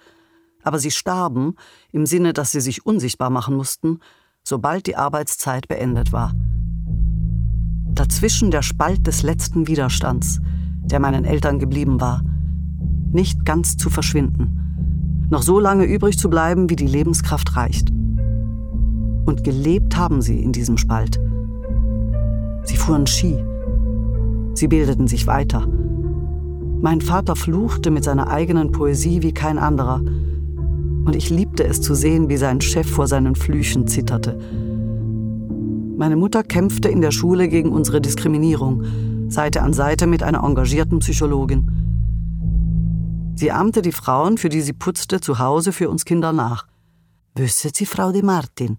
aber 0.63 0.79
sie 0.79 0.91
starben 0.91 1.55
im 1.91 2.05
Sinne, 2.05 2.33
dass 2.33 2.53
sie 2.53 2.61
sich 2.61 2.85
unsichtbar 2.85 3.31
machen 3.31 3.57
mussten, 3.57 4.01
sobald 4.45 4.87
die 4.87 4.97
Arbeitszeit 4.97 5.69
beendet 5.69 6.13
war. 6.13 6.35
Dazwischen 7.95 8.51
der 8.51 8.63
Spalt 8.63 9.07
des 9.07 9.23
letzten 9.23 9.67
Widerstands, 9.67 10.41
der 10.91 11.01
meinen 11.01 11.25
Eltern 11.25 11.59
geblieben 11.59 12.01
war, 12.01 12.23
nicht 13.13 13.45
ganz 13.45 13.77
zu 13.77 13.91
verschwinden, 13.91 15.27
noch 15.31 15.43
so 15.43 15.59
lange 15.59 15.85
übrig 15.85 16.19
zu 16.19 16.31
bleiben, 16.31 16.71
wie 16.71 16.77
die 16.77 16.87
Lebenskraft 16.87 17.57
reicht. 17.57 17.91
Und 19.27 19.45
gelebt 19.45 19.97
haben 19.97 20.23
sie 20.23 20.41
in 20.41 20.53
diesem 20.53 20.79
Spalt. 20.79 21.21
Sie 22.65 22.77
fuhren 22.77 23.07
Ski. 23.07 23.37
Sie 24.55 24.69
bildeten 24.69 25.07
sich 25.07 25.27
weiter. 25.27 25.67
Mein 26.81 27.01
Vater 27.01 27.37
fluchte 27.37 27.91
mit 27.91 28.05
seiner 28.05 28.29
eigenen 28.29 28.73
Poesie 28.73 29.23
wie 29.23 29.33
kein 29.33 29.59
anderer. 29.59 30.01
Und 31.05 31.17
ich 31.17 31.29
liebte 31.31 31.65
es 31.65 31.81
zu 31.81 31.95
sehen, 31.95 32.29
wie 32.29 32.37
sein 32.37 32.61
Chef 32.61 32.89
vor 32.89 33.07
seinen 33.07 33.35
Flüchen 33.35 33.87
zitterte. 33.87 34.39
Meine 35.97 36.17
Mutter 36.17 36.43
kämpfte 36.45 36.89
in 36.89 37.01
der 37.01 37.11
Schule 37.11 37.49
gegen 37.49 37.71
unsere 37.71 38.01
Diskriminierung, 38.01 38.85
Seite 39.29 39.63
an 39.63 39.75
Seite 39.75 40.07
mit 40.07 40.23
einer 40.23 40.43
engagierten 40.43 41.01
Psychologin. 41.01 43.35
Sie 43.37 43.53
ahmte 43.53 43.83
die 43.83 43.93
Frauen, 43.93 44.39
für 44.39 44.49
die 44.49 44.63
sie 44.63 44.73
putzte, 44.73 45.21
zu 45.21 45.39
Hause 45.39 45.73
für 45.73 45.91
uns 45.91 46.05
Kinder 46.05 46.33
nach. 46.33 46.67
Wüsste 47.35 47.71
sie 47.73 47.87
Frau 47.87 48.11
de 48.11 48.23
Martin? 48.23 48.79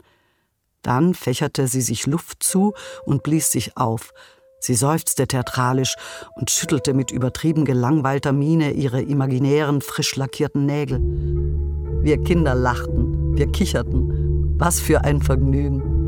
Dann 0.82 1.14
fächerte 1.14 1.68
sie 1.68 1.82
sich 1.82 2.08
Luft 2.08 2.41
zu 2.41 2.74
und 3.06 3.24
blies 3.24 3.52
sich 3.52 3.78
auf. 3.78 4.12
Sie 4.60 4.76
seufzte 4.76 5.28
theatralisch 5.28 5.95
und 6.36 6.50
schüttelte 6.50 6.93
mit 6.93 7.12
übertrieben 7.12 7.64
gelangweilter 7.64 8.34
Miene 8.34 8.72
ihre 8.72 9.02
imaginären, 9.02 9.82
frisch 9.82 10.16
lackierten 10.16 10.66
Nägel. 10.66 11.00
Wir 12.02 12.22
Kinder 12.24 12.56
lachten, 12.56 13.38
wir 13.38 13.52
kicherten. 13.52 14.58
Was 14.58 14.80
für 14.80 15.04
ein 15.04 15.22
Vergnügen. 15.22 15.99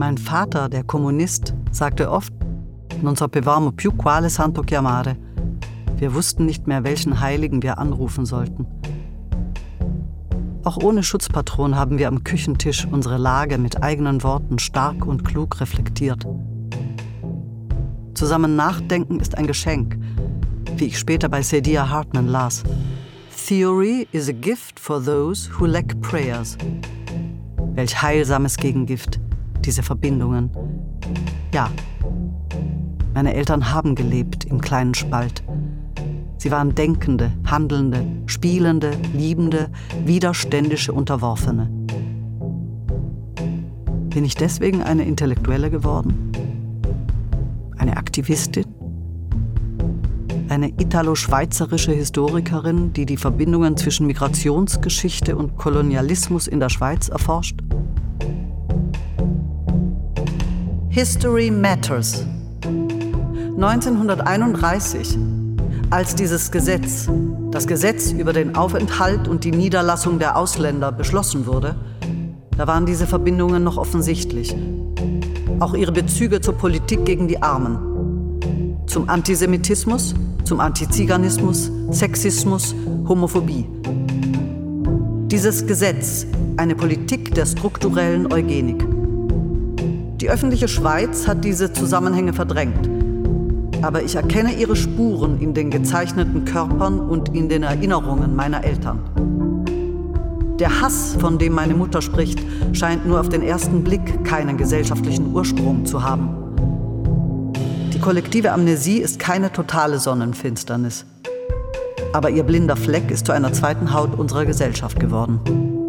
Mein 0.00 0.16
Vater, 0.16 0.70
der 0.70 0.82
Kommunist, 0.82 1.52
sagte 1.72 2.10
oft, 2.10 2.32
non 3.02 3.16
sapevamo 3.16 3.72
più 3.72 3.94
quale 3.94 4.30
santo 4.30 4.62
chiamare. 4.62 5.18
Wir 5.98 6.14
wussten 6.14 6.46
nicht 6.46 6.66
mehr, 6.66 6.84
welchen 6.84 7.20
Heiligen 7.20 7.62
wir 7.62 7.76
anrufen 7.76 8.24
sollten. 8.24 8.66
Auch 10.64 10.78
ohne 10.78 11.02
Schutzpatron 11.02 11.76
haben 11.76 11.98
wir 11.98 12.08
am 12.08 12.24
Küchentisch 12.24 12.88
unsere 12.90 13.18
Lage 13.18 13.58
mit 13.58 13.82
eigenen 13.82 14.22
Worten 14.22 14.58
stark 14.58 15.04
und 15.04 15.22
klug 15.22 15.60
reflektiert. 15.60 16.26
Zusammen 18.14 18.56
nachdenken 18.56 19.20
ist 19.20 19.36
ein 19.36 19.46
Geschenk, 19.46 19.98
wie 20.76 20.86
ich 20.86 20.98
später 20.98 21.28
bei 21.28 21.42
Sadia 21.42 21.90
Hartman 21.90 22.28
las. 22.28 22.62
Theory 23.46 24.08
is 24.12 24.30
a 24.30 24.32
gift 24.32 24.80
for 24.80 25.04
those 25.04 25.50
who 25.58 25.66
lack 25.66 26.00
prayers. 26.00 26.56
Welch 27.74 28.00
heilsames 28.00 28.56
Gegengift, 28.56 29.20
diese 29.70 29.84
Verbindungen. 29.84 30.50
Ja, 31.54 31.70
meine 33.14 33.34
Eltern 33.34 33.72
haben 33.72 33.94
gelebt 33.94 34.44
im 34.44 34.60
kleinen 34.60 34.94
Spalt. 34.94 35.44
Sie 36.38 36.50
waren 36.50 36.74
Denkende, 36.74 37.30
Handelnde, 37.46 38.04
Spielende, 38.26 38.90
Liebende, 39.14 39.70
widerständische 40.04 40.92
Unterworfene. 40.92 41.70
Bin 44.08 44.24
ich 44.24 44.34
deswegen 44.34 44.82
eine 44.82 45.04
Intellektuelle 45.04 45.70
geworden? 45.70 46.32
Eine 47.78 47.96
Aktivistin? 47.96 48.64
Eine 50.48 50.70
italo-schweizerische 50.70 51.92
Historikerin, 51.92 52.92
die 52.92 53.06
die 53.06 53.16
Verbindungen 53.16 53.76
zwischen 53.76 54.08
Migrationsgeschichte 54.08 55.36
und 55.36 55.56
Kolonialismus 55.56 56.48
in 56.48 56.58
der 56.58 56.70
Schweiz 56.70 57.08
erforscht? 57.08 57.60
History 61.00 61.50
Matters 61.50 62.26
1931, 62.62 65.16
als 65.88 66.14
dieses 66.14 66.50
Gesetz, 66.50 67.08
das 67.50 67.66
Gesetz 67.66 68.12
über 68.12 68.34
den 68.34 68.54
Aufenthalt 68.54 69.26
und 69.26 69.44
die 69.44 69.50
Niederlassung 69.50 70.18
der 70.18 70.36
Ausländer 70.36 70.92
beschlossen 70.92 71.46
wurde, 71.46 71.74
da 72.54 72.66
waren 72.66 72.84
diese 72.84 73.06
Verbindungen 73.06 73.64
noch 73.64 73.78
offensichtlich. 73.78 74.54
Auch 75.58 75.72
ihre 75.72 75.92
Bezüge 75.92 76.42
zur 76.42 76.58
Politik 76.58 77.06
gegen 77.06 77.28
die 77.28 77.42
Armen. 77.42 78.82
Zum 78.86 79.08
Antisemitismus, 79.08 80.14
zum 80.44 80.60
Antiziganismus, 80.60 81.70
Sexismus, 81.92 82.74
Homophobie. 83.08 83.66
Dieses 85.28 85.66
Gesetz, 85.66 86.26
eine 86.58 86.74
Politik 86.74 87.34
der 87.34 87.46
strukturellen 87.46 88.30
Eugenik. 88.30 88.99
Die 90.20 90.30
öffentliche 90.30 90.68
Schweiz 90.68 91.26
hat 91.26 91.44
diese 91.44 91.72
Zusammenhänge 91.72 92.32
verdrängt 92.32 92.88
aber 93.82 94.02
ich 94.02 94.14
erkenne 94.14 94.54
ihre 94.54 94.76
Spuren 94.76 95.40
in 95.40 95.54
den 95.54 95.70
gezeichneten 95.70 96.44
Körpern 96.44 97.00
und 97.00 97.34
in 97.34 97.48
den 97.48 97.62
Erinnerungen 97.62 98.34
meiner 98.34 98.64
Eltern. 98.64 99.00
Der 100.58 100.82
Hass, 100.82 101.16
von 101.18 101.38
dem 101.38 101.54
meine 101.54 101.74
Mutter 101.74 102.02
spricht, 102.02 102.40
scheint 102.72 103.06
nur 103.06 103.20
auf 103.20 103.30
den 103.30 103.42
ersten 103.42 103.82
Blick 103.82 104.24
keinen 104.24 104.58
gesellschaftlichen 104.58 105.34
Ursprung 105.34 105.86
zu 105.86 106.02
haben. 106.02 106.36
Die 107.94 107.98
kollektive 107.98 108.52
Amnesie 108.52 108.98
ist 108.98 109.18
keine 109.18 109.52
totale 109.52 109.98
Sonnenfinsternis. 109.98 111.06
Aber 112.12 112.28
ihr 112.28 112.42
blinder 112.42 112.76
Fleck 112.76 113.10
ist 113.10 113.26
zu 113.26 113.32
einer 113.32 113.52
zweiten 113.52 113.94
Haut 113.94 114.18
unserer 114.18 114.44
Gesellschaft 114.44 115.00
geworden. 115.00 115.79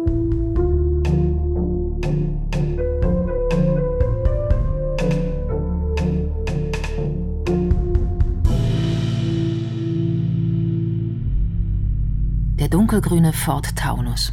Dunkelgrüne 13.02 13.32
Ford 13.32 13.74
Taunus. 13.74 14.32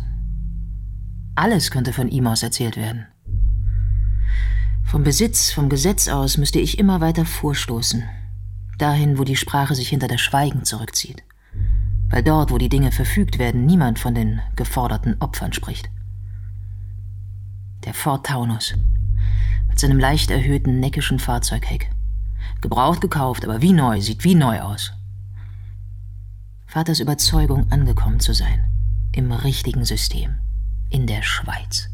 Alles 1.36 1.72
könnte 1.72 1.92
von 1.92 2.08
ihm 2.08 2.28
aus 2.28 2.44
erzählt 2.44 2.78
werden. 2.78 3.08
Vom 4.84 5.04
Besitz, 5.04 5.52
vom 5.52 5.70
Gesetz 5.70 6.08
aus 6.08 6.38
müsste 6.38 6.60
ich 6.60 6.78
immer 6.78 7.02
weiter 7.02 7.26
vorstoßen. 7.26 8.04
Dahin, 8.78 9.18
wo 9.18 9.24
die 9.24 9.36
Sprache 9.36 9.74
sich 9.74 9.90
hinter 9.90 10.08
das 10.08 10.22
Schweigen 10.22 10.66
zurückzieht. 10.66 11.24
Weil 12.10 12.22
dort, 12.22 12.52
wo 12.52 12.60
die 12.60 12.70
Dinge 12.70 12.92
verfügt 12.92 13.40
werden, 13.40 13.66
niemand 13.66 13.98
von 13.98 14.14
den 14.14 14.40
geforderten 14.56 15.16
Opfern 15.20 15.54
spricht. 15.54 15.90
Der 17.86 17.96
Ford 17.96 18.26
Taunus. 18.26 18.76
Mit 19.68 19.80
seinem 19.80 20.00
leicht 20.00 20.30
erhöhten, 20.30 20.80
neckischen 20.80 21.18
Fahrzeugheck. 21.18 21.90
Gebraucht 22.62 23.02
gekauft, 23.02 23.46
aber 23.46 23.64
wie 23.64 23.74
neu, 23.74 24.00
sieht 24.00 24.24
wie 24.24 24.36
neu 24.36 24.62
aus. 24.62 24.94
Vaters 26.72 27.00
Überzeugung, 27.00 27.72
angekommen 27.72 28.20
zu 28.20 28.32
sein. 28.32 28.70
Im 29.12 29.32
richtigen 29.32 29.86
System. 29.86 30.36
In 30.92 31.08
der 31.08 31.24
Schweiz. 31.24 31.90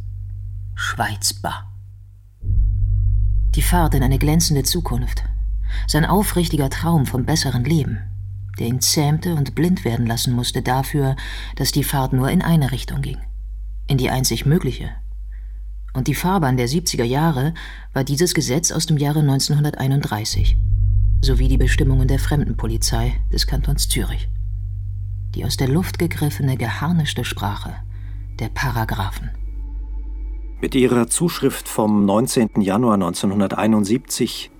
schweizbar. 0.76 1.71
Die 3.55 3.61
Fahrt 3.61 3.93
in 3.93 4.03
eine 4.03 4.19
glänzende 4.19 4.63
Zukunft, 4.63 5.23
sein 5.88 6.03
aufrichtiger 6.03 6.69
Traum 6.69 7.05
vom 7.05 7.23
besseren 7.23 7.63
Leben, 7.63 7.99
der 8.59 8.67
ihn 8.67 8.82
zähmte 8.82 9.36
und 9.36 9.55
blind 9.55 9.86
werden 9.86 10.05
lassen 10.05 10.34
musste 10.34 10.61
dafür, 10.61 11.15
dass 11.55 11.71
die 11.71 11.86
Fahrt 11.86 12.11
nur 12.11 12.30
in 12.30 12.41
eine 12.41 12.73
Richtung 12.73 13.01
ging, 13.01 13.19
in 13.88 13.97
die 13.97 14.09
einzig 14.09 14.45
mögliche. 14.45 14.89
Und 15.93 16.07
die 16.07 16.15
Fahrbahn 16.15 16.57
der 16.57 16.67
70er 16.67 17.05
Jahre 17.05 17.53
war 17.93 18.03
dieses 18.03 18.34
Gesetz 18.34 18.73
aus 18.73 18.88
dem 18.88 18.97
Jahre 18.97 19.19
1931, 19.19 20.57
sowie 21.21 21.47
die 21.47 21.57
Bestimmungen 21.57 22.09
der 22.09 22.19
Fremdenpolizei 22.19 23.13
des 23.32 23.47
Kantons 23.47 23.88
Zürich. 23.88 24.28
Die 25.36 25.45
aus 25.45 25.57
der 25.57 25.67
Luft 25.67 25.99
gegriffene, 25.99 26.57
geharnischte 26.57 27.25
Sprache 27.25 27.75
der 28.39 28.49
Paragraphen. 28.49 29.31
Mit 30.61 30.75
ihrer 30.75 31.07
Zuschrift 31.07 31.67
vom 31.67 32.05
19. 32.05 32.61
Januar 32.61 32.95
1971 32.95 34.51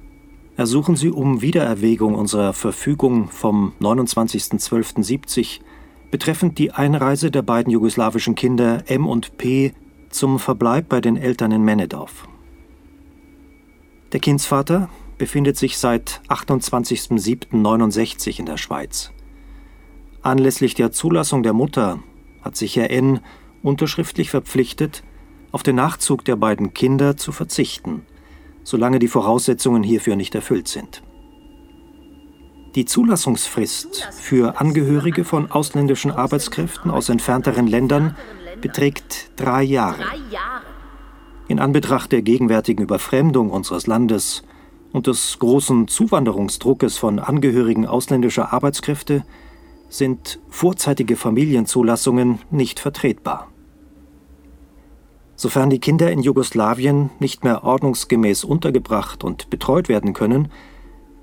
ersuchen 0.58 0.96
Sie 0.96 1.10
um 1.10 1.42
Wiedererwägung 1.42 2.16
unserer 2.16 2.54
Verfügung 2.54 3.30
vom 3.30 3.74
29.12.70 3.80 5.62
betreffend 6.12 6.60
die 6.60 6.72
Einreise 6.72 7.32
der 7.32 7.42
beiden 7.42 7.72
jugoslawischen 7.72 8.36
Kinder 8.36 8.84
M 8.88 9.08
und 9.08 9.38
P 9.38 9.74
zum 10.10 10.40
Verbleib 10.40 10.90
bei 10.90 11.02
den 11.02 11.18
Eltern 11.18 11.52
in 11.52 11.64
Männedorf. 11.64 12.28
Der 14.12 14.20
Kindsvater 14.20 14.90
befindet 15.18 15.58
sich 15.58 15.78
seit 15.78 16.22
28.07.69 16.30 18.40
in 18.40 18.46
der 18.46 18.58
Schweiz. 18.58 19.12
Anlässlich 20.26 20.74
der 20.74 20.92
Zulassung 20.92 21.44
der 21.44 21.54
Mutter 21.54 22.00
hat 22.42 22.58
sich 22.58 22.76
Herr 22.76 22.90
N. 22.90 23.22
unterschriftlich 23.64 24.30
verpflichtet, 24.30 25.04
auf 25.52 25.64
den 25.64 25.78
Nachzug 25.78 26.26
der 26.26 26.36
beiden 26.36 26.74
Kinder 26.74 27.16
zu 27.16 27.32
verzichten– 27.32 28.06
solange 28.66 29.00
die 29.00 29.08
Voraussetzungen 29.08 29.84
hierfür 29.84 30.18
nicht 30.18 30.36
erfüllt 30.36 30.68
sind. 30.68 31.02
Die 32.74 32.84
Zulassungsfrist 32.84 34.10
für 34.12 34.60
Angehörige 34.60 35.24
von 35.24 35.50
ausländischen 35.50 36.12
Arbeitskräften 36.12 36.92
aus 36.92 37.08
entfernteren 37.08 37.68
Ländern 37.68 38.18
beträgt 38.60 39.32
drei 39.38 39.64
Jahre. 39.64 40.04
In 41.48 41.60
Anbetracht 41.60 42.12
der 42.12 42.22
gegenwärtigen 42.22 42.84
Überfremdung 42.84 43.50
unseres 43.50 43.88
Landes 43.88 44.44
und 44.92 45.08
des 45.08 45.38
großen 45.40 45.88
Zuwanderungsdruckes 45.88 46.98
von 46.98 47.20
Angehörigen 47.20 47.86
ausländischer 47.86 48.52
Arbeitskräfte 48.52 49.24
sind 49.90 50.40
vorzeitige 50.50 51.16
Familienzulassungen 51.16 52.40
nicht 52.52 52.80
vertretbar. 52.80 53.50
Sofern 55.36 55.70
die 55.70 55.80
Kinder 55.80 56.12
in 56.12 56.22
Jugoslawien 56.22 57.10
nicht 57.20 57.44
mehr 57.44 57.64
ordnungsgemäß 57.64 58.44
untergebracht 58.44 59.24
und 59.24 59.50
betreut 59.50 59.90
werden 59.90 60.14
können, 60.14 60.50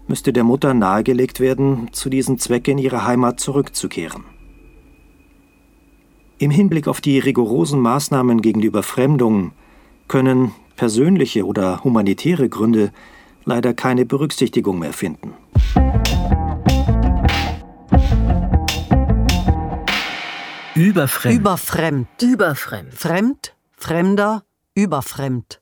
müsste 0.07 0.33
der 0.33 0.45
Mutter 0.45 0.75
nahegelegt 0.75 1.41
werden, 1.41 1.89
zu 1.93 2.11
diesem 2.11 2.39
Zweck 2.39 2.69
in 2.69 2.79
ihre 2.79 3.07
Heimat 3.07 3.41
zurückzukehren. 3.41 4.25
Im 6.39 6.51
Hinblick 6.51 6.89
auf 6.89 7.01
die 7.01 7.19
rigorosen 7.19 7.81
Maßnahmen 7.81 8.43
gegen 8.43 8.61
die 8.61 8.67
Überfremdung 8.67 9.53
können 10.09 10.53
persönliche 10.77 11.47
oder 11.47 11.85
humanitäre 11.85 12.49
Gründe 12.49 12.93
leider 13.45 13.75
keine 13.75 14.05
Berücksichtigung 14.05 14.79
mehr 14.81 14.93
finden. 14.93 15.35
Überfremd. 20.75 21.39
Überfremd. 21.39 22.23
Überfremd. 22.23 22.95
Fremd 22.95 23.55
Fremder, 23.77 24.45
überfremd. 24.75 25.61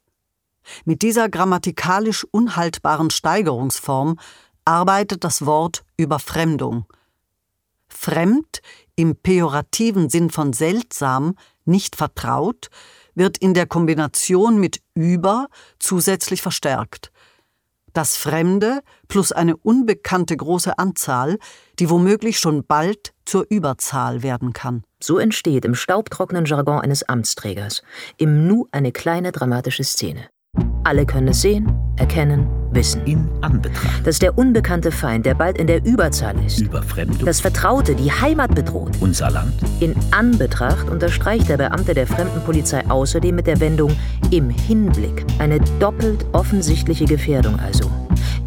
Mit 0.85 1.03
dieser 1.03 1.29
grammatikalisch 1.29 2.25
unhaltbaren 2.31 3.11
Steigerungsform 3.11 4.21
arbeitet 4.65 5.25
das 5.25 5.45
Wort 5.47 5.85
Überfremdung. 5.97 6.85
Fremd 7.89 8.61
im 8.95 9.17
pejorativen 9.17 10.11
Sinn 10.11 10.31
von 10.31 10.53
seltsam, 10.53 11.35
nicht 11.65 11.97
vertraut, 11.97 12.69
wird 13.15 13.39
in 13.39 13.53
der 13.53 13.67
Kombination 13.67 14.61
mit 14.61 14.81
über 14.95 15.49
zusätzlich 15.81 16.41
verstärkt. 16.41 17.11
Das 17.93 18.17
Fremde 18.17 18.81
plus 19.09 19.33
eine 19.33 19.57
unbekannte 19.57 20.37
große 20.37 20.79
Anzahl, 20.79 21.39
die 21.79 21.91
womöglich 21.91 22.39
schon 22.39 22.65
bald 22.67 23.13
zur 23.25 23.47
Überzahl 23.49 24.23
werden 24.23 24.53
kann. 24.53 24.85
So 25.03 25.19
entsteht 25.19 25.65
im 25.65 25.75
staubtrockenen 25.75 26.45
Jargon 26.45 26.81
eines 26.81 27.09
Amtsträgers 27.09 27.83
im 28.17 28.47
Nu 28.47 28.67
eine 28.71 28.93
kleine 28.93 29.33
dramatische 29.33 29.85
Szene. 29.85 30.29
Alle 30.91 31.07
können 31.07 31.29
es 31.29 31.43
sehen, 31.43 31.73
erkennen, 31.99 32.49
wissen. 32.73 33.05
In 33.05 33.29
Anbetracht. 33.43 34.05
Dass 34.05 34.19
der 34.19 34.37
unbekannte 34.37 34.91
Feind, 34.91 35.25
der 35.25 35.35
bald 35.35 35.59
in 35.59 35.69
der 35.69 35.85
Überzahl 35.85 36.35
ist, 36.45 36.61
Überfremdung. 36.61 37.25
das 37.25 37.41
Vertraute, 37.41 37.95
die 37.95 38.11
Heimat 38.11 38.55
bedroht. 38.57 38.97
unser 39.01 39.31
Land. 39.31 39.53
In 39.79 39.95
Anbetracht 40.11 40.89
unterstreicht 40.89 41.49
der 41.49 41.59
Beamte 41.59 41.95
der 41.95 42.09
Fremdenpolizei 42.09 42.83
außerdem 42.89 43.37
mit 43.37 43.47
der 43.47 43.61
Wendung 43.61 43.93
im 44.33 44.51
Hinblick 44.51 45.25
eine 45.39 45.61
doppelt 45.79 46.25
offensichtliche 46.33 47.05
Gefährdung 47.05 47.59
also, 47.61 47.89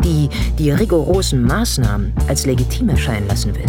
die 0.03 0.27
die 0.59 0.71
rigorosen 0.71 1.43
Maßnahmen 1.43 2.11
als 2.27 2.45
legitim 2.45 2.89
erscheinen 2.89 3.27
lassen 3.27 3.55
will. 3.55 3.65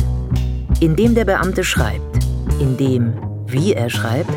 Indem 0.80 1.14
der 1.14 1.26
Beamte 1.26 1.62
schreibt, 1.62 2.24
in 2.58 2.76
dem, 2.76 3.12
wie 3.46 3.74
er 3.74 3.88
schreibt, 3.88 4.30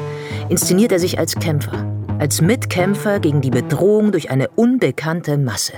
inszeniert 0.49 0.91
er 0.91 0.99
sich 0.99 1.17
als 1.17 1.33
Kämpfer, 1.33 1.96
als 2.19 2.41
Mitkämpfer 2.41 3.19
gegen 3.19 3.41
die 3.41 3.51
Bedrohung 3.51 4.11
durch 4.11 4.29
eine 4.31 4.49
unbekannte 4.49 5.37
Masse. 5.37 5.73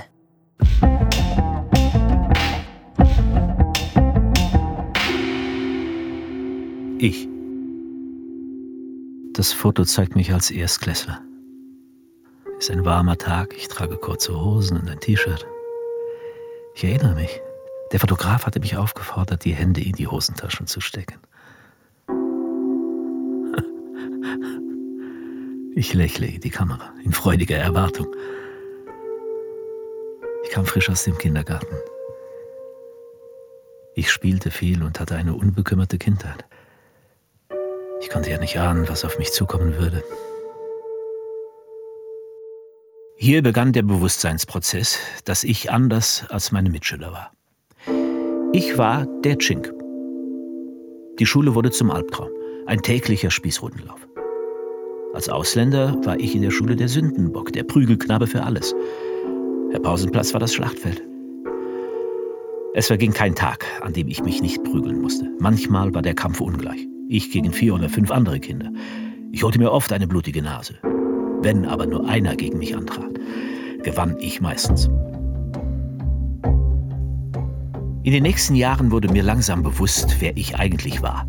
Ich. 6.98 7.28
Das 9.32 9.52
Foto 9.52 9.84
zeigt 9.84 10.16
mich 10.16 10.32
als 10.32 10.50
Erstklässler. 10.50 11.22
Es 12.58 12.68
ist 12.68 12.70
ein 12.70 12.84
warmer 12.84 13.16
Tag, 13.16 13.54
ich 13.56 13.68
trage 13.68 13.96
kurze 13.96 14.38
Hosen 14.38 14.78
und 14.78 14.88
ein 14.88 15.00
T-Shirt. 15.00 15.46
Ich 16.74 16.84
erinnere 16.84 17.14
mich, 17.14 17.40
der 17.92 18.00
Fotograf 18.00 18.44
hatte 18.44 18.60
mich 18.60 18.76
aufgefordert, 18.76 19.44
die 19.44 19.54
Hände 19.54 19.80
in 19.80 19.92
die 19.92 20.06
Hosentaschen 20.06 20.66
zu 20.66 20.80
stecken. 20.80 21.18
Ich 25.80 25.94
lächle 25.94 26.26
in 26.26 26.42
die 26.42 26.50
Kamera 26.50 26.92
in 27.06 27.12
freudiger 27.14 27.56
Erwartung. 27.56 28.14
Ich 30.44 30.50
kam 30.50 30.66
frisch 30.66 30.90
aus 30.90 31.04
dem 31.04 31.16
Kindergarten. 31.16 31.74
Ich 33.94 34.10
spielte 34.10 34.50
viel 34.50 34.82
und 34.82 35.00
hatte 35.00 35.16
eine 35.16 35.32
unbekümmerte 35.32 35.96
Kindheit. 35.96 36.44
Ich 38.02 38.10
konnte 38.10 38.30
ja 38.30 38.36
nicht 38.36 38.58
ahnen, 38.58 38.90
was 38.90 39.06
auf 39.06 39.18
mich 39.18 39.32
zukommen 39.32 39.78
würde. 39.78 40.04
Hier 43.16 43.42
begann 43.42 43.72
der 43.72 43.82
Bewusstseinsprozess, 43.82 44.98
dass 45.24 45.44
ich 45.44 45.70
anders 45.70 46.26
als 46.28 46.52
meine 46.52 46.68
Mitschüler 46.68 47.10
war. 47.10 47.32
Ich 48.52 48.76
war 48.76 49.06
der 49.24 49.38
Chink. 49.38 49.72
Die 51.18 51.26
Schule 51.26 51.54
wurde 51.54 51.70
zum 51.70 51.90
Albtraum, 51.90 52.28
ein 52.66 52.82
täglicher 52.82 53.30
Spießrutenlauf. 53.30 54.09
Als 55.12 55.28
Ausländer 55.28 55.96
war 56.04 56.20
ich 56.20 56.36
in 56.36 56.42
der 56.42 56.52
Schule 56.52 56.76
der 56.76 56.88
Sündenbock, 56.88 57.52
der 57.52 57.64
Prügelknabe 57.64 58.28
für 58.28 58.44
alles. 58.44 58.74
Der 59.72 59.80
Pausenplatz 59.80 60.32
war 60.32 60.40
das 60.40 60.54
Schlachtfeld. 60.54 61.02
Es 62.74 62.86
verging 62.86 63.12
kein 63.12 63.34
Tag, 63.34 63.66
an 63.80 63.92
dem 63.92 64.06
ich 64.06 64.22
mich 64.22 64.40
nicht 64.40 64.62
prügeln 64.62 65.00
musste. 65.00 65.28
Manchmal 65.40 65.92
war 65.94 66.02
der 66.02 66.14
Kampf 66.14 66.40
ungleich. 66.40 66.86
Ich 67.08 67.32
gegen 67.32 67.52
vier 67.52 67.74
oder 67.74 67.88
fünf 67.88 68.12
andere 68.12 68.38
Kinder. 68.38 68.70
Ich 69.32 69.42
holte 69.42 69.58
mir 69.58 69.72
oft 69.72 69.92
eine 69.92 70.06
blutige 70.06 70.42
Nase. 70.42 70.74
Wenn 71.42 71.66
aber 71.66 71.86
nur 71.86 72.08
einer 72.08 72.36
gegen 72.36 72.58
mich 72.58 72.76
antrat, 72.76 73.18
gewann 73.82 74.16
ich 74.20 74.40
meistens. 74.40 74.88
In 78.04 78.12
den 78.12 78.22
nächsten 78.22 78.54
Jahren 78.54 78.92
wurde 78.92 79.08
mir 79.08 79.24
langsam 79.24 79.64
bewusst, 79.64 80.16
wer 80.20 80.36
ich 80.36 80.56
eigentlich 80.56 81.02
war 81.02 81.26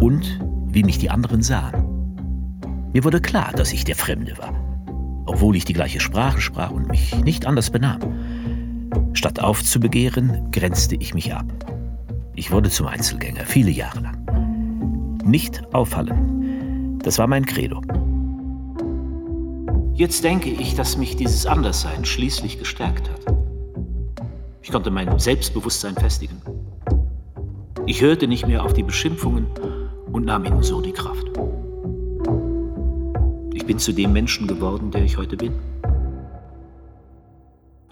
und 0.00 0.40
wie 0.66 0.82
mich 0.82 0.98
die 0.98 1.10
anderen 1.10 1.42
sahen. 1.42 1.91
Mir 2.92 3.04
wurde 3.04 3.20
klar, 3.20 3.52
dass 3.56 3.72
ich 3.72 3.84
der 3.84 3.96
Fremde 3.96 4.36
war, 4.36 4.52
obwohl 5.24 5.56
ich 5.56 5.64
die 5.64 5.72
gleiche 5.72 6.00
Sprache 6.00 6.40
sprach 6.40 6.70
und 6.70 6.88
mich 6.88 7.14
nicht 7.24 7.46
anders 7.46 7.70
benahm. 7.70 8.00
Statt 9.14 9.40
aufzubegehren, 9.40 10.50
grenzte 10.50 10.96
ich 10.96 11.14
mich 11.14 11.34
ab. 11.34 11.46
Ich 12.34 12.50
wurde 12.50 12.68
zum 12.68 12.86
Einzelgänger, 12.86 13.44
viele 13.46 13.70
Jahre 13.70 14.00
lang. 14.00 15.18
Nicht 15.24 15.62
auffallen, 15.74 16.98
das 17.02 17.18
war 17.18 17.26
mein 17.26 17.46
Credo. 17.46 17.80
Jetzt 19.94 20.24
denke 20.24 20.50
ich, 20.50 20.74
dass 20.74 20.96
mich 20.96 21.16
dieses 21.16 21.46
Anderssein 21.46 22.04
schließlich 22.04 22.58
gestärkt 22.58 23.10
hat. 23.10 23.36
Ich 24.62 24.70
konnte 24.70 24.90
mein 24.90 25.18
Selbstbewusstsein 25.18 25.94
festigen. 25.94 26.40
Ich 27.86 28.00
hörte 28.00 28.28
nicht 28.28 28.46
mehr 28.46 28.64
auf 28.64 28.74
die 28.74 28.82
Beschimpfungen 28.82 29.46
und 30.12 30.24
nahm 30.24 30.44
ihnen 30.44 30.62
so 30.62 30.80
die 30.80 30.92
Kraft. 30.92 31.26
Ich 33.62 33.66
bin 33.66 33.78
zu 33.78 33.92
dem 33.92 34.12
Menschen 34.12 34.48
geworden, 34.48 34.90
der 34.90 35.04
ich 35.04 35.16
heute 35.16 35.36
bin. 35.36 35.52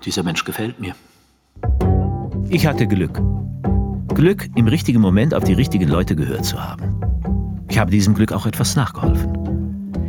Dieser 0.04 0.24
Mensch 0.24 0.42
gefällt 0.42 0.80
mir. 0.80 0.96
Ich 2.48 2.66
hatte 2.66 2.88
Glück. 2.88 3.22
Glück, 4.08 4.48
im 4.56 4.66
richtigen 4.66 5.00
Moment 5.00 5.32
auf 5.32 5.44
die 5.44 5.52
richtigen 5.52 5.88
Leute 5.88 6.16
gehört 6.16 6.44
zu 6.44 6.60
haben. 6.60 7.00
Ich 7.68 7.78
habe 7.78 7.92
diesem 7.92 8.14
Glück 8.14 8.32
auch 8.32 8.46
etwas 8.46 8.74
nachgeholfen. 8.74 10.02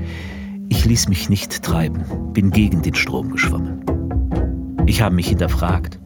Ich 0.69 0.83
ließ 0.83 1.09
mich 1.09 1.29
nicht 1.29 1.61
treiben, 1.61 2.33
bin 2.33 2.49
gegen 2.49 2.81
den 2.81 2.95
Strom 2.95 3.29
geschwommen. 3.29 3.85
Ich 4.87 5.03
habe 5.03 5.13
mich 5.13 5.27
hinterfragt. 5.27 5.99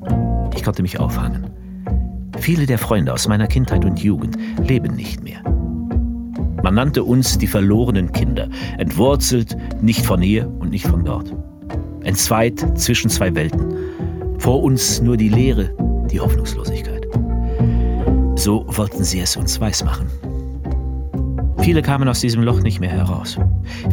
Ich 0.53 0.63
konnte 0.65 0.81
mich 0.81 0.99
aufhangen. 0.99 1.49
Viele 2.39 2.65
der 2.65 2.77
Freunde 2.77 3.13
aus 3.13 3.29
meiner 3.29 3.47
Kindheit 3.47 3.85
und 3.85 4.03
Jugend 4.03 4.37
leben 4.57 4.95
nicht 4.97 5.23
mehr. 5.23 5.41
Man 6.65 6.73
nannte 6.73 7.03
uns 7.03 7.37
die 7.37 7.45
verlorenen 7.45 8.11
Kinder, 8.11 8.49
entwurzelt 8.79 9.55
nicht 9.83 10.03
von 10.03 10.19
hier 10.19 10.49
und 10.49 10.71
nicht 10.71 10.87
von 10.87 11.05
dort. 11.05 11.31
Entzweit 12.01 12.59
zwischen 12.75 13.11
zwei 13.11 13.35
Welten. 13.35 13.75
Vor 14.39 14.63
uns 14.63 14.99
nur 14.99 15.15
die 15.15 15.29
Leere, 15.29 15.75
die 16.09 16.19
Hoffnungslosigkeit. 16.19 17.07
So 18.33 18.65
wollten 18.67 19.03
sie 19.03 19.19
es 19.19 19.37
uns 19.37 19.59
weismachen. 19.59 20.07
Viele 21.59 21.83
kamen 21.83 22.07
aus 22.07 22.21
diesem 22.21 22.41
Loch 22.41 22.63
nicht 22.63 22.79
mehr 22.79 22.89
heraus. 22.89 23.37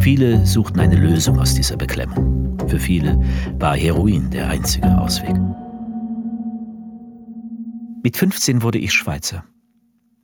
Viele 0.01 0.47
suchten 0.47 0.81
eine 0.81 0.97
Lösung 0.97 1.39
aus 1.39 1.55
dieser 1.55 1.77
Beklemmung. 1.77 2.57
Für 2.69 2.79
viele 2.79 3.21
war 3.59 3.77
Heroin 3.77 4.31
der 4.31 4.49
einzige 4.49 4.99
Ausweg. 4.99 5.37
Mit 8.03 8.17
15 8.17 8.63
wurde 8.63 8.79
ich 8.79 8.95
Schweizer. 8.95 9.45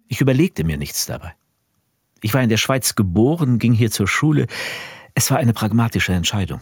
Ich 0.07 0.23
überlegte 0.23 0.65
mir 0.65 0.79
nichts 0.79 1.05
dabei. 1.05 1.35
Ich 2.21 2.35
war 2.35 2.43
in 2.43 2.49
der 2.49 2.57
Schweiz 2.57 2.95
geboren, 2.95 3.59
ging 3.59 3.73
hier 3.73 3.91
zur 3.91 4.09
Schule. 4.09 4.47
Es 5.15 5.31
war 5.31 5.39
eine 5.39 5.53
pragmatische 5.53 6.13
Entscheidung. 6.13 6.61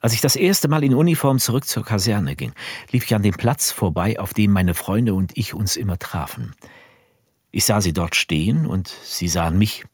Als 0.00 0.14
ich 0.14 0.20
das 0.20 0.34
erste 0.34 0.66
Mal 0.66 0.82
in 0.82 0.94
Uniform 0.94 1.38
zurück 1.38 1.64
zur 1.64 1.84
Kaserne 1.84 2.34
ging, 2.34 2.52
lief 2.90 3.04
ich 3.04 3.14
an 3.14 3.22
dem 3.22 3.34
Platz 3.34 3.70
vorbei, 3.70 4.18
auf 4.18 4.34
dem 4.34 4.50
meine 4.50 4.74
Freunde 4.74 5.14
und 5.14 5.36
ich 5.36 5.54
uns 5.54 5.76
immer 5.76 5.98
trafen. 5.98 6.54
Ich 7.52 7.64
sah 7.64 7.80
sie 7.80 7.92
dort 7.92 8.16
stehen 8.16 8.66
und 8.66 8.88
sie 8.88 9.28
sahen 9.28 9.58
mich. 9.58 9.84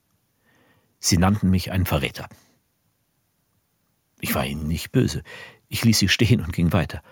Sie 0.98 1.18
nannten 1.18 1.50
mich 1.50 1.70
einen 1.72 1.84
Verräter. 1.84 2.28
Ich 4.20 4.34
war 4.34 4.46
ihnen 4.46 4.66
nicht 4.66 4.92
böse. 4.92 5.22
Ich 5.68 5.84
ließ 5.84 5.98
sie 5.98 6.08
stehen 6.08 6.40
und 6.40 6.52
ging 6.52 6.72
weiter. 6.72 7.02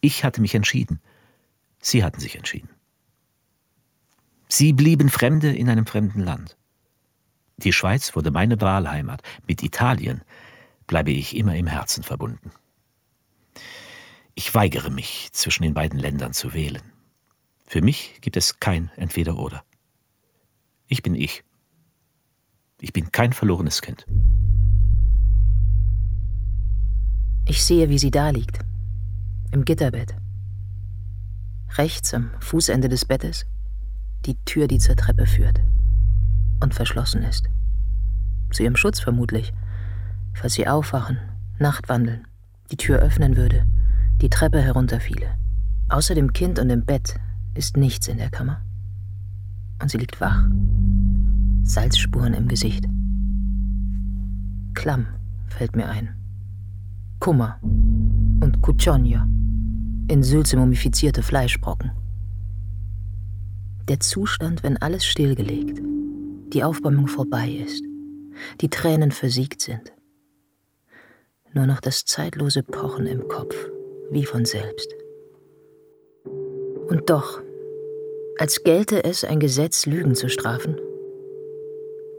Ich 0.00 0.24
hatte 0.24 0.40
mich 0.40 0.54
entschieden. 0.54 1.00
Sie 1.80 2.02
hatten 2.02 2.20
sich 2.20 2.36
entschieden. 2.36 2.70
Sie 4.52 4.72
blieben 4.72 5.10
Fremde 5.10 5.54
in 5.54 5.68
einem 5.68 5.86
fremden 5.86 6.22
Land. 6.22 6.56
Die 7.58 7.72
Schweiz 7.72 8.16
wurde 8.16 8.32
meine 8.32 8.60
Wahlheimat. 8.60 9.22
Mit 9.46 9.62
Italien 9.62 10.22
bleibe 10.88 11.12
ich 11.12 11.36
immer 11.36 11.54
im 11.54 11.68
Herzen 11.68 12.02
verbunden. 12.02 12.50
Ich 14.34 14.52
weigere 14.52 14.90
mich, 14.90 15.28
zwischen 15.30 15.62
den 15.62 15.72
beiden 15.72 16.00
Ländern 16.00 16.32
zu 16.32 16.52
wählen. 16.52 16.82
Für 17.64 17.80
mich 17.80 18.18
gibt 18.22 18.36
es 18.36 18.58
kein 18.58 18.90
Entweder-Oder. 18.96 19.62
Ich 20.88 21.02
bin 21.02 21.14
ich. 21.14 21.44
Ich 22.80 22.92
bin 22.92 23.12
kein 23.12 23.32
verlorenes 23.32 23.82
Kind. 23.82 24.04
Ich 27.46 27.62
sehe, 27.62 27.88
wie 27.88 27.98
sie 27.98 28.10
da 28.10 28.30
liegt. 28.30 28.58
Im 29.52 29.64
Gitterbett. 29.64 30.16
Rechts 31.76 32.12
am 32.14 32.32
Fußende 32.40 32.88
des 32.88 33.04
Bettes 33.04 33.46
die 34.26 34.36
Tür, 34.44 34.68
die 34.68 34.78
zur 34.78 34.96
Treppe 34.96 35.26
führt 35.26 35.60
und 36.60 36.74
verschlossen 36.74 37.22
ist. 37.22 37.48
Zu 38.50 38.62
ihrem 38.62 38.76
Schutz 38.76 39.00
vermutlich, 39.00 39.52
falls 40.32 40.54
sie 40.54 40.68
aufwachen, 40.68 41.18
Nachtwandeln, 41.58 42.26
die 42.70 42.76
Tür 42.76 42.98
öffnen 42.98 43.36
würde, 43.36 43.64
die 44.20 44.30
Treppe 44.30 44.60
herunterfiele. 44.60 45.36
Außer 45.88 46.14
dem 46.14 46.32
Kind 46.32 46.58
und 46.58 46.68
dem 46.68 46.84
Bett 46.84 47.16
ist 47.54 47.76
nichts 47.76 48.08
in 48.08 48.18
der 48.18 48.30
Kammer. 48.30 48.62
Und 49.82 49.90
sie 49.90 49.98
liegt 49.98 50.20
wach. 50.20 50.44
Salzspuren 51.62 52.34
im 52.34 52.48
Gesicht. 52.48 52.86
Klamm 54.74 55.06
fällt 55.48 55.74
mir 55.74 55.88
ein. 55.88 56.14
Kummer 57.18 57.58
und 57.62 58.62
Cucciogna 58.62 59.28
in 60.08 60.22
Sülze 60.24 60.56
mumifizierte 60.56 61.22
Fleischbrocken. 61.22 61.92
Der 63.90 63.98
Zustand, 63.98 64.62
wenn 64.62 64.76
alles 64.76 65.04
stillgelegt, 65.04 65.80
die 66.52 66.62
Aufbäumung 66.62 67.08
vorbei 67.08 67.48
ist, 67.48 67.82
die 68.60 68.70
Tränen 68.70 69.10
versiegt 69.10 69.62
sind. 69.62 69.92
Nur 71.54 71.66
noch 71.66 71.80
das 71.80 72.04
zeitlose 72.04 72.62
Pochen 72.62 73.06
im 73.06 73.26
Kopf, 73.26 73.56
wie 74.12 74.24
von 74.24 74.44
selbst. 74.44 74.94
Und 76.86 77.10
doch, 77.10 77.42
als 78.38 78.62
gelte 78.62 79.02
es 79.02 79.24
ein 79.24 79.40
Gesetz, 79.40 79.86
Lügen 79.86 80.14
zu 80.14 80.28
strafen. 80.28 80.80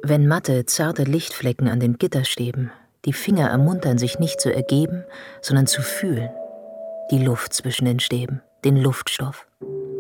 Wenn 0.04 0.28
matte, 0.28 0.66
zarte 0.66 1.04
Lichtflecken 1.04 1.70
an 1.70 1.80
den 1.80 1.98
Gitterstäben 1.98 2.70
die 3.06 3.14
Finger 3.14 3.48
ermuntern, 3.48 3.98
sich 3.98 4.20
nicht 4.20 4.42
zu 4.42 4.54
ergeben, 4.54 5.06
sondern 5.42 5.68
zu 5.68 5.82
fühlen, 5.82 6.32
die 7.12 7.24
Luft 7.24 7.54
zwischen 7.54 7.86
den 7.86 8.02
Stäben, 8.02 8.42
den 8.66 8.76
Luftstoff 8.76 9.48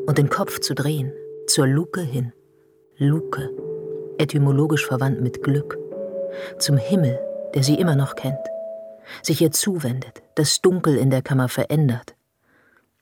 und 0.05 0.17
den 0.17 0.29
Kopf 0.29 0.59
zu 0.59 0.75
drehen, 0.75 1.13
zur 1.51 1.67
Luke 1.67 1.99
hin. 1.99 2.31
Luke, 2.97 3.49
etymologisch 4.17 4.85
verwandt 4.85 5.19
mit 5.19 5.43
Glück, 5.43 5.77
zum 6.59 6.77
Himmel, 6.77 7.19
der 7.53 7.61
sie 7.63 7.75
immer 7.75 7.97
noch 7.97 8.15
kennt, 8.15 8.39
sich 9.21 9.41
ihr 9.41 9.51
zuwendet, 9.51 10.23
das 10.35 10.61
Dunkel 10.61 10.95
in 10.95 11.09
der 11.09 11.21
Kammer 11.21 11.49
verändert. 11.49 12.15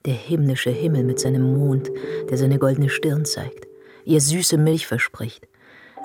Der 0.05 0.15
himmlische 0.15 0.71
Himmel 0.71 1.03
mit 1.03 1.19
seinem 1.19 1.59
Mond, 1.59 1.91
der 2.31 2.39
seine 2.39 2.57
goldene 2.57 2.89
Stirn 2.89 3.23
zeigt, 3.23 3.67
ihr 4.03 4.19
süße 4.19 4.57
Milch 4.57 4.87
verspricht, 4.87 5.47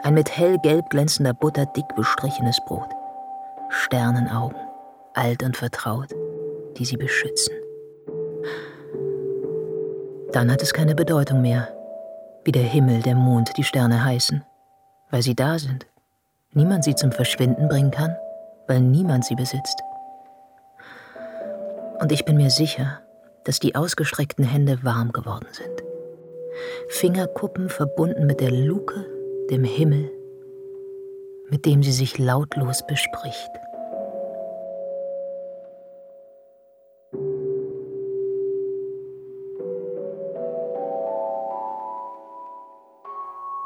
ein 0.03 0.13
mit 0.13 0.37
hellgelb 0.37 0.91
glänzender 0.91 1.33
Butter 1.33 1.65
dick 1.65 1.87
bestrichenes 1.97 2.59
Brot. 2.67 2.91
Sternenaugen, 3.71 4.61
alt 5.15 5.43
und 5.43 5.57
vertraut, 5.57 6.11
die 6.77 6.85
sie 6.85 6.99
beschützen. 6.99 7.55
Dann 10.33 10.53
hat 10.53 10.61
es 10.61 10.75
keine 10.75 10.95
Bedeutung 10.95 11.41
mehr, 11.41 11.75
wie 12.45 12.53
der 12.53 12.63
Himmel, 12.63 13.03
der 13.03 13.15
Mond, 13.15 13.57
die 13.57 13.65
Sterne 13.65 14.05
heißen, 14.05 14.45
weil 15.11 15.23
sie 15.23 15.35
da 15.35 15.59
sind. 15.59 15.87
Niemand 16.53 16.85
sie 16.85 16.95
zum 16.95 17.11
Verschwinden 17.11 17.69
bringen 17.69 17.91
kann, 17.91 18.17
weil 18.67 18.81
niemand 18.81 19.25
sie 19.25 19.35
besitzt. 19.35 19.81
Und 22.01 22.13
ich 22.13 22.25
bin 22.25 22.37
mir 22.37 22.51
sicher, 22.51 23.01
dass 23.45 23.61
die 23.61 23.75
ausgestreckten 23.75 24.45
Hände 24.45 24.79
warm 24.83 25.13
geworden 25.13 25.49
sind. 25.53 25.83
Fingerkuppen 26.89 27.69
verbunden 27.69 28.27
mit 28.27 28.41
der 28.41 28.51
Luke, 28.51 29.07
dem 29.51 29.65
Himmel, 29.65 30.11
mit 31.51 31.67
dem 31.67 31.83
sie 31.83 31.93
sich 31.93 32.19
lautlos 32.19 32.87
bespricht. 32.87 33.51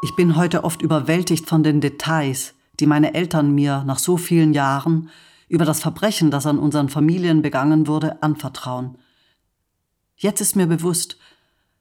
Ich 0.09 0.17
bin 0.17 0.37
heute 0.37 0.65
oft 0.65 0.81
überwältigt 0.81 1.47
von 1.47 1.63
den 1.63 1.83
Details, 1.83 2.55
die 2.81 2.87
meine 2.87 3.13
Eltern 3.13 3.55
mir 3.55 3.85
nach 3.87 3.99
so 3.99 4.17
vielen 4.17 4.55
Jahren 4.55 5.11
über 5.49 5.67
das 5.67 5.81
Verbrechen, 5.81 6.31
das 6.31 6.47
an 6.47 6.59
unseren 6.59 6.89
Familien 6.89 7.43
begangen 7.43 7.87
wurde, 7.87 8.23
anvertrauen. 8.23 8.97
Jetzt 10.17 10.41
ist 10.41 10.57
mir 10.57 10.67
bewusst, 10.67 11.19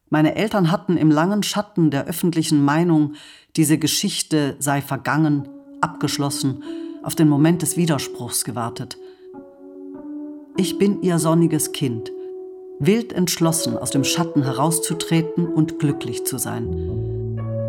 meine 0.09 0.35
Eltern 0.35 0.71
hatten 0.71 0.97
im 0.97 1.09
langen 1.09 1.41
Schatten 1.41 1.89
der 1.89 2.03
öffentlichen 2.03 2.65
Meinung, 2.65 3.13
diese 3.55 3.77
Geschichte 3.77 4.57
sei 4.59 4.81
vergangen, 4.81 5.47
abgeschlossen, 5.79 6.63
auf 7.03 7.15
den 7.15 7.29
Moment 7.29 7.61
des 7.61 7.77
Widerspruchs 7.77 8.43
gewartet. 8.43 8.97
Ich 10.57 10.77
bin 10.77 11.01
ihr 11.01 11.17
sonniges 11.17 11.71
Kind, 11.71 12.11
wild 12.77 13.13
entschlossen, 13.13 13.77
aus 13.77 13.91
dem 13.91 14.03
Schatten 14.03 14.43
herauszutreten 14.43 15.47
und 15.47 15.79
glücklich 15.79 16.25
zu 16.25 16.37
sein 16.37 17.26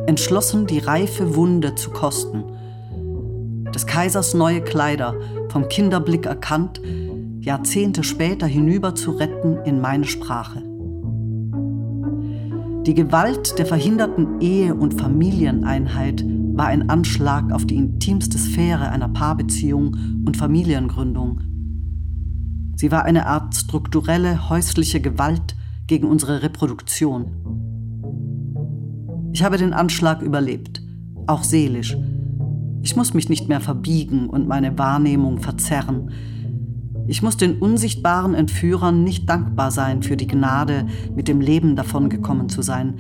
entschlossen, 0.09 0.67
die 0.67 0.79
reife 0.79 1.37
Wunde 1.37 1.75
zu 1.75 1.91
kosten. 1.91 2.43
Des 3.75 3.87
Kaisers 3.87 4.33
neue 4.33 4.63
Kleider, 4.63 5.15
vom 5.51 5.69
Kinderblick 5.69 6.25
erkannt, 6.25 6.81
Jahrzehnte 7.41 8.03
später 8.03 8.47
hinüber 8.47 8.95
zu 8.95 9.11
retten 9.11 9.59
in 9.67 9.83
meine 9.83 10.07
Sprache. 10.07 10.63
Die 12.87 12.95
Gewalt 12.95 13.59
der 13.59 13.67
verhinderten 13.67 14.41
Ehe- 14.41 14.75
und 14.75 14.99
Familieneinheit 14.99 16.25
war 16.55 16.69
ein 16.69 16.89
Anschlag 16.89 17.53
auf 17.53 17.67
die 17.67 17.77
intimste 17.77 18.39
Sphäre 18.39 18.89
einer 18.89 19.11
Paarbeziehung 19.11 19.95
und 20.25 20.39
Familiengründung. 20.39 21.43
Sie 22.77 22.91
war 22.91 23.05
eine 23.05 23.27
Art 23.27 23.55
strukturelle 23.55 24.49
häusliche 24.49 25.03
Gewalt 25.03 25.55
gegen 25.87 26.07
unsere 26.09 26.43
Reproduktion. 26.43 27.68
Ich 29.33 29.43
habe 29.43 29.57
den 29.57 29.73
Anschlag 29.73 30.23
überlebt, 30.23 30.83
auch 31.27 31.43
seelisch. 31.43 31.97
Ich 32.83 32.97
muss 32.97 33.15
mich 33.15 33.29
nicht 33.29 33.49
mehr 33.49 33.61
verbiegen 33.61 34.29
und 34.29 34.49
meine 34.49 34.79
Wahrnehmung 34.79 35.39
verzerren. 35.39 36.11
Ich 37.07 37.23
muss 37.23 37.37
den 37.37 37.59
unsichtbaren 37.59 38.35
Entführern 38.35 39.03
nicht 39.03 39.29
dankbar 39.29 39.71
sein 39.71 40.03
für 40.03 40.17
die 40.17 40.27
Gnade, 40.27 40.87
mit 41.15 41.29
dem 41.29 41.41
Leben 41.41 41.77
davongekommen 41.77 42.49
zu 42.49 42.63
sein, 42.63 42.99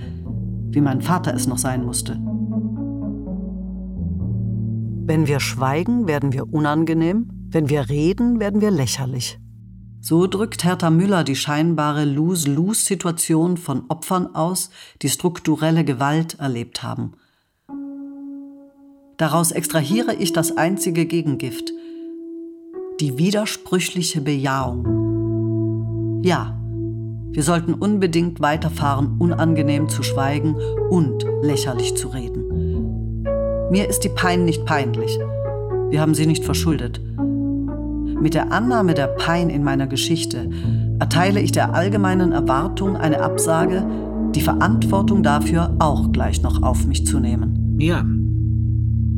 wie 0.70 0.80
mein 0.80 1.00
Vater 1.00 1.34
es 1.34 1.46
noch 1.46 1.58
sein 1.58 1.84
musste. 1.84 2.18
Wenn 5.06 5.26
wir 5.26 5.40
schweigen, 5.40 6.06
werden 6.06 6.32
wir 6.32 6.52
unangenehm. 6.52 7.28
Wenn 7.50 7.70
wir 7.70 7.88
reden, 7.88 8.40
werden 8.40 8.60
wir 8.60 8.70
lächerlich. 8.70 9.38
So 10.00 10.26
drückt 10.26 10.64
Hertha 10.64 10.90
Müller 10.90 11.24
die 11.24 11.36
scheinbare 11.36 12.04
Lose-Lose-Situation 12.04 13.56
von 13.56 13.84
Opfern 13.88 14.34
aus, 14.34 14.70
die 15.02 15.08
strukturelle 15.08 15.84
Gewalt 15.84 16.38
erlebt 16.38 16.82
haben. 16.82 17.14
Daraus 19.16 19.50
extrahiere 19.50 20.14
ich 20.14 20.32
das 20.32 20.56
einzige 20.56 21.04
Gegengift, 21.04 21.72
die 23.00 23.18
widersprüchliche 23.18 24.20
Bejahung. 24.20 26.22
Ja, 26.22 26.56
wir 27.32 27.42
sollten 27.42 27.74
unbedingt 27.74 28.40
weiterfahren, 28.40 29.16
unangenehm 29.18 29.88
zu 29.88 30.04
schweigen 30.04 30.56
und 30.88 31.26
lächerlich 31.42 31.96
zu 31.96 32.08
reden. 32.08 33.24
Mir 33.70 33.88
ist 33.88 34.00
die 34.00 34.08
Pein 34.08 34.44
nicht 34.44 34.64
peinlich. 34.64 35.18
Wir 35.90 36.00
haben 36.00 36.14
sie 36.14 36.26
nicht 36.26 36.44
verschuldet. 36.44 37.00
Mit 38.20 38.34
der 38.34 38.52
Annahme 38.52 38.94
der 38.94 39.06
Pein 39.06 39.48
in 39.48 39.62
meiner 39.62 39.86
Geschichte 39.86 40.50
erteile 40.98 41.40
ich 41.40 41.52
der 41.52 41.74
allgemeinen 41.74 42.32
Erwartung 42.32 42.96
eine 42.96 43.20
Absage, 43.20 43.86
die 44.34 44.40
Verantwortung 44.40 45.22
dafür 45.22 45.76
auch 45.78 46.10
gleich 46.10 46.42
noch 46.42 46.62
auf 46.62 46.84
mich 46.84 47.06
zu 47.06 47.20
nehmen. 47.20 47.76
Ja, 47.78 48.04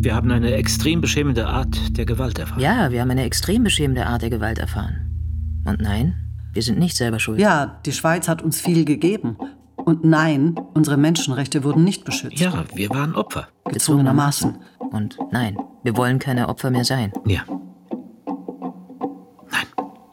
wir 0.02 0.14
haben 0.14 0.30
eine 0.30 0.52
extrem 0.52 1.00
beschämende 1.00 1.46
Art 1.46 1.96
der 1.96 2.04
Gewalt 2.04 2.38
erfahren. 2.38 2.60
Ja, 2.60 2.90
wir 2.90 3.00
haben 3.00 3.10
eine 3.10 3.24
extrem 3.24 3.64
beschämende 3.64 4.06
Art 4.06 4.22
der 4.22 4.30
Gewalt 4.30 4.58
erfahren. 4.58 5.62
Und 5.66 5.80
nein, 5.80 6.14
wir 6.52 6.62
sind 6.62 6.78
nicht 6.78 6.96
selber 6.96 7.18
schuld. 7.18 7.40
Ja, 7.40 7.80
die 7.86 7.92
Schweiz 7.92 8.28
hat 8.28 8.42
uns 8.42 8.60
viel 8.60 8.84
gegeben. 8.84 9.36
Und 9.76 10.04
nein, 10.04 10.56
unsere 10.74 10.98
Menschenrechte 10.98 11.64
wurden 11.64 11.84
nicht 11.84 12.04
beschützt. 12.04 12.38
Ja, 12.38 12.64
wir 12.74 12.90
waren 12.90 13.14
Opfer. 13.14 13.48
Gezwungenermaßen. 13.64 14.58
Und 14.90 15.18
nein, 15.32 15.56
wir 15.82 15.96
wollen 15.96 16.18
keine 16.18 16.48
Opfer 16.48 16.70
mehr 16.70 16.84
sein. 16.84 17.12
Ja. 17.26 17.42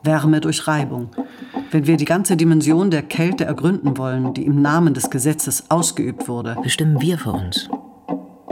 Wärme 0.07 0.41
durch 0.41 0.67
Reibung. 0.67 1.09
Wenn 1.69 1.85
wir 1.85 1.97
die 1.97 2.05
ganze 2.05 2.35
Dimension 2.37 2.89
der 2.89 3.03
Kälte 3.03 3.45
ergründen 3.45 3.97
wollen, 3.97 4.33
die 4.33 4.45
im 4.45 4.61
Namen 4.61 4.93
des 4.95 5.09
Gesetzes 5.11 5.69
ausgeübt 5.69 6.27
wurde, 6.27 6.55
Bestimmen 6.63 6.99
wir 7.01 7.17
für 7.19 7.33
uns, 7.33 7.69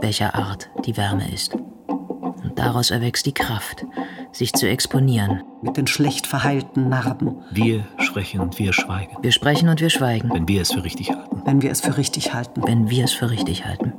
welcher 0.02 0.36
Art 0.36 0.70
die 0.86 0.96
Wärme 0.98 1.32
ist. 1.34 1.56
Und 1.56 2.60
daraus 2.60 2.92
erwächst 2.92 3.26
die 3.26 3.34
Kraft, 3.34 3.86
sich 4.32 4.52
zu 4.54 4.68
exponieren. 4.68 5.42
mit 5.62 5.78
den 5.78 5.88
schlecht 5.88 6.28
verheilten 6.28 6.90
Narben, 6.90 7.38
Wir 7.52 7.86
sprechen 7.98 8.42
und 8.42 8.60
wir 8.60 8.74
schweigen, 8.74 9.16
Wir 9.22 9.32
sprechen 9.32 9.70
und 9.70 9.80
wir 9.82 9.90
schweigen, 9.90 10.30
wenn 10.34 10.48
wir 10.48 10.62
es 10.62 10.72
für 10.74 10.84
richtig 10.84 11.10
halten. 11.10 11.42
wenn 11.46 11.62
wir 11.62 11.72
es 11.72 11.82
für 11.82 11.98
richtig 11.98 12.34
halten. 12.34 12.62
wenn 12.68 12.90
wir 12.90 13.06
es 13.06 13.14
für 13.14 13.32
richtig 13.32 13.66
halten. 13.66 13.94